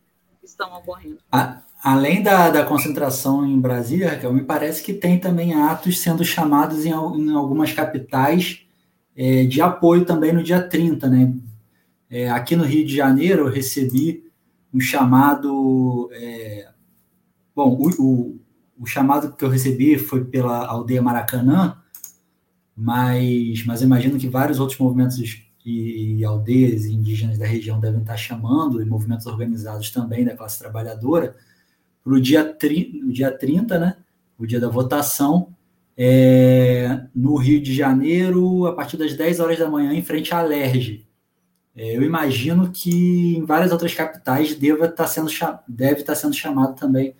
Estão 0.49 0.75
ocorrendo. 0.79 1.19
A, 1.31 1.61
além 1.83 2.23
da, 2.23 2.49
da 2.49 2.65
concentração 2.65 3.47
em 3.47 3.61
Brasília, 3.61 4.11
Raquel, 4.11 4.33
me 4.33 4.43
parece 4.43 4.83
que 4.83 4.95
tem 4.95 5.19
também 5.19 5.53
atos 5.53 6.01
sendo 6.01 6.25
chamados 6.25 6.87
em, 6.87 6.91
em 6.91 7.35
algumas 7.35 7.73
capitais 7.73 8.67
é, 9.15 9.45
de 9.45 9.61
apoio 9.61 10.07
também 10.07 10.33
no 10.33 10.43
dia 10.43 10.63
30, 10.63 11.09
né? 11.09 11.35
É, 12.09 12.31
aqui 12.31 12.57
no 12.57 12.65
Rio 12.65 12.87
de 12.87 12.97
Janeiro 12.97 13.47
eu 13.47 13.53
recebi 13.53 14.25
um 14.73 14.81
chamado. 14.81 16.09
É, 16.13 16.71
bom, 17.55 17.77
o, 17.79 17.91
o, 18.03 18.41
o, 18.81 18.87
chamado 18.87 19.37
que 19.37 19.45
eu 19.45 19.51
recebi 19.51 19.99
foi 19.99 20.25
pela 20.25 20.67
aldeia 20.67 21.03
Maracanã, 21.03 21.77
mas, 22.75 23.67
mas 23.67 23.83
imagino 23.83 24.19
que 24.19 24.31
vários 24.31 24.59
outros 24.59 24.79
movimentos 24.79 25.19
e, 25.69 26.17
e 26.17 26.25
aldeias 26.25 26.87
indígenas 26.87 27.37
da 27.39 27.47
região 27.47 27.79
devem 27.79 28.01
estar 28.01 28.17
chamando, 28.17 28.81
e 28.81 28.87
movimentos 28.87 29.27
organizados 29.27 29.91
também 29.91 30.25
da 30.25 30.37
classe 30.37 30.59
trabalhadora, 30.59 31.37
para 32.03 32.15
o 32.15 32.21
dia, 32.21 32.45
tri, 32.45 33.03
dia 33.13 33.31
30, 33.31 33.79
né? 33.79 33.97
O 34.39 34.47
dia 34.47 34.59
da 34.59 34.69
votação, 34.69 35.55
é, 35.97 37.03
no 37.15 37.37
Rio 37.37 37.61
de 37.61 37.75
Janeiro, 37.75 38.67
a 38.67 38.73
partir 38.73 38.97
das 38.97 39.15
10 39.15 39.41
horas 39.41 39.59
da 39.59 39.69
manhã, 39.69 39.93
em 39.93 40.03
frente 40.03 40.33
à 40.33 40.39
Alerj. 40.39 41.07
É, 41.77 41.97
eu 41.97 42.03
imagino 42.03 42.71
que 42.73 43.37
em 43.37 43.45
várias 43.45 43.71
outras 43.71 43.93
capitais 43.93 44.55
deva 44.55 44.87
estar 44.87 45.05
tá 45.05 45.07
sendo, 45.07 45.31
deve 45.69 46.01
estar 46.01 46.15
tá 46.15 46.19
sendo 46.19 46.35
chamado 46.35 46.75
também 46.77 47.15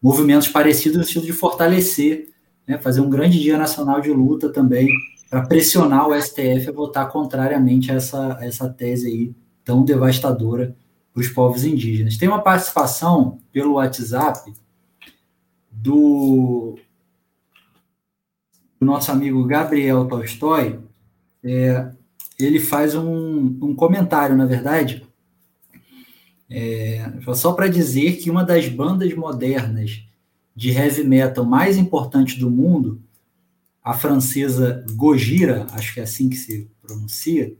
movimentos 0.00 0.48
parecidos 0.48 0.98
no 0.98 1.04
sentido 1.04 1.26
de 1.26 1.32
fortalecer, 1.32 2.30
né, 2.66 2.78
fazer 2.78 3.00
um 3.00 3.10
grande 3.10 3.38
dia 3.40 3.58
nacional 3.58 4.00
de 4.00 4.10
luta 4.10 4.50
também, 4.50 4.88
para 5.34 5.46
pressionar 5.46 6.06
o 6.06 6.14
STF 6.14 6.68
a 6.68 6.72
votar 6.72 7.08
contrariamente 7.10 7.90
a 7.90 7.96
essa, 7.96 8.38
a 8.38 8.46
essa 8.46 8.68
tese 8.68 9.08
aí 9.08 9.34
tão 9.64 9.84
devastadora 9.84 10.76
para 11.12 11.20
os 11.20 11.28
povos 11.28 11.64
indígenas. 11.64 12.16
Tem 12.16 12.28
uma 12.28 12.40
participação 12.40 13.40
pelo 13.50 13.72
WhatsApp 13.72 14.54
do 15.72 16.78
o 18.80 18.84
nosso 18.84 19.10
amigo 19.10 19.44
Gabriel 19.44 20.06
Tolstói, 20.06 20.78
é, 21.42 21.90
ele 22.38 22.60
faz 22.60 22.94
um, 22.94 23.58
um, 23.60 23.74
comentário, 23.74 24.36
na 24.36 24.46
verdade, 24.46 25.04
é, 26.48 27.10
só 27.34 27.54
para 27.54 27.66
dizer 27.66 28.18
que 28.18 28.30
uma 28.30 28.44
das 28.44 28.68
bandas 28.68 29.12
modernas 29.16 30.00
de 30.54 30.70
heavy 30.70 31.02
metal 31.02 31.44
mais 31.44 31.76
importantes 31.76 32.38
do 32.38 32.48
mundo, 32.48 33.02
a 33.84 33.92
francesa 33.92 34.82
Gojira, 34.92 35.66
acho 35.72 35.92
que 35.92 36.00
é 36.00 36.04
assim 36.04 36.30
que 36.30 36.36
se 36.36 36.70
pronuncia, 36.80 37.54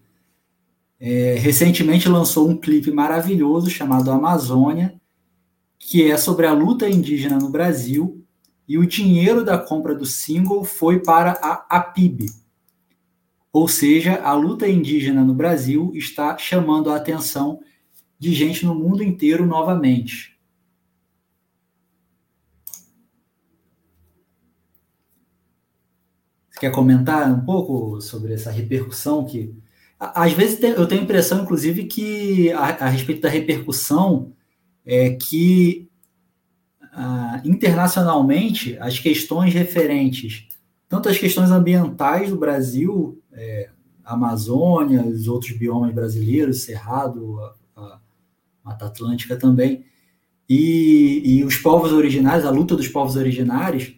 é, 0.98 1.34
recentemente 1.34 2.08
lançou 2.08 2.48
um 2.48 2.56
clipe 2.56 2.90
maravilhoso 2.90 3.68
chamado 3.68 4.10
Amazônia, 4.10 4.98
que 5.78 6.10
é 6.10 6.16
sobre 6.16 6.46
a 6.46 6.52
luta 6.54 6.88
indígena 6.88 7.36
no 7.36 7.50
Brasil, 7.50 8.24
e 8.66 8.78
o 8.78 8.86
dinheiro 8.86 9.44
da 9.44 9.58
compra 9.58 9.94
do 9.94 10.06
single 10.06 10.64
foi 10.64 11.00
para 11.00 11.32
a 11.42 11.66
APIB. 11.76 12.24
Ou 13.52 13.68
seja, 13.68 14.22
a 14.22 14.32
luta 14.32 14.66
indígena 14.66 15.22
no 15.22 15.34
Brasil 15.34 15.92
está 15.94 16.38
chamando 16.38 16.90
a 16.90 16.96
atenção 16.96 17.60
de 18.18 18.32
gente 18.32 18.64
no 18.64 18.74
mundo 18.74 19.02
inteiro 19.02 19.44
novamente. 19.44 20.33
Você 26.54 26.60
quer 26.60 26.70
comentar 26.70 27.28
um 27.32 27.40
pouco 27.40 28.00
sobre 28.00 28.32
essa 28.32 28.50
repercussão 28.50 29.24
que. 29.24 29.52
Às 29.98 30.32
vezes 30.32 30.62
eu 30.62 30.86
tenho 30.86 31.00
a 31.00 31.04
impressão, 31.04 31.42
inclusive, 31.42 31.84
que 31.84 32.52
a, 32.52 32.84
a 32.84 32.88
respeito 32.88 33.22
da 33.22 33.28
repercussão 33.28 34.32
é 34.84 35.10
que 35.10 35.88
ah, 36.92 37.40
internacionalmente 37.44 38.76
as 38.78 38.98
questões 38.98 39.52
referentes, 39.52 40.46
tanto 40.88 41.08
as 41.08 41.18
questões 41.18 41.50
ambientais 41.50 42.30
do 42.30 42.36
Brasil, 42.36 43.20
é, 43.32 43.70
Amazônia, 44.04 45.02
os 45.02 45.26
outros 45.26 45.56
biomas 45.56 45.92
brasileiros, 45.92 46.62
Cerrado, 46.62 47.40
a, 47.40 47.80
a 47.80 48.00
Mata 48.62 48.86
Atlântica 48.86 49.36
também, 49.36 49.84
e, 50.48 51.22
e 51.24 51.44
os 51.44 51.56
povos 51.56 51.92
originários, 51.92 52.44
a 52.44 52.50
luta 52.50 52.76
dos 52.76 52.88
povos 52.88 53.16
originários, 53.16 53.94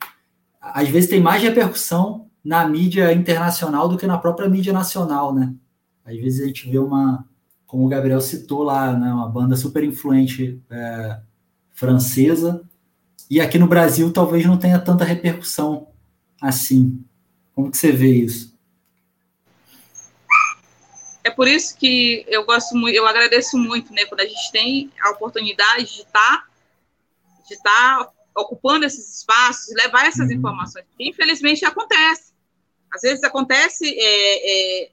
às 0.61 0.89
vezes 0.89 1.11
tem 1.11 1.21
mais 1.21 1.43
repercussão 1.43 2.26
na 2.47 2.65
mídia 2.65 3.13
internacional 3.13 3.89
do 3.89 3.99
que 3.99 4.07
na 4.07 4.17
própria 4.17 4.49
mídia 4.49 4.73
nacional, 4.73 5.35
né? 5.35 5.53
Às 6.05 6.17
vezes 6.17 6.41
a 6.41 6.47
gente 6.47 6.71
vê 6.71 6.79
uma, 6.79 7.29
como 7.67 7.85
o 7.85 7.89
Gabriel 7.89 8.21
citou 8.21 8.63
lá, 8.63 8.93
né, 8.93 9.13
uma 9.13 9.29
banda 9.29 9.57
super 9.57 9.83
influente 9.83 10.63
é, 10.71 11.19
francesa, 11.73 12.63
e 13.29 13.41
aqui 13.41 13.59
no 13.59 13.67
Brasil 13.67 14.13
talvez 14.13 14.47
não 14.47 14.57
tenha 14.57 14.79
tanta 14.79 15.05
repercussão 15.05 15.89
assim. 16.41 17.05
Como 17.53 17.69
que 17.69 17.77
você 17.77 17.91
vê 17.91 18.13
isso? 18.13 18.57
É 21.25 21.31
por 21.33 21.49
isso 21.49 21.77
que 21.77 22.25
eu 22.29 22.47
gosto 22.47 22.77
muito, 22.77 22.95
eu 22.95 23.09
agradeço 23.09 23.59
muito, 23.59 23.93
né, 23.93 24.05
quando 24.05 24.21
a 24.21 24.27
gente 24.27 24.53
tem 24.53 24.93
a 25.03 25.11
oportunidade 25.11 25.87
de 25.87 26.03
estar 26.03 26.13
tá, 26.13 26.47
de 27.49 27.55
estar 27.55 28.05
tá 28.05 28.13
ocupando 28.37 28.85
esses 28.85 29.19
espaços, 29.19 29.75
levar 29.75 30.07
essas 30.07 30.29
uhum. 30.29 30.37
informações. 30.37 30.87
Infelizmente 31.01 31.65
acontece. 31.65 32.36
Às 32.97 33.03
vezes 33.03 33.25
acontece, 33.25 33.87
é, 33.87 34.85
é, 34.85 34.91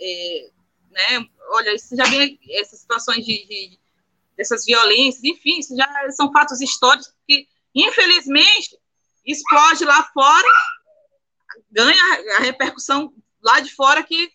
é, 0.00 0.50
né, 0.90 1.26
olha, 1.50 1.74
isso 1.74 1.96
já 1.96 2.04
vem 2.04 2.38
essas 2.50 2.80
situações 2.80 3.24
de, 3.24 3.46
de 3.46 3.78
dessas 4.36 4.64
violências, 4.64 5.24
enfim, 5.24 5.58
isso 5.58 5.76
já 5.76 5.88
são 6.12 6.30
fatos 6.32 6.60
históricos 6.60 7.12
que 7.26 7.48
Infelizmente, 7.74 8.76
explode 9.24 9.84
lá 9.84 10.02
fora, 10.12 10.48
ganha 11.70 12.02
a 12.38 12.40
repercussão 12.40 13.12
lá 13.40 13.60
de 13.60 13.72
fora 13.72 14.02
que, 14.02 14.28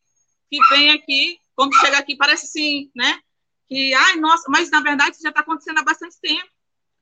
que 0.49 0.57
vem 0.69 0.91
aqui, 0.91 1.37
quando 1.55 1.75
chega 1.75 1.97
aqui, 1.97 2.15
parece 2.15 2.45
assim, 2.45 2.89
né? 2.95 3.19
Que, 3.67 3.93
ai, 3.93 4.15
nossa, 4.15 4.45
mas 4.49 4.69
na 4.69 4.79
verdade 4.79 5.17
já 5.21 5.29
está 5.29 5.41
acontecendo 5.41 5.79
há 5.79 5.83
bastante 5.83 6.19
tempo. 6.21 6.47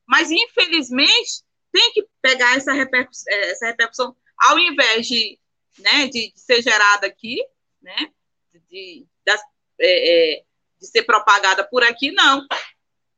Mas, 0.07 0.32
infelizmente, 0.32 1.43
tem 1.72 1.93
que 1.93 2.07
pegar 2.22 2.57
essa 2.57 2.74
repercussão, 2.74 3.32
eh, 3.32 3.51
essa 3.51 3.68
repercussão 3.68 4.16
ao 4.38 4.57
invés 4.57 5.07
de, 5.07 5.39
né, 5.80 6.07
de, 6.07 6.32
de 6.32 6.39
ser 6.39 6.61
gerada 6.61 7.07
aqui, 7.07 7.38
né? 7.82 8.11
De, 8.53 8.59
de, 8.69 9.07
é, 9.80 10.38
é, 10.39 10.43
de 10.80 10.88
ser 10.88 11.03
propagada 11.03 11.67
por 11.67 11.84
aqui, 11.84 12.11
não. 12.11 12.45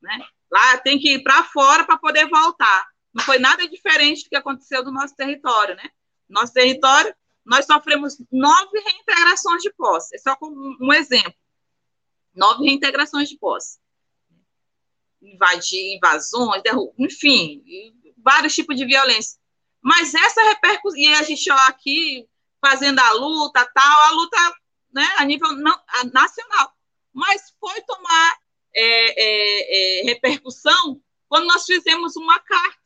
Né? 0.01 0.19
Lá 0.51 0.77
tem 0.77 0.99
que 0.99 1.13
ir 1.15 1.23
para 1.23 1.43
fora 1.43 1.83
para 1.85 1.97
poder 1.97 2.27
voltar 2.29 2.93
não 3.13 3.23
foi 3.23 3.37
nada 3.37 3.67
diferente 3.67 4.23
do 4.23 4.29
que 4.29 4.35
aconteceu 4.35 4.83
no 4.83 4.91
nosso 4.91 5.15
território, 5.15 5.75
né? 5.75 5.89
Nosso 6.27 6.51
território, 6.51 7.13
nós 7.45 7.65
sofremos 7.65 8.17
nove 8.31 8.79
reintegrações 8.79 9.61
de 9.61 9.71
posse, 9.73 10.15
é 10.15 10.17
só 10.17 10.35
como 10.35 10.75
um 10.81 10.91
exemplo. 10.91 11.33
Nove 12.33 12.65
reintegrações 12.65 13.29
de 13.29 13.37
posse. 13.37 13.77
Invadir, 15.21 15.95
invasões, 15.95 16.63
derrubos, 16.63 16.95
enfim, 16.97 17.63
vários 18.17 18.55
tipos 18.55 18.75
de 18.75 18.85
violência. 18.85 19.39
Mas 19.79 20.13
essa 20.15 20.41
repercussão, 20.43 20.99
e 20.99 21.13
a 21.13 21.23
gente 21.23 21.51
ó, 21.51 21.57
aqui 21.67 22.27
fazendo 22.63 22.99
a 22.99 23.11
luta, 23.13 23.69
tal, 23.73 24.01
a 24.03 24.11
luta 24.11 24.37
né, 24.93 25.07
a 25.17 25.25
nível 25.25 25.51
não, 25.53 25.73
a 25.87 26.03
nacional. 26.05 26.71
Mas 27.11 27.53
foi 27.59 27.81
tomar 27.81 28.37
é, 28.75 28.81
é, 28.81 30.01
é, 30.01 30.03
repercussão 30.03 31.01
quando 31.27 31.47
nós 31.47 31.65
fizemos 31.65 32.15
uma 32.15 32.39
carta 32.39 32.83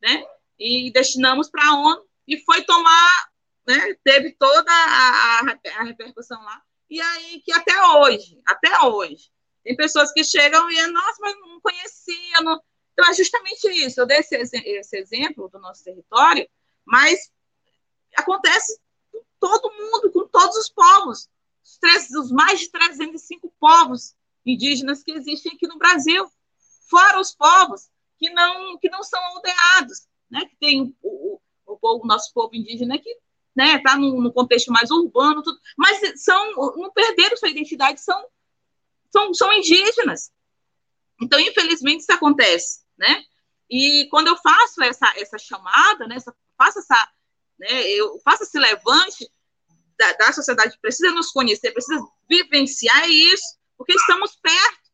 né? 0.00 0.24
E 0.58 0.90
destinamos 0.92 1.50
para 1.50 1.66
a 1.68 1.74
ONU 1.74 2.06
e 2.26 2.38
foi 2.38 2.62
tomar, 2.62 3.30
né? 3.66 3.96
Teve 4.04 4.32
toda 4.32 4.70
a, 4.70 5.40
a, 5.40 5.80
a 5.80 5.84
repercussão 5.84 6.42
lá. 6.42 6.62
E 6.88 7.00
aí 7.00 7.40
que 7.44 7.52
até 7.52 7.80
hoje, 7.82 8.40
até 8.46 8.80
hoje, 8.82 9.30
tem 9.64 9.76
pessoas 9.76 10.12
que 10.12 10.22
chegam 10.24 10.70
e, 10.70 10.86
nossa, 10.86 11.16
mas 11.20 11.34
não 11.40 11.60
conhecia. 11.60 12.40
Não... 12.40 12.60
Então, 12.92 13.10
é 13.10 13.14
justamente 13.14 13.68
isso. 13.68 14.00
Eu 14.00 14.06
dei 14.06 14.18
esse, 14.18 14.36
esse 14.36 14.96
exemplo 14.96 15.48
do 15.48 15.58
nosso 15.58 15.84
território, 15.84 16.48
mas 16.84 17.30
acontece 18.16 18.80
todo 19.40 19.72
mundo, 19.72 20.10
com 20.12 20.26
todos 20.28 20.56
os 20.56 20.68
povos. 20.68 21.28
Os, 21.64 21.78
três, 21.78 22.10
os 22.10 22.30
mais 22.30 22.60
de 22.60 22.70
305 22.70 23.52
povos 23.58 24.14
indígenas 24.44 25.02
que 25.02 25.12
existem 25.12 25.52
aqui 25.52 25.66
no 25.66 25.78
Brasil. 25.78 26.30
Fora 26.88 27.20
os 27.20 27.34
povos 27.34 27.88
que 28.18 28.30
não, 28.30 28.78
que 28.78 28.88
não 28.88 29.02
são 29.02 29.20
aldeados, 29.20 30.06
né? 30.30 30.44
que 30.46 30.56
tem 30.56 30.96
o, 31.02 31.40
o, 31.66 31.78
o 31.82 32.06
nosso 32.06 32.32
povo 32.32 32.54
indígena 32.54 32.98
que 32.98 33.16
né, 33.54 33.78
tá 33.78 33.96
no, 33.96 34.20
no, 34.20 34.32
contexto 34.32 34.70
mais 34.70 34.90
urbano, 34.90 35.42
tudo, 35.42 35.58
mas 35.78 36.22
são, 36.22 36.52
não 36.76 36.92
perderam 36.92 37.38
sua 37.38 37.48
identidade, 37.48 38.02
são, 38.02 38.26
são, 39.10 39.32
são 39.32 39.50
indígenas. 39.50 40.30
Então, 41.20 41.40
infelizmente, 41.40 42.00
isso 42.00 42.12
acontece, 42.12 42.82
né? 42.98 43.24
E 43.70 44.06
quando 44.10 44.28
eu 44.28 44.36
faço 44.36 44.82
essa, 44.82 45.10
essa 45.16 45.38
chamada, 45.38 46.06
né, 46.06 46.18
faço 46.56 46.78
essa, 46.78 47.10
né, 47.58 47.88
eu 47.90 48.18
faço 48.24 48.42
esse 48.42 48.58
levante 48.58 49.30
da, 49.98 50.12
da 50.12 50.32
sociedade, 50.32 50.78
precisa 50.80 51.10
nos 51.12 51.30
conhecer, 51.30 51.72
precisa 51.72 52.00
vivenciar 52.28 53.08
isso, 53.08 53.56
porque 53.76 53.92
estamos 53.92 54.36
perto, 54.36 54.90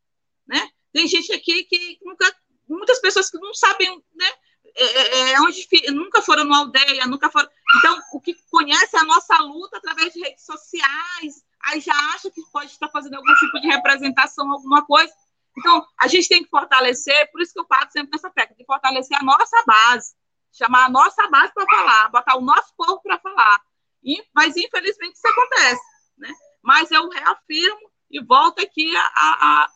né? 0.46 0.70
Tem 0.92 1.06
gente 1.06 1.32
aqui 1.32 1.64
que 1.64 1.98
nunca 2.02 2.32
muitas 2.68 3.00
pessoas 3.00 3.30
que 3.30 3.38
não 3.38 3.54
sabem, 3.54 4.02
né? 4.14 4.30
É, 4.74 4.84
é, 4.84 5.32
é 5.32 5.40
onde 5.40 5.66
nunca 5.90 6.22
foram 6.22 6.44
numa 6.44 6.58
aldeia, 6.58 7.06
nunca 7.06 7.30
foram. 7.30 7.48
Então, 7.78 8.00
o 8.14 8.20
que 8.20 8.34
conhece 8.50 8.96
a 8.96 9.04
nossa 9.04 9.36
luta 9.38 9.76
através 9.76 10.12
de 10.14 10.20
redes 10.20 10.44
sociais, 10.44 11.44
aí 11.64 11.80
já 11.80 11.94
acha 12.14 12.30
que 12.30 12.40
pode 12.50 12.70
estar 12.70 12.88
fazendo 12.88 13.14
algum 13.14 13.34
tipo 13.34 13.60
de 13.60 13.66
representação, 13.66 14.50
alguma 14.50 14.84
coisa. 14.86 15.12
Então, 15.58 15.86
a 16.00 16.08
gente 16.08 16.28
tem 16.28 16.42
que 16.42 16.48
fortalecer, 16.48 17.30
por 17.30 17.42
isso 17.42 17.52
que 17.52 17.60
eu 17.60 17.66
falo 17.66 17.90
sempre 17.90 18.12
nessa 18.12 18.30
técnica, 18.30 18.62
de 18.62 18.64
fortalecer 18.64 19.18
a 19.20 19.22
nossa 19.22 19.62
base, 19.66 20.14
chamar 20.52 20.86
a 20.86 20.90
nossa 20.90 21.28
base 21.28 21.52
para 21.52 21.66
falar, 21.66 22.08
botar 22.10 22.36
o 22.36 22.42
nosso 22.42 22.74
povo 22.76 23.00
para 23.02 23.18
falar. 23.18 23.60
E, 24.04 24.22
mas, 24.34 24.56
infelizmente, 24.56 25.16
isso 25.16 25.26
acontece. 25.26 25.82
Né? 26.18 26.32
Mas 26.62 26.90
eu 26.90 27.08
reafirmo 27.08 27.90
e 28.10 28.22
volto 28.22 28.60
aqui 28.60 28.94
a, 28.96 29.02
a, 29.02 29.64
a 29.64 29.68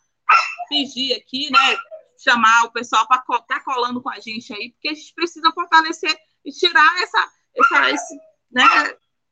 pedir 0.69 1.15
aqui, 1.15 1.51
né? 1.51 1.77
chamar 2.19 2.65
o 2.65 2.73
pessoal 2.73 3.07
para 3.07 3.19
estar 3.19 3.43
tá 3.47 3.61
colando 3.61 4.03
com 4.03 4.11
a 4.11 4.19
gente 4.21 4.53
aí, 4.53 4.73
porque 4.73 4.89
a 4.89 4.95
gente 4.95 5.13
precisa 5.15 5.53
fortalecer 5.53 6.17
e 6.45 6.51
tirar 6.51 7.03
essa, 7.03 7.31
essa 7.55 7.91
esse, 7.91 8.17
né, 8.51 8.65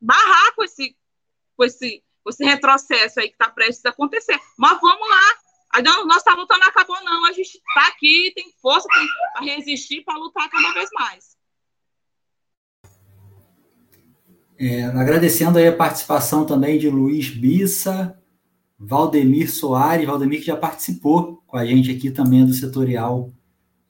barrar 0.01 0.55
com 0.55 0.65
esse, 0.65 0.97
com 1.57 1.65
esse, 1.65 2.05
com 2.23 2.31
esse 2.31 2.45
retrocesso 2.45 3.21
aí 3.21 3.29
que 3.29 3.35
está 3.35 3.51
prestes 3.51 3.85
a 3.87 3.91
acontecer. 3.91 4.39
Mas 4.59 4.79
vamos 4.81 5.09
lá. 5.09 5.44
A 5.75 5.83
nossa 5.83 6.33
luta 6.35 6.57
não 6.57 6.68
acabou, 6.68 6.97
não. 7.03 7.27
A 7.27 7.33
gente 7.33 7.57
está 7.57 7.89
aqui, 7.89 8.33
tem 8.33 8.45
força 8.62 8.87
para 9.33 9.45
resistir, 9.45 10.05
para 10.05 10.16
lutar 10.16 10.49
cada 10.49 10.72
vez 10.72 10.89
mais. 10.95 11.35
É, 14.57 14.85
agradecendo 14.85 15.59
aí 15.59 15.66
a 15.66 15.77
participação 15.77 16.47
também 16.47 16.79
de 16.79 16.89
Luiz 16.89 17.29
Bissa, 17.29 18.16
Valdemir 18.79 19.51
Soares, 19.51 20.07
Valdemir 20.07 20.39
que 20.39 20.47
já 20.47 20.57
participou 20.57 21.43
com 21.45 21.57
a 21.57 21.66
gente 21.66 21.91
aqui 21.91 22.09
também 22.12 22.47
do 22.47 22.53
setorial 22.53 23.33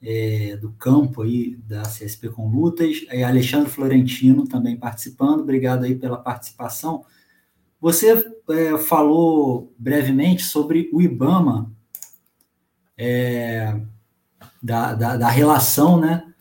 é, 0.01 0.57
do 0.57 0.71
campo 0.73 1.21
aí 1.21 1.55
da 1.57 1.83
CSP 1.83 2.29
com 2.29 2.49
Lutas, 2.49 3.05
e 3.11 3.23
Alexandre 3.23 3.69
Florentino 3.69 4.47
também 4.47 4.75
participando, 4.75 5.41
obrigado 5.41 5.83
aí 5.83 5.93
pela 5.93 6.17
participação. 6.17 7.05
Você 7.85 8.25
é, 8.49 8.79
falou 8.79 9.71
brevemente 9.77 10.41
sobre 10.41 10.89
o 10.91 11.03
IBAMA, 11.03 11.71
é, 12.97 13.79
da, 14.59 14.95
da, 14.95 15.17
da, 15.17 15.29
relação, 15.29 15.99
né, 15.99 16.33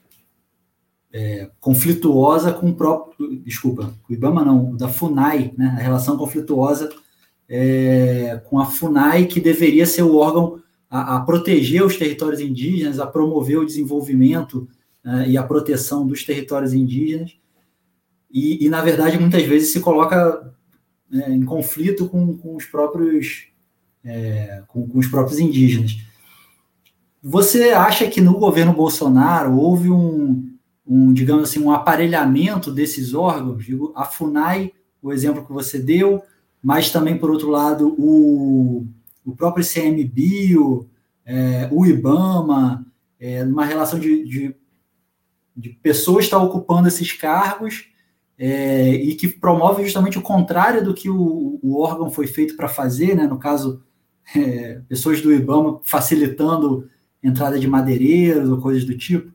é, 1.13 1.51
conflituosa 1.61 2.51
com 2.51 2.71
o 2.71 2.75
próprio, 2.75 3.43
desculpa, 3.45 3.93
o 4.09 4.13
IBAMA 4.15 4.43
não, 4.43 4.75
da 4.75 4.89
FUNAI, 4.89 5.53
né, 5.55 5.75
a 5.77 5.83
relação 5.83 6.17
conflituosa 6.17 6.89
é, 7.47 8.41
com 8.49 8.59
a 8.59 8.65
FUNAI, 8.65 9.27
que 9.27 9.39
deveria 9.39 9.85
ser 9.85 10.03
o 10.03 10.17
órgão 10.17 10.63
a, 10.89 11.17
a 11.17 11.21
proteger 11.21 11.85
os 11.85 11.99
territórios 11.99 12.41
indígenas, 12.41 12.99
a 12.99 13.07
promover 13.07 13.59
o 13.59 13.67
desenvolvimento 13.67 14.67
uh, 15.05 15.29
e 15.29 15.37
a 15.37 15.43
proteção 15.43 16.07
dos 16.07 16.25
territórios 16.25 16.73
indígenas. 16.73 17.37
E, 18.33 18.65
e, 18.65 18.71
na 18.71 18.81
verdade, 18.81 19.19
muitas 19.19 19.43
vezes 19.43 19.75
se 19.75 19.81
coloca 19.81 20.55
né, 21.11 21.31
em 21.31 21.45
conflito 21.45 22.09
com, 22.09 22.37
com 22.37 22.57
os 22.57 22.65
próprios 22.65 23.49
é, 24.05 24.63
com, 24.69 24.87
com, 24.87 24.99
os 24.99 25.07
próprios 25.07 25.39
indígenas. 25.39 25.97
Você 27.23 27.71
acha 27.71 28.07
que 28.07 28.21
no 28.21 28.39
governo 28.39 28.75
Bolsonaro 28.75 29.57
houve 29.57 29.91
um, 29.91 30.55
um, 30.87 31.13
digamos 31.13 31.45
assim, 31.45 31.61
um 31.61 31.71
aparelhamento 31.71 32.71
desses 32.71 33.15
órgãos? 33.15 33.65
Digo, 33.65 33.93
a 33.97 34.05
FUNAI, 34.05 34.73
o 35.01 35.13
exemplo 35.13 35.45
que 35.45 35.53
você 35.53 35.79
deu, 35.79 36.23
mas 36.63 36.91
também, 36.91 37.17
por 37.17 37.31
outro 37.31 37.49
lado, 37.49 37.95
o, 37.99 38.87
o 39.25 39.35
próprio 39.35 39.65
CMBio, 39.65 40.89
é, 41.25 41.69
o 41.73 41.87
IBAMA, 41.87 42.87
é, 43.19 43.43
uma 43.43 43.65
relação 43.65 43.99
de, 43.99 44.25
de, 44.25 44.55
de 45.57 45.71
pessoas 45.71 46.27
estar 46.27 46.39
ocupando 46.39 46.89
esses 46.89 47.13
cargos 47.13 47.89
é, 48.39 48.91
e 48.91 49.15
que 49.15 49.29
promove 49.29 49.85
justamente 49.85 50.19
o 50.19 50.23
contrário 50.23 50.85
do 50.85 50.95
que 50.95 51.09
o, 51.09 51.59
o 51.63 51.81
órgão 51.81 52.11
foi 52.11 52.27
feito 52.27 52.57
para 52.57 52.69
fazer, 52.69 53.15
né? 53.15 53.27
no 53.27 53.39
caso, 53.39 53.83
é, 54.35 54.81
pessoas 54.89 55.21
do 55.21 55.33
IBAMA 55.33 55.81
facilitando 55.85 56.91
entrada 57.23 57.59
de 57.59 57.67
madeireiros 57.67 58.51
ou 58.51 58.61
coisas 58.61 58.85
do 58.85 58.97
tipo. 58.97 59.33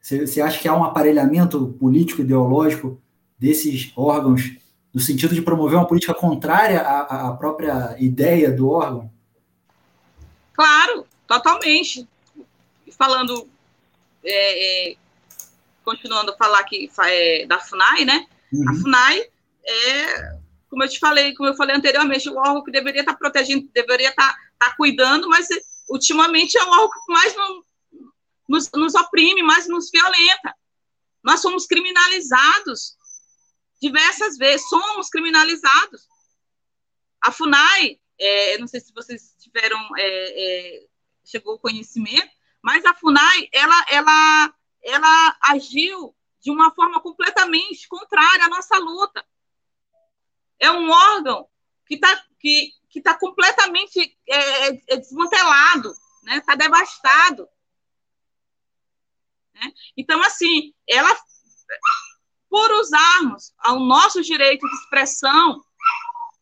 Você, 0.00 0.40
acha 0.40 0.58
que 0.58 0.66
há 0.66 0.74
um 0.74 0.82
aparelhamento 0.82 1.68
político 1.78 2.22
ideológico 2.22 3.00
desses 3.38 3.92
órgãos 3.96 4.56
no 4.92 5.00
sentido 5.00 5.34
de 5.34 5.42
promover 5.42 5.78
uma 5.78 5.86
política 5.86 6.12
contrária 6.12 6.80
à, 6.80 7.28
à 7.28 7.32
própria 7.34 7.96
ideia 7.98 8.50
do 8.50 8.68
órgão? 8.68 9.10
Claro, 10.52 11.06
totalmente. 11.26 12.06
Falando, 12.98 13.46
é, 14.24 14.90
é, 14.90 14.96
continuando 15.84 16.32
a 16.32 16.36
falar 16.36 16.60
aqui 16.60 16.90
é, 17.04 17.46
da 17.46 17.58
FUNAI, 17.58 18.04
né? 18.04 18.26
Uhum. 18.52 18.70
A 18.70 18.74
FUNAI 18.74 19.26
é, 19.64 20.42
como 20.72 20.82
eu 20.84 20.88
te 20.88 20.98
falei, 20.98 21.34
como 21.34 21.48
eu 21.50 21.54
falei 21.54 21.76
anteriormente, 21.76 22.30
o 22.30 22.36
órgão 22.36 22.64
que 22.64 22.70
deveria 22.70 23.02
estar 23.02 23.14
protegendo, 23.14 23.68
deveria 23.74 24.08
estar, 24.08 24.34
estar 24.54 24.74
cuidando, 24.76 25.28
mas 25.28 25.46
ultimamente 25.88 26.56
é 26.56 26.64
o 26.64 26.70
órgão 26.70 26.90
que 26.90 27.12
mais 27.12 27.34
nos, 28.48 28.70
nos 28.74 28.94
oprime, 28.94 29.42
mais 29.42 29.68
nos 29.68 29.90
violenta. 29.90 30.54
Nós 31.22 31.40
somos 31.40 31.66
criminalizados 31.66 32.96
diversas 33.80 34.38
vezes, 34.38 34.68
somos 34.68 35.08
criminalizados. 35.08 36.08
A 37.20 37.30
FUNAI, 37.30 38.00
é, 38.18 38.58
não 38.58 38.66
sei 38.66 38.80
se 38.80 38.92
vocês 38.94 39.36
tiveram, 39.38 39.78
é, 39.98 40.04
é, 40.06 40.86
chegou 41.24 41.54
o 41.56 41.60
conhecimento, 41.60 42.30
mas 42.62 42.84
a 42.86 42.94
FUNAI, 42.94 43.48
ela, 43.52 43.86
ela, 43.90 44.54
ela 44.82 45.36
agiu 45.42 46.14
de 46.40 46.50
uma 46.50 46.74
forma 46.74 47.00
completamente 47.00 47.86
contrária 47.88 48.44
à 48.44 48.48
nossa 48.48 48.76
luta. 48.78 49.24
É 50.58 50.70
um 50.70 50.90
órgão 50.90 51.48
que 51.86 51.94
está 51.94 52.24
que, 52.38 52.72
que 52.88 53.00
tá 53.00 53.14
completamente 53.14 54.18
é, 54.28 54.94
é 54.94 54.96
desmantelado, 54.96 55.90
está 55.90 56.00
né? 56.24 56.40
Tá 56.40 56.54
devastado. 56.56 57.48
Né? 59.54 59.72
Então, 59.96 60.20
assim, 60.22 60.74
ela 60.88 61.16
por 62.52 62.70
usarmos 62.72 63.54
o 63.68 63.78
nosso 63.78 64.20
direito 64.20 64.68
de 64.68 64.74
expressão, 64.74 65.64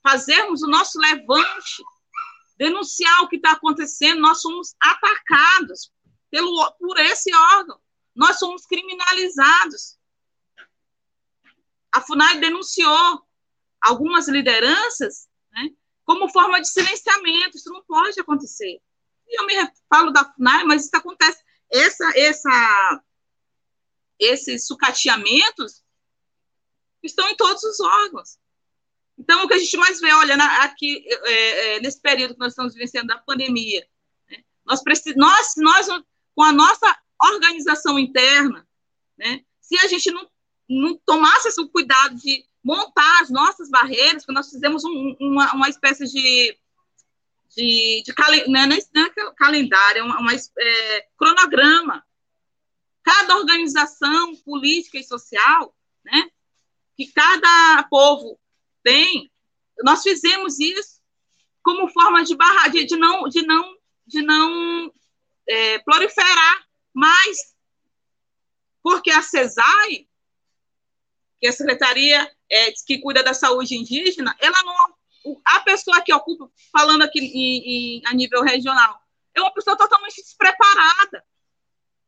fazermos 0.02 0.60
o 0.60 0.66
nosso 0.66 0.98
levante, 0.98 1.84
denunciar 2.58 3.22
o 3.22 3.28
que 3.28 3.36
está 3.36 3.52
acontecendo, 3.52 4.20
nós 4.20 4.40
somos 4.40 4.74
atacados 4.80 5.92
pelo, 6.28 6.72
por 6.80 6.98
esse 6.98 7.32
órgão. 7.32 7.80
Nós 8.14 8.38
somos 8.38 8.66
criminalizados. 8.66 9.98
A 11.92 12.00
FUNAI 12.00 12.38
denunciou 12.38 13.26
algumas 13.80 14.28
lideranças 14.28 15.28
né, 15.52 15.70
como 16.04 16.28
forma 16.28 16.60
de 16.60 16.68
silenciamento. 16.68 17.56
Isso 17.56 17.70
não 17.70 17.82
pode 17.84 18.20
acontecer. 18.20 18.80
E 19.26 19.40
eu 19.40 19.46
me 19.46 19.54
falo 19.88 20.10
da 20.10 20.24
FUNAI, 20.32 20.64
mas 20.64 20.84
isso 20.84 20.96
acontece. 20.96 21.42
Essa, 21.70 22.12
essa, 22.16 23.02
esses 24.18 24.66
sucateamentos 24.66 25.84
estão 27.02 27.28
em 27.28 27.36
todos 27.36 27.62
os 27.62 27.80
órgãos. 27.80 28.38
Então, 29.16 29.44
o 29.44 29.48
que 29.48 29.54
a 29.54 29.58
gente 29.58 29.76
mais 29.76 30.00
vê, 30.00 30.12
olha, 30.14 30.36
na, 30.36 30.64
aqui, 30.64 31.04
é, 31.06 31.76
é, 31.76 31.80
nesse 31.80 32.00
período 32.00 32.34
que 32.34 32.40
nós 32.40 32.52
estamos 32.52 32.72
vivenciando 32.72 33.08
da 33.08 33.18
pandemia, 33.18 33.86
né, 34.28 34.42
nós, 34.64 34.80
nós, 35.14 35.54
nós, 35.58 35.86
com 36.34 36.42
a 36.42 36.52
nossa 36.52 36.98
organização 37.22 37.98
interna, 37.98 38.66
né, 39.16 39.44
se 39.60 39.78
a 39.78 39.88
gente 39.88 40.10
não, 40.10 40.28
não 40.68 40.96
tomasse 41.04 41.48
esse 41.48 41.68
cuidado 41.68 42.16
de 42.16 42.44
montar 42.62 43.22
as 43.22 43.30
nossas 43.30 43.70
barreiras, 43.70 44.24
que 44.24 44.32
nós 44.32 44.50
fizemos 44.50 44.84
um, 44.84 45.16
uma, 45.20 45.52
uma 45.54 45.68
espécie 45.68 46.04
de, 46.04 46.58
de, 47.56 48.02
de 48.04 48.50
né, 48.50 48.66
não 48.66 49.06
é 49.06 49.34
calendário, 49.34 50.00
é 50.00 50.02
uma 50.04 50.34
é, 50.34 51.06
cronograma. 51.16 52.04
Cada 53.02 53.36
organização 53.36 54.36
política 54.36 54.98
e 54.98 55.04
social, 55.04 55.74
né, 56.04 56.30
que 56.96 57.06
cada 57.12 57.82
povo 57.84 58.38
tem, 58.82 59.30
nós 59.82 60.02
fizemos 60.02 60.58
isso 60.58 61.00
como 61.62 61.88
forma 61.88 62.24
de 62.24 62.34
barrar, 62.34 62.70
de, 62.70 62.84
de 62.84 62.96
não, 62.96 63.28
de 63.28 63.42
não, 63.42 63.76
de 64.06 64.22
não 64.22 64.92
é, 65.48 65.78
proliferar 65.78 66.69
mais, 66.92 67.54
porque 68.82 69.10
a 69.10 69.22
CESAI, 69.22 70.08
que 71.38 71.46
é 71.46 71.50
a 71.50 71.52
Secretaria 71.52 72.30
é, 72.50 72.72
que 72.86 72.98
cuida 72.98 73.22
da 73.22 73.34
saúde 73.34 73.76
indígena, 73.76 74.36
ela 74.40 74.62
não, 74.62 75.36
a 75.44 75.60
pessoa 75.60 76.00
que 76.02 76.12
ocupa, 76.12 76.50
falando 76.72 77.02
aqui 77.02 77.18
em, 77.20 77.98
em, 77.98 78.02
a 78.06 78.14
nível 78.14 78.42
regional, 78.42 79.00
é 79.34 79.40
uma 79.40 79.52
pessoa 79.52 79.76
totalmente 79.76 80.16
despreparada. 80.16 81.24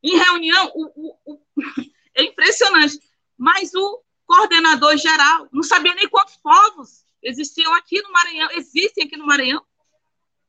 Em 0.02 0.16
reunião, 0.16 0.72
o, 0.74 1.18
o, 1.26 1.32
o, 1.32 1.40
é 2.14 2.24
impressionante, 2.24 2.98
mas 3.36 3.72
o 3.74 4.02
coordenador 4.26 4.96
geral, 4.96 5.48
não 5.52 5.62
sabia 5.62 5.94
nem 5.94 6.08
quantos 6.08 6.36
povos 6.36 7.04
existiam 7.22 7.72
aqui 7.74 8.00
no 8.02 8.12
Maranhão, 8.12 8.50
existem 8.52 9.04
aqui 9.04 9.16
no 9.16 9.26
Maranhão. 9.26 9.64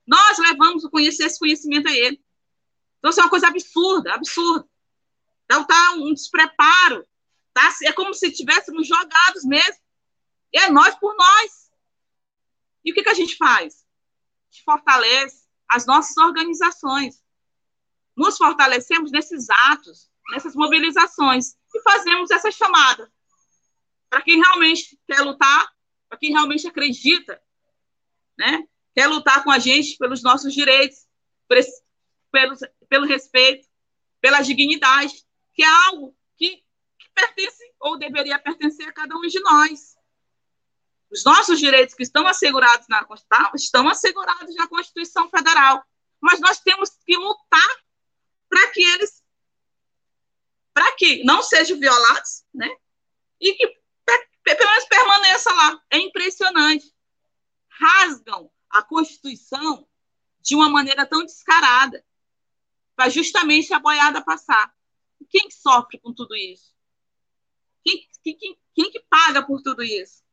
Nós 0.06 0.38
levamos 0.40 0.84
esse 0.94 1.40
conhecimento 1.40 1.88
a 1.88 1.94
ele. 1.94 2.22
Então, 3.04 3.12
isso 3.12 3.20
é 3.20 3.24
uma 3.24 3.30
coisa 3.30 3.50
absurda, 3.50 4.14
absurda. 4.14 4.66
Então, 5.44 5.66
tá 5.66 5.92
um 5.98 6.14
despreparo. 6.14 7.06
Tá? 7.54 7.70
É 7.84 7.92
como 7.92 8.14
se 8.14 8.32
tivéssemos 8.32 8.88
jogados 8.88 9.44
mesmo. 9.44 9.78
E 10.54 10.58
é 10.58 10.70
nós 10.70 10.96
por 10.96 11.14
nós. 11.14 11.70
E 12.86 12.94
o 12.94 12.96
que, 12.96 13.04
que 13.04 13.10
a 13.10 13.14
gente 13.14 13.36
faz? 13.36 13.84
A 13.84 14.54
gente 14.54 14.64
fortalece 14.64 15.44
as 15.68 15.86
nossas 15.86 16.16
organizações. 16.16 17.22
Nos 18.16 18.38
fortalecemos 18.38 19.12
nesses 19.12 19.50
atos, 19.50 20.10
nessas 20.32 20.56
mobilizações. 20.56 21.58
E 21.76 21.82
fazemos 21.82 22.32
essa 22.32 22.52
chamada 22.52 23.12
para 24.10 24.22
quem 24.22 24.40
realmente 24.40 24.98
quer 25.06 25.20
lutar, 25.20 25.70
para 26.08 26.18
quem 26.18 26.32
realmente 26.32 26.66
acredita, 26.68 27.42
né? 28.38 28.66
Quer 28.96 29.08
lutar 29.08 29.44
com 29.44 29.52
a 29.52 29.60
gente 29.60 29.98
pelos 29.98 30.24
nossos 30.24 30.54
direitos, 30.54 31.06
pelo, 32.32 32.56
pelo 32.94 33.08
respeito, 33.08 33.68
pela 34.22 34.42
dignidade, 34.42 35.26
que 35.56 35.64
é 35.64 35.68
algo 35.88 36.16
que, 36.38 36.58
que 37.00 37.10
pertence 37.12 37.74
ou 37.80 37.98
deveria 37.98 38.38
pertencer 38.38 38.88
a 38.88 38.94
cada 38.94 39.16
um 39.16 39.22
de 39.22 39.40
nós. 39.40 39.96
Os 41.12 41.24
nossos 41.24 41.58
direitos 41.58 41.96
que 41.96 42.04
estão 42.04 42.28
assegurados 42.28 42.86
na 42.88 43.04
Constituição 43.04 43.52
estão 43.56 43.90
assegurados 43.90 44.54
na 44.54 44.68
Constituição 44.68 45.28
Federal, 45.28 45.84
mas 46.22 46.40
nós 46.40 46.60
temos 46.60 46.92
que 47.04 47.18
lutar 47.18 47.84
para 48.48 48.68
que 48.68 48.84
eles 48.84 49.24
para 50.72 50.92
que 50.92 51.24
não 51.24 51.42
sejam 51.42 51.80
violados, 51.80 52.46
né? 52.54 52.70
E 53.42 53.56
que 53.56 53.68
pelo 54.44 54.70
menos 54.70 54.86
permaneça 54.86 55.52
lá. 55.52 55.82
É 55.90 55.98
impressionante. 55.98 56.94
Rasgam 57.70 58.52
a 58.70 58.84
Constituição 58.84 59.88
de 60.42 60.54
uma 60.54 60.70
maneira 60.70 61.08
tão 61.08 61.26
descarada, 61.26 62.06
para 62.96 63.10
justamente 63.10 63.74
a 63.74 63.80
boiada 63.80 64.24
passar. 64.24 64.74
Quem 65.30 65.50
sofre 65.50 66.00
com 66.00 66.14
tudo 66.14 66.36
isso? 66.36 66.74
Quem, 67.84 68.08
quem, 68.24 68.60
quem 68.74 68.92
que 68.92 69.00
paga 69.10 69.46
por 69.46 69.62
tudo 69.62 69.84
isso? 69.84 70.24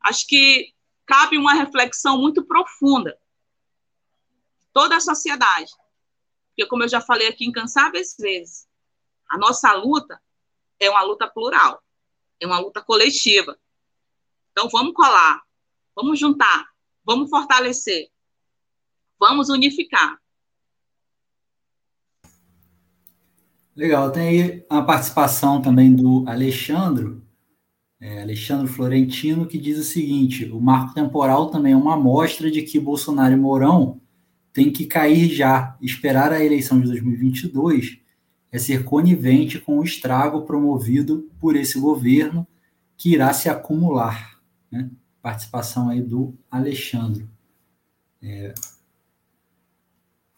Acho 0.00 0.26
que 0.26 0.74
cabe 1.04 1.36
uma 1.36 1.54
reflexão 1.54 2.18
muito 2.18 2.44
profunda. 2.44 3.18
Toda 4.72 4.96
a 4.96 5.00
sociedade. 5.00 5.70
Porque, 6.48 6.66
como 6.66 6.84
eu 6.84 6.88
já 6.88 7.00
falei 7.00 7.28
aqui 7.28 7.44
incansáveis 7.44 8.16
vezes, 8.18 8.68
a 9.28 9.36
nossa 9.36 9.72
luta 9.74 10.20
é 10.80 10.88
uma 10.88 11.02
luta 11.02 11.28
plural 11.28 11.82
é 12.40 12.46
uma 12.46 12.60
luta 12.60 12.80
coletiva. 12.80 13.58
Então, 14.52 14.68
vamos 14.68 14.94
colar, 14.94 15.42
Vamos 16.00 16.16
juntar, 16.16 16.68
vamos 17.04 17.28
fortalecer, 17.28 18.08
vamos 19.18 19.48
unificar. 19.48 20.16
Legal, 23.78 24.10
tem 24.10 24.28
aí 24.28 24.64
a 24.68 24.82
participação 24.82 25.62
também 25.62 25.94
do 25.94 26.24
Alexandre, 26.28 27.16
é, 28.00 28.22
Alexandre 28.22 28.66
Florentino, 28.66 29.46
que 29.46 29.56
diz 29.56 29.78
o 29.78 29.84
seguinte: 29.84 30.46
o 30.46 30.60
marco 30.60 30.94
temporal 30.94 31.48
também 31.48 31.74
é 31.74 31.76
uma 31.76 31.94
amostra 31.94 32.50
de 32.50 32.62
que 32.62 32.80
Bolsonaro 32.80 33.34
e 33.34 33.36
Mourão 33.36 34.00
têm 34.52 34.72
que 34.72 34.84
cair 34.84 35.28
já. 35.28 35.78
Esperar 35.80 36.32
a 36.32 36.44
eleição 36.44 36.80
de 36.80 36.88
2022 36.88 38.00
é 38.50 38.58
ser 38.58 38.82
conivente 38.82 39.60
com 39.60 39.78
o 39.78 39.84
estrago 39.84 40.42
promovido 40.42 41.30
por 41.38 41.54
esse 41.54 41.78
governo 41.78 42.44
que 42.96 43.12
irá 43.12 43.32
se 43.32 43.48
acumular. 43.48 44.40
Né? 44.72 44.90
Participação 45.22 45.88
aí 45.88 46.02
do 46.02 46.34
Alexandre. 46.50 47.28
É, 48.20 48.52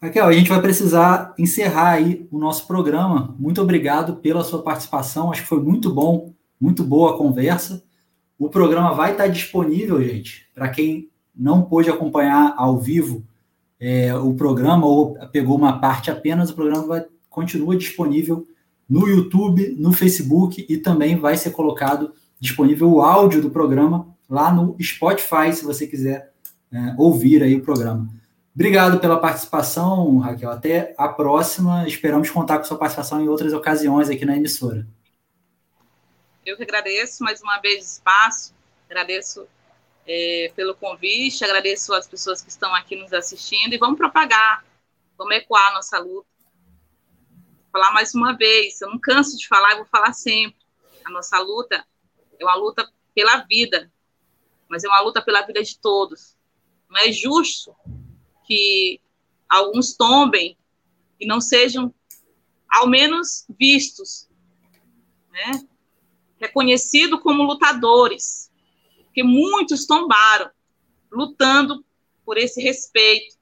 Raquel, 0.01 0.25
a 0.25 0.33
gente 0.33 0.49
vai 0.49 0.59
precisar 0.59 1.31
encerrar 1.37 1.91
aí 1.91 2.27
o 2.31 2.39
nosso 2.39 2.65
programa. 2.65 3.35
Muito 3.37 3.61
obrigado 3.61 4.15
pela 4.15 4.43
sua 4.43 4.63
participação. 4.63 5.31
Acho 5.31 5.43
que 5.43 5.47
foi 5.47 5.61
muito 5.61 5.93
bom, 5.93 6.33
muito 6.59 6.83
boa 6.83 7.13
a 7.13 7.17
conversa. 7.17 7.83
O 8.37 8.49
programa 8.49 8.95
vai 8.95 9.11
estar 9.11 9.27
disponível, 9.27 10.01
gente, 10.01 10.49
para 10.55 10.69
quem 10.69 11.11
não 11.35 11.61
pôde 11.61 11.91
acompanhar 11.91 12.55
ao 12.57 12.79
vivo 12.79 13.23
é, 13.79 14.15
o 14.15 14.33
programa 14.33 14.87
ou 14.87 15.13
pegou 15.31 15.55
uma 15.55 15.79
parte 15.79 16.09
apenas, 16.09 16.49
o 16.49 16.55
programa 16.55 16.87
vai, 16.87 17.05
continua 17.29 17.77
disponível 17.77 18.47
no 18.89 19.07
YouTube, 19.07 19.75
no 19.77 19.93
Facebook 19.93 20.65
e 20.67 20.77
também 20.77 21.15
vai 21.15 21.37
ser 21.37 21.51
colocado 21.51 22.11
disponível 22.39 22.91
o 22.91 23.01
áudio 23.01 23.39
do 23.39 23.51
programa 23.51 24.07
lá 24.27 24.51
no 24.51 24.75
Spotify, 24.81 25.53
se 25.53 25.63
você 25.63 25.85
quiser 25.85 26.33
é, 26.71 26.95
ouvir 26.97 27.43
aí 27.43 27.55
o 27.55 27.61
programa. 27.61 28.09
Obrigado 28.53 28.99
pela 28.99 29.17
participação, 29.17 30.17
Raquel. 30.19 30.51
Até 30.51 30.93
a 30.97 31.07
próxima. 31.07 31.87
Esperamos 31.87 32.29
contar 32.29 32.57
com 32.57 32.65
sua 32.65 32.77
participação 32.77 33.21
em 33.21 33.29
outras 33.29 33.53
ocasiões 33.53 34.09
aqui 34.09 34.25
na 34.25 34.35
emissora. 34.35 34.85
Eu 36.45 36.57
que 36.57 36.63
agradeço 36.63 37.23
mais 37.23 37.41
uma 37.41 37.59
vez 37.59 37.83
o 37.83 37.87
espaço, 37.93 38.53
agradeço 38.89 39.47
é, 40.07 40.51
pelo 40.55 40.75
convite, 40.75 41.45
agradeço 41.45 41.93
as 41.93 42.07
pessoas 42.07 42.41
que 42.41 42.49
estão 42.49 42.73
aqui 42.75 42.95
nos 42.95 43.13
assistindo 43.13 43.73
e 43.73 43.77
vamos 43.77 43.97
propagar, 43.97 44.65
vamos 45.17 45.35
ecoar 45.35 45.69
a 45.69 45.73
nossa 45.73 45.99
luta. 45.99 46.27
Vou 47.71 47.81
falar 47.81 47.93
mais 47.93 48.13
uma 48.13 48.35
vez, 48.35 48.81
eu 48.81 48.89
não 48.89 48.99
canso 48.99 49.37
de 49.37 49.47
falar, 49.47 49.71
eu 49.71 49.77
vou 49.77 49.85
falar 49.85 50.13
sempre. 50.13 50.59
A 51.05 51.11
nossa 51.11 51.39
luta 51.39 51.85
é 52.37 52.43
uma 52.43 52.55
luta 52.55 52.91
pela 53.15 53.37
vida, 53.37 53.89
mas 54.67 54.83
é 54.83 54.87
uma 54.87 54.99
luta 54.99 55.21
pela 55.21 55.43
vida 55.43 55.63
de 55.63 55.79
todos. 55.79 56.35
Não 56.89 56.99
é 56.99 57.11
justo 57.11 57.73
que 58.51 58.99
alguns 59.47 59.95
tombem 59.95 60.57
e 61.17 61.25
não 61.25 61.39
sejam, 61.39 61.93
ao 62.69 62.85
menos, 62.85 63.45
vistos, 63.57 64.27
né? 65.31 65.65
reconhecidos 66.37 67.21
como 67.21 67.43
lutadores, 67.43 68.51
porque 69.05 69.23
muitos 69.23 69.85
tombaram, 69.85 70.51
lutando 71.09 71.85
por 72.25 72.37
esse 72.37 72.61
respeito, 72.61 73.37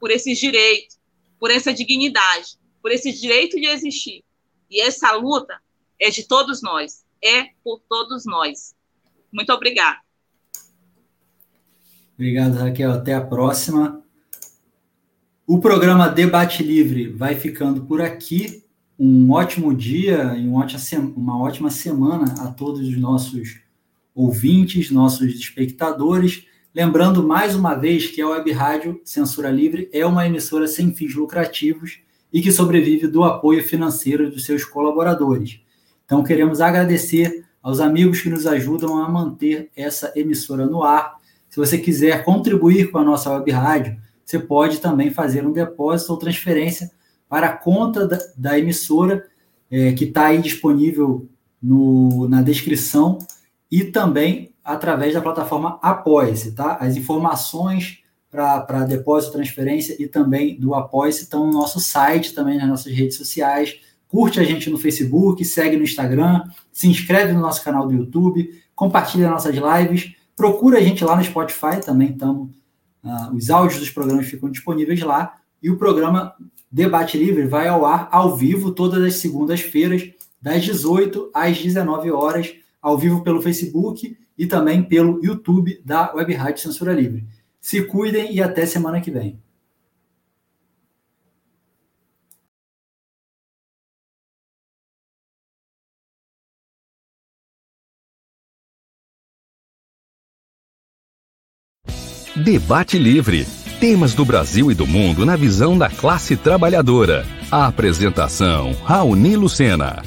por 0.00 0.10
esse 0.10 0.32
direito, 0.32 0.96
por 1.38 1.50
essa 1.50 1.70
dignidade, 1.70 2.58
por 2.80 2.90
esse 2.90 3.12
direito 3.12 3.60
de 3.60 3.66
existir. 3.66 4.24
E 4.70 4.80
essa 4.80 5.12
luta 5.12 5.60
é 6.00 6.08
de 6.08 6.26
todos 6.26 6.62
nós, 6.62 7.04
é 7.22 7.50
por 7.62 7.82
todos 7.86 8.24
nós. 8.24 8.74
Muito 9.30 9.52
obrigada. 9.52 10.00
Obrigado, 12.14 12.54
Raquel. 12.54 12.92
Até 12.92 13.12
a 13.12 13.20
próxima. 13.20 14.07
O 15.50 15.58
programa 15.58 16.10
Debate 16.10 16.62
Livre 16.62 17.08
vai 17.08 17.34
ficando 17.34 17.80
por 17.86 18.02
aqui. 18.02 18.62
Um 18.98 19.30
ótimo 19.30 19.74
dia 19.74 20.36
e 20.36 20.46
uma 20.46 21.40
ótima 21.42 21.70
semana 21.70 22.34
a 22.40 22.48
todos 22.48 22.86
os 22.86 22.98
nossos 22.98 23.58
ouvintes, 24.14 24.90
nossos 24.90 25.34
espectadores. 25.34 26.44
Lembrando 26.74 27.26
mais 27.26 27.54
uma 27.54 27.74
vez 27.74 28.08
que 28.08 28.20
a 28.20 28.28
Web 28.28 28.52
Rádio 28.52 29.00
Censura 29.02 29.50
Livre 29.50 29.88
é 29.90 30.04
uma 30.04 30.26
emissora 30.26 30.68
sem 30.68 30.92
fins 30.92 31.14
lucrativos 31.14 32.00
e 32.30 32.42
que 32.42 32.52
sobrevive 32.52 33.06
do 33.06 33.24
apoio 33.24 33.66
financeiro 33.66 34.30
dos 34.30 34.44
seus 34.44 34.66
colaboradores. 34.66 35.62
Então, 36.04 36.22
queremos 36.22 36.60
agradecer 36.60 37.46
aos 37.62 37.80
amigos 37.80 38.20
que 38.20 38.28
nos 38.28 38.46
ajudam 38.46 39.02
a 39.02 39.08
manter 39.08 39.70
essa 39.74 40.12
emissora 40.14 40.66
no 40.66 40.82
ar. 40.82 41.16
Se 41.48 41.56
você 41.56 41.78
quiser 41.78 42.22
contribuir 42.22 42.90
com 42.90 42.98
a 42.98 43.04
nossa 43.04 43.30
web 43.32 43.50
rádio, 43.50 43.96
você 44.28 44.38
pode 44.38 44.80
também 44.80 45.10
fazer 45.10 45.46
um 45.46 45.52
depósito 45.52 46.12
ou 46.12 46.18
transferência 46.18 46.90
para 47.30 47.46
a 47.46 47.56
conta 47.56 48.06
da, 48.06 48.18
da 48.36 48.58
emissora, 48.58 49.26
é, 49.70 49.92
que 49.92 50.04
está 50.04 50.26
aí 50.26 50.38
disponível 50.38 51.26
no, 51.62 52.28
na 52.28 52.42
descrição, 52.42 53.16
e 53.70 53.84
também 53.84 54.52
através 54.62 55.14
da 55.14 55.22
plataforma 55.22 55.78
Apoia-se, 55.80 56.52
tá? 56.52 56.76
As 56.78 56.94
informações 56.94 58.00
para 58.30 58.84
depósito, 58.84 59.32
transferência 59.32 59.96
e 59.98 60.06
também 60.06 60.60
do 60.60 60.74
Apoia-se 60.74 61.22
estão 61.22 61.46
no 61.46 61.52
nosso 61.54 61.80
site, 61.80 62.34
também 62.34 62.58
nas 62.58 62.68
nossas 62.68 62.92
redes 62.92 63.16
sociais. 63.16 63.80
Curte 64.08 64.40
a 64.40 64.44
gente 64.44 64.68
no 64.68 64.76
Facebook, 64.76 65.42
segue 65.42 65.78
no 65.78 65.84
Instagram, 65.84 66.42
se 66.70 66.86
inscreve 66.86 67.32
no 67.32 67.40
nosso 67.40 67.64
canal 67.64 67.86
do 67.86 67.94
YouTube, 67.94 68.62
compartilha 68.74 69.30
nossas 69.30 69.56
lives, 69.56 70.12
procura 70.36 70.76
a 70.76 70.82
gente 70.82 71.02
lá 71.02 71.16
no 71.16 71.24
Spotify, 71.24 71.80
também 71.82 72.10
estamos 72.10 72.57
Uh, 73.08 73.34
os 73.34 73.48
áudios 73.48 73.80
dos 73.80 73.90
programas 73.90 74.26
ficam 74.26 74.50
disponíveis 74.50 75.00
lá 75.00 75.38
e 75.62 75.70
o 75.70 75.78
programa 75.78 76.34
Debate 76.70 77.16
Livre 77.16 77.46
vai 77.46 77.66
ao 77.66 77.86
ar 77.86 78.06
ao 78.12 78.36
vivo 78.36 78.70
todas 78.70 79.02
as 79.02 79.14
segundas-feiras, 79.14 80.10
das 80.42 80.62
18 80.62 81.30
às 81.32 81.58
19 81.58 82.10
horas, 82.10 82.54
ao 82.82 82.98
vivo 82.98 83.22
pelo 83.22 83.40
Facebook 83.40 84.14
e 84.36 84.46
também 84.46 84.82
pelo 84.82 85.24
YouTube 85.24 85.80
da 85.82 86.12
Web 86.14 86.34
Rádio 86.34 86.62
Censura 86.62 86.92
Livre. 86.92 87.26
Se 87.58 87.82
cuidem 87.82 88.34
e 88.34 88.42
até 88.42 88.66
semana 88.66 89.00
que 89.00 89.10
vem. 89.10 89.40
Debate 102.38 102.96
Livre. 102.98 103.44
Temas 103.80 104.14
do 104.14 104.24
Brasil 104.24 104.70
e 104.70 104.74
do 104.74 104.86
mundo 104.86 105.26
na 105.26 105.34
visão 105.34 105.76
da 105.76 105.90
classe 105.90 106.36
trabalhadora. 106.36 107.26
A 107.50 107.66
apresentação: 107.66 108.76
Raoni 108.84 109.34
Lucena. 109.36 110.02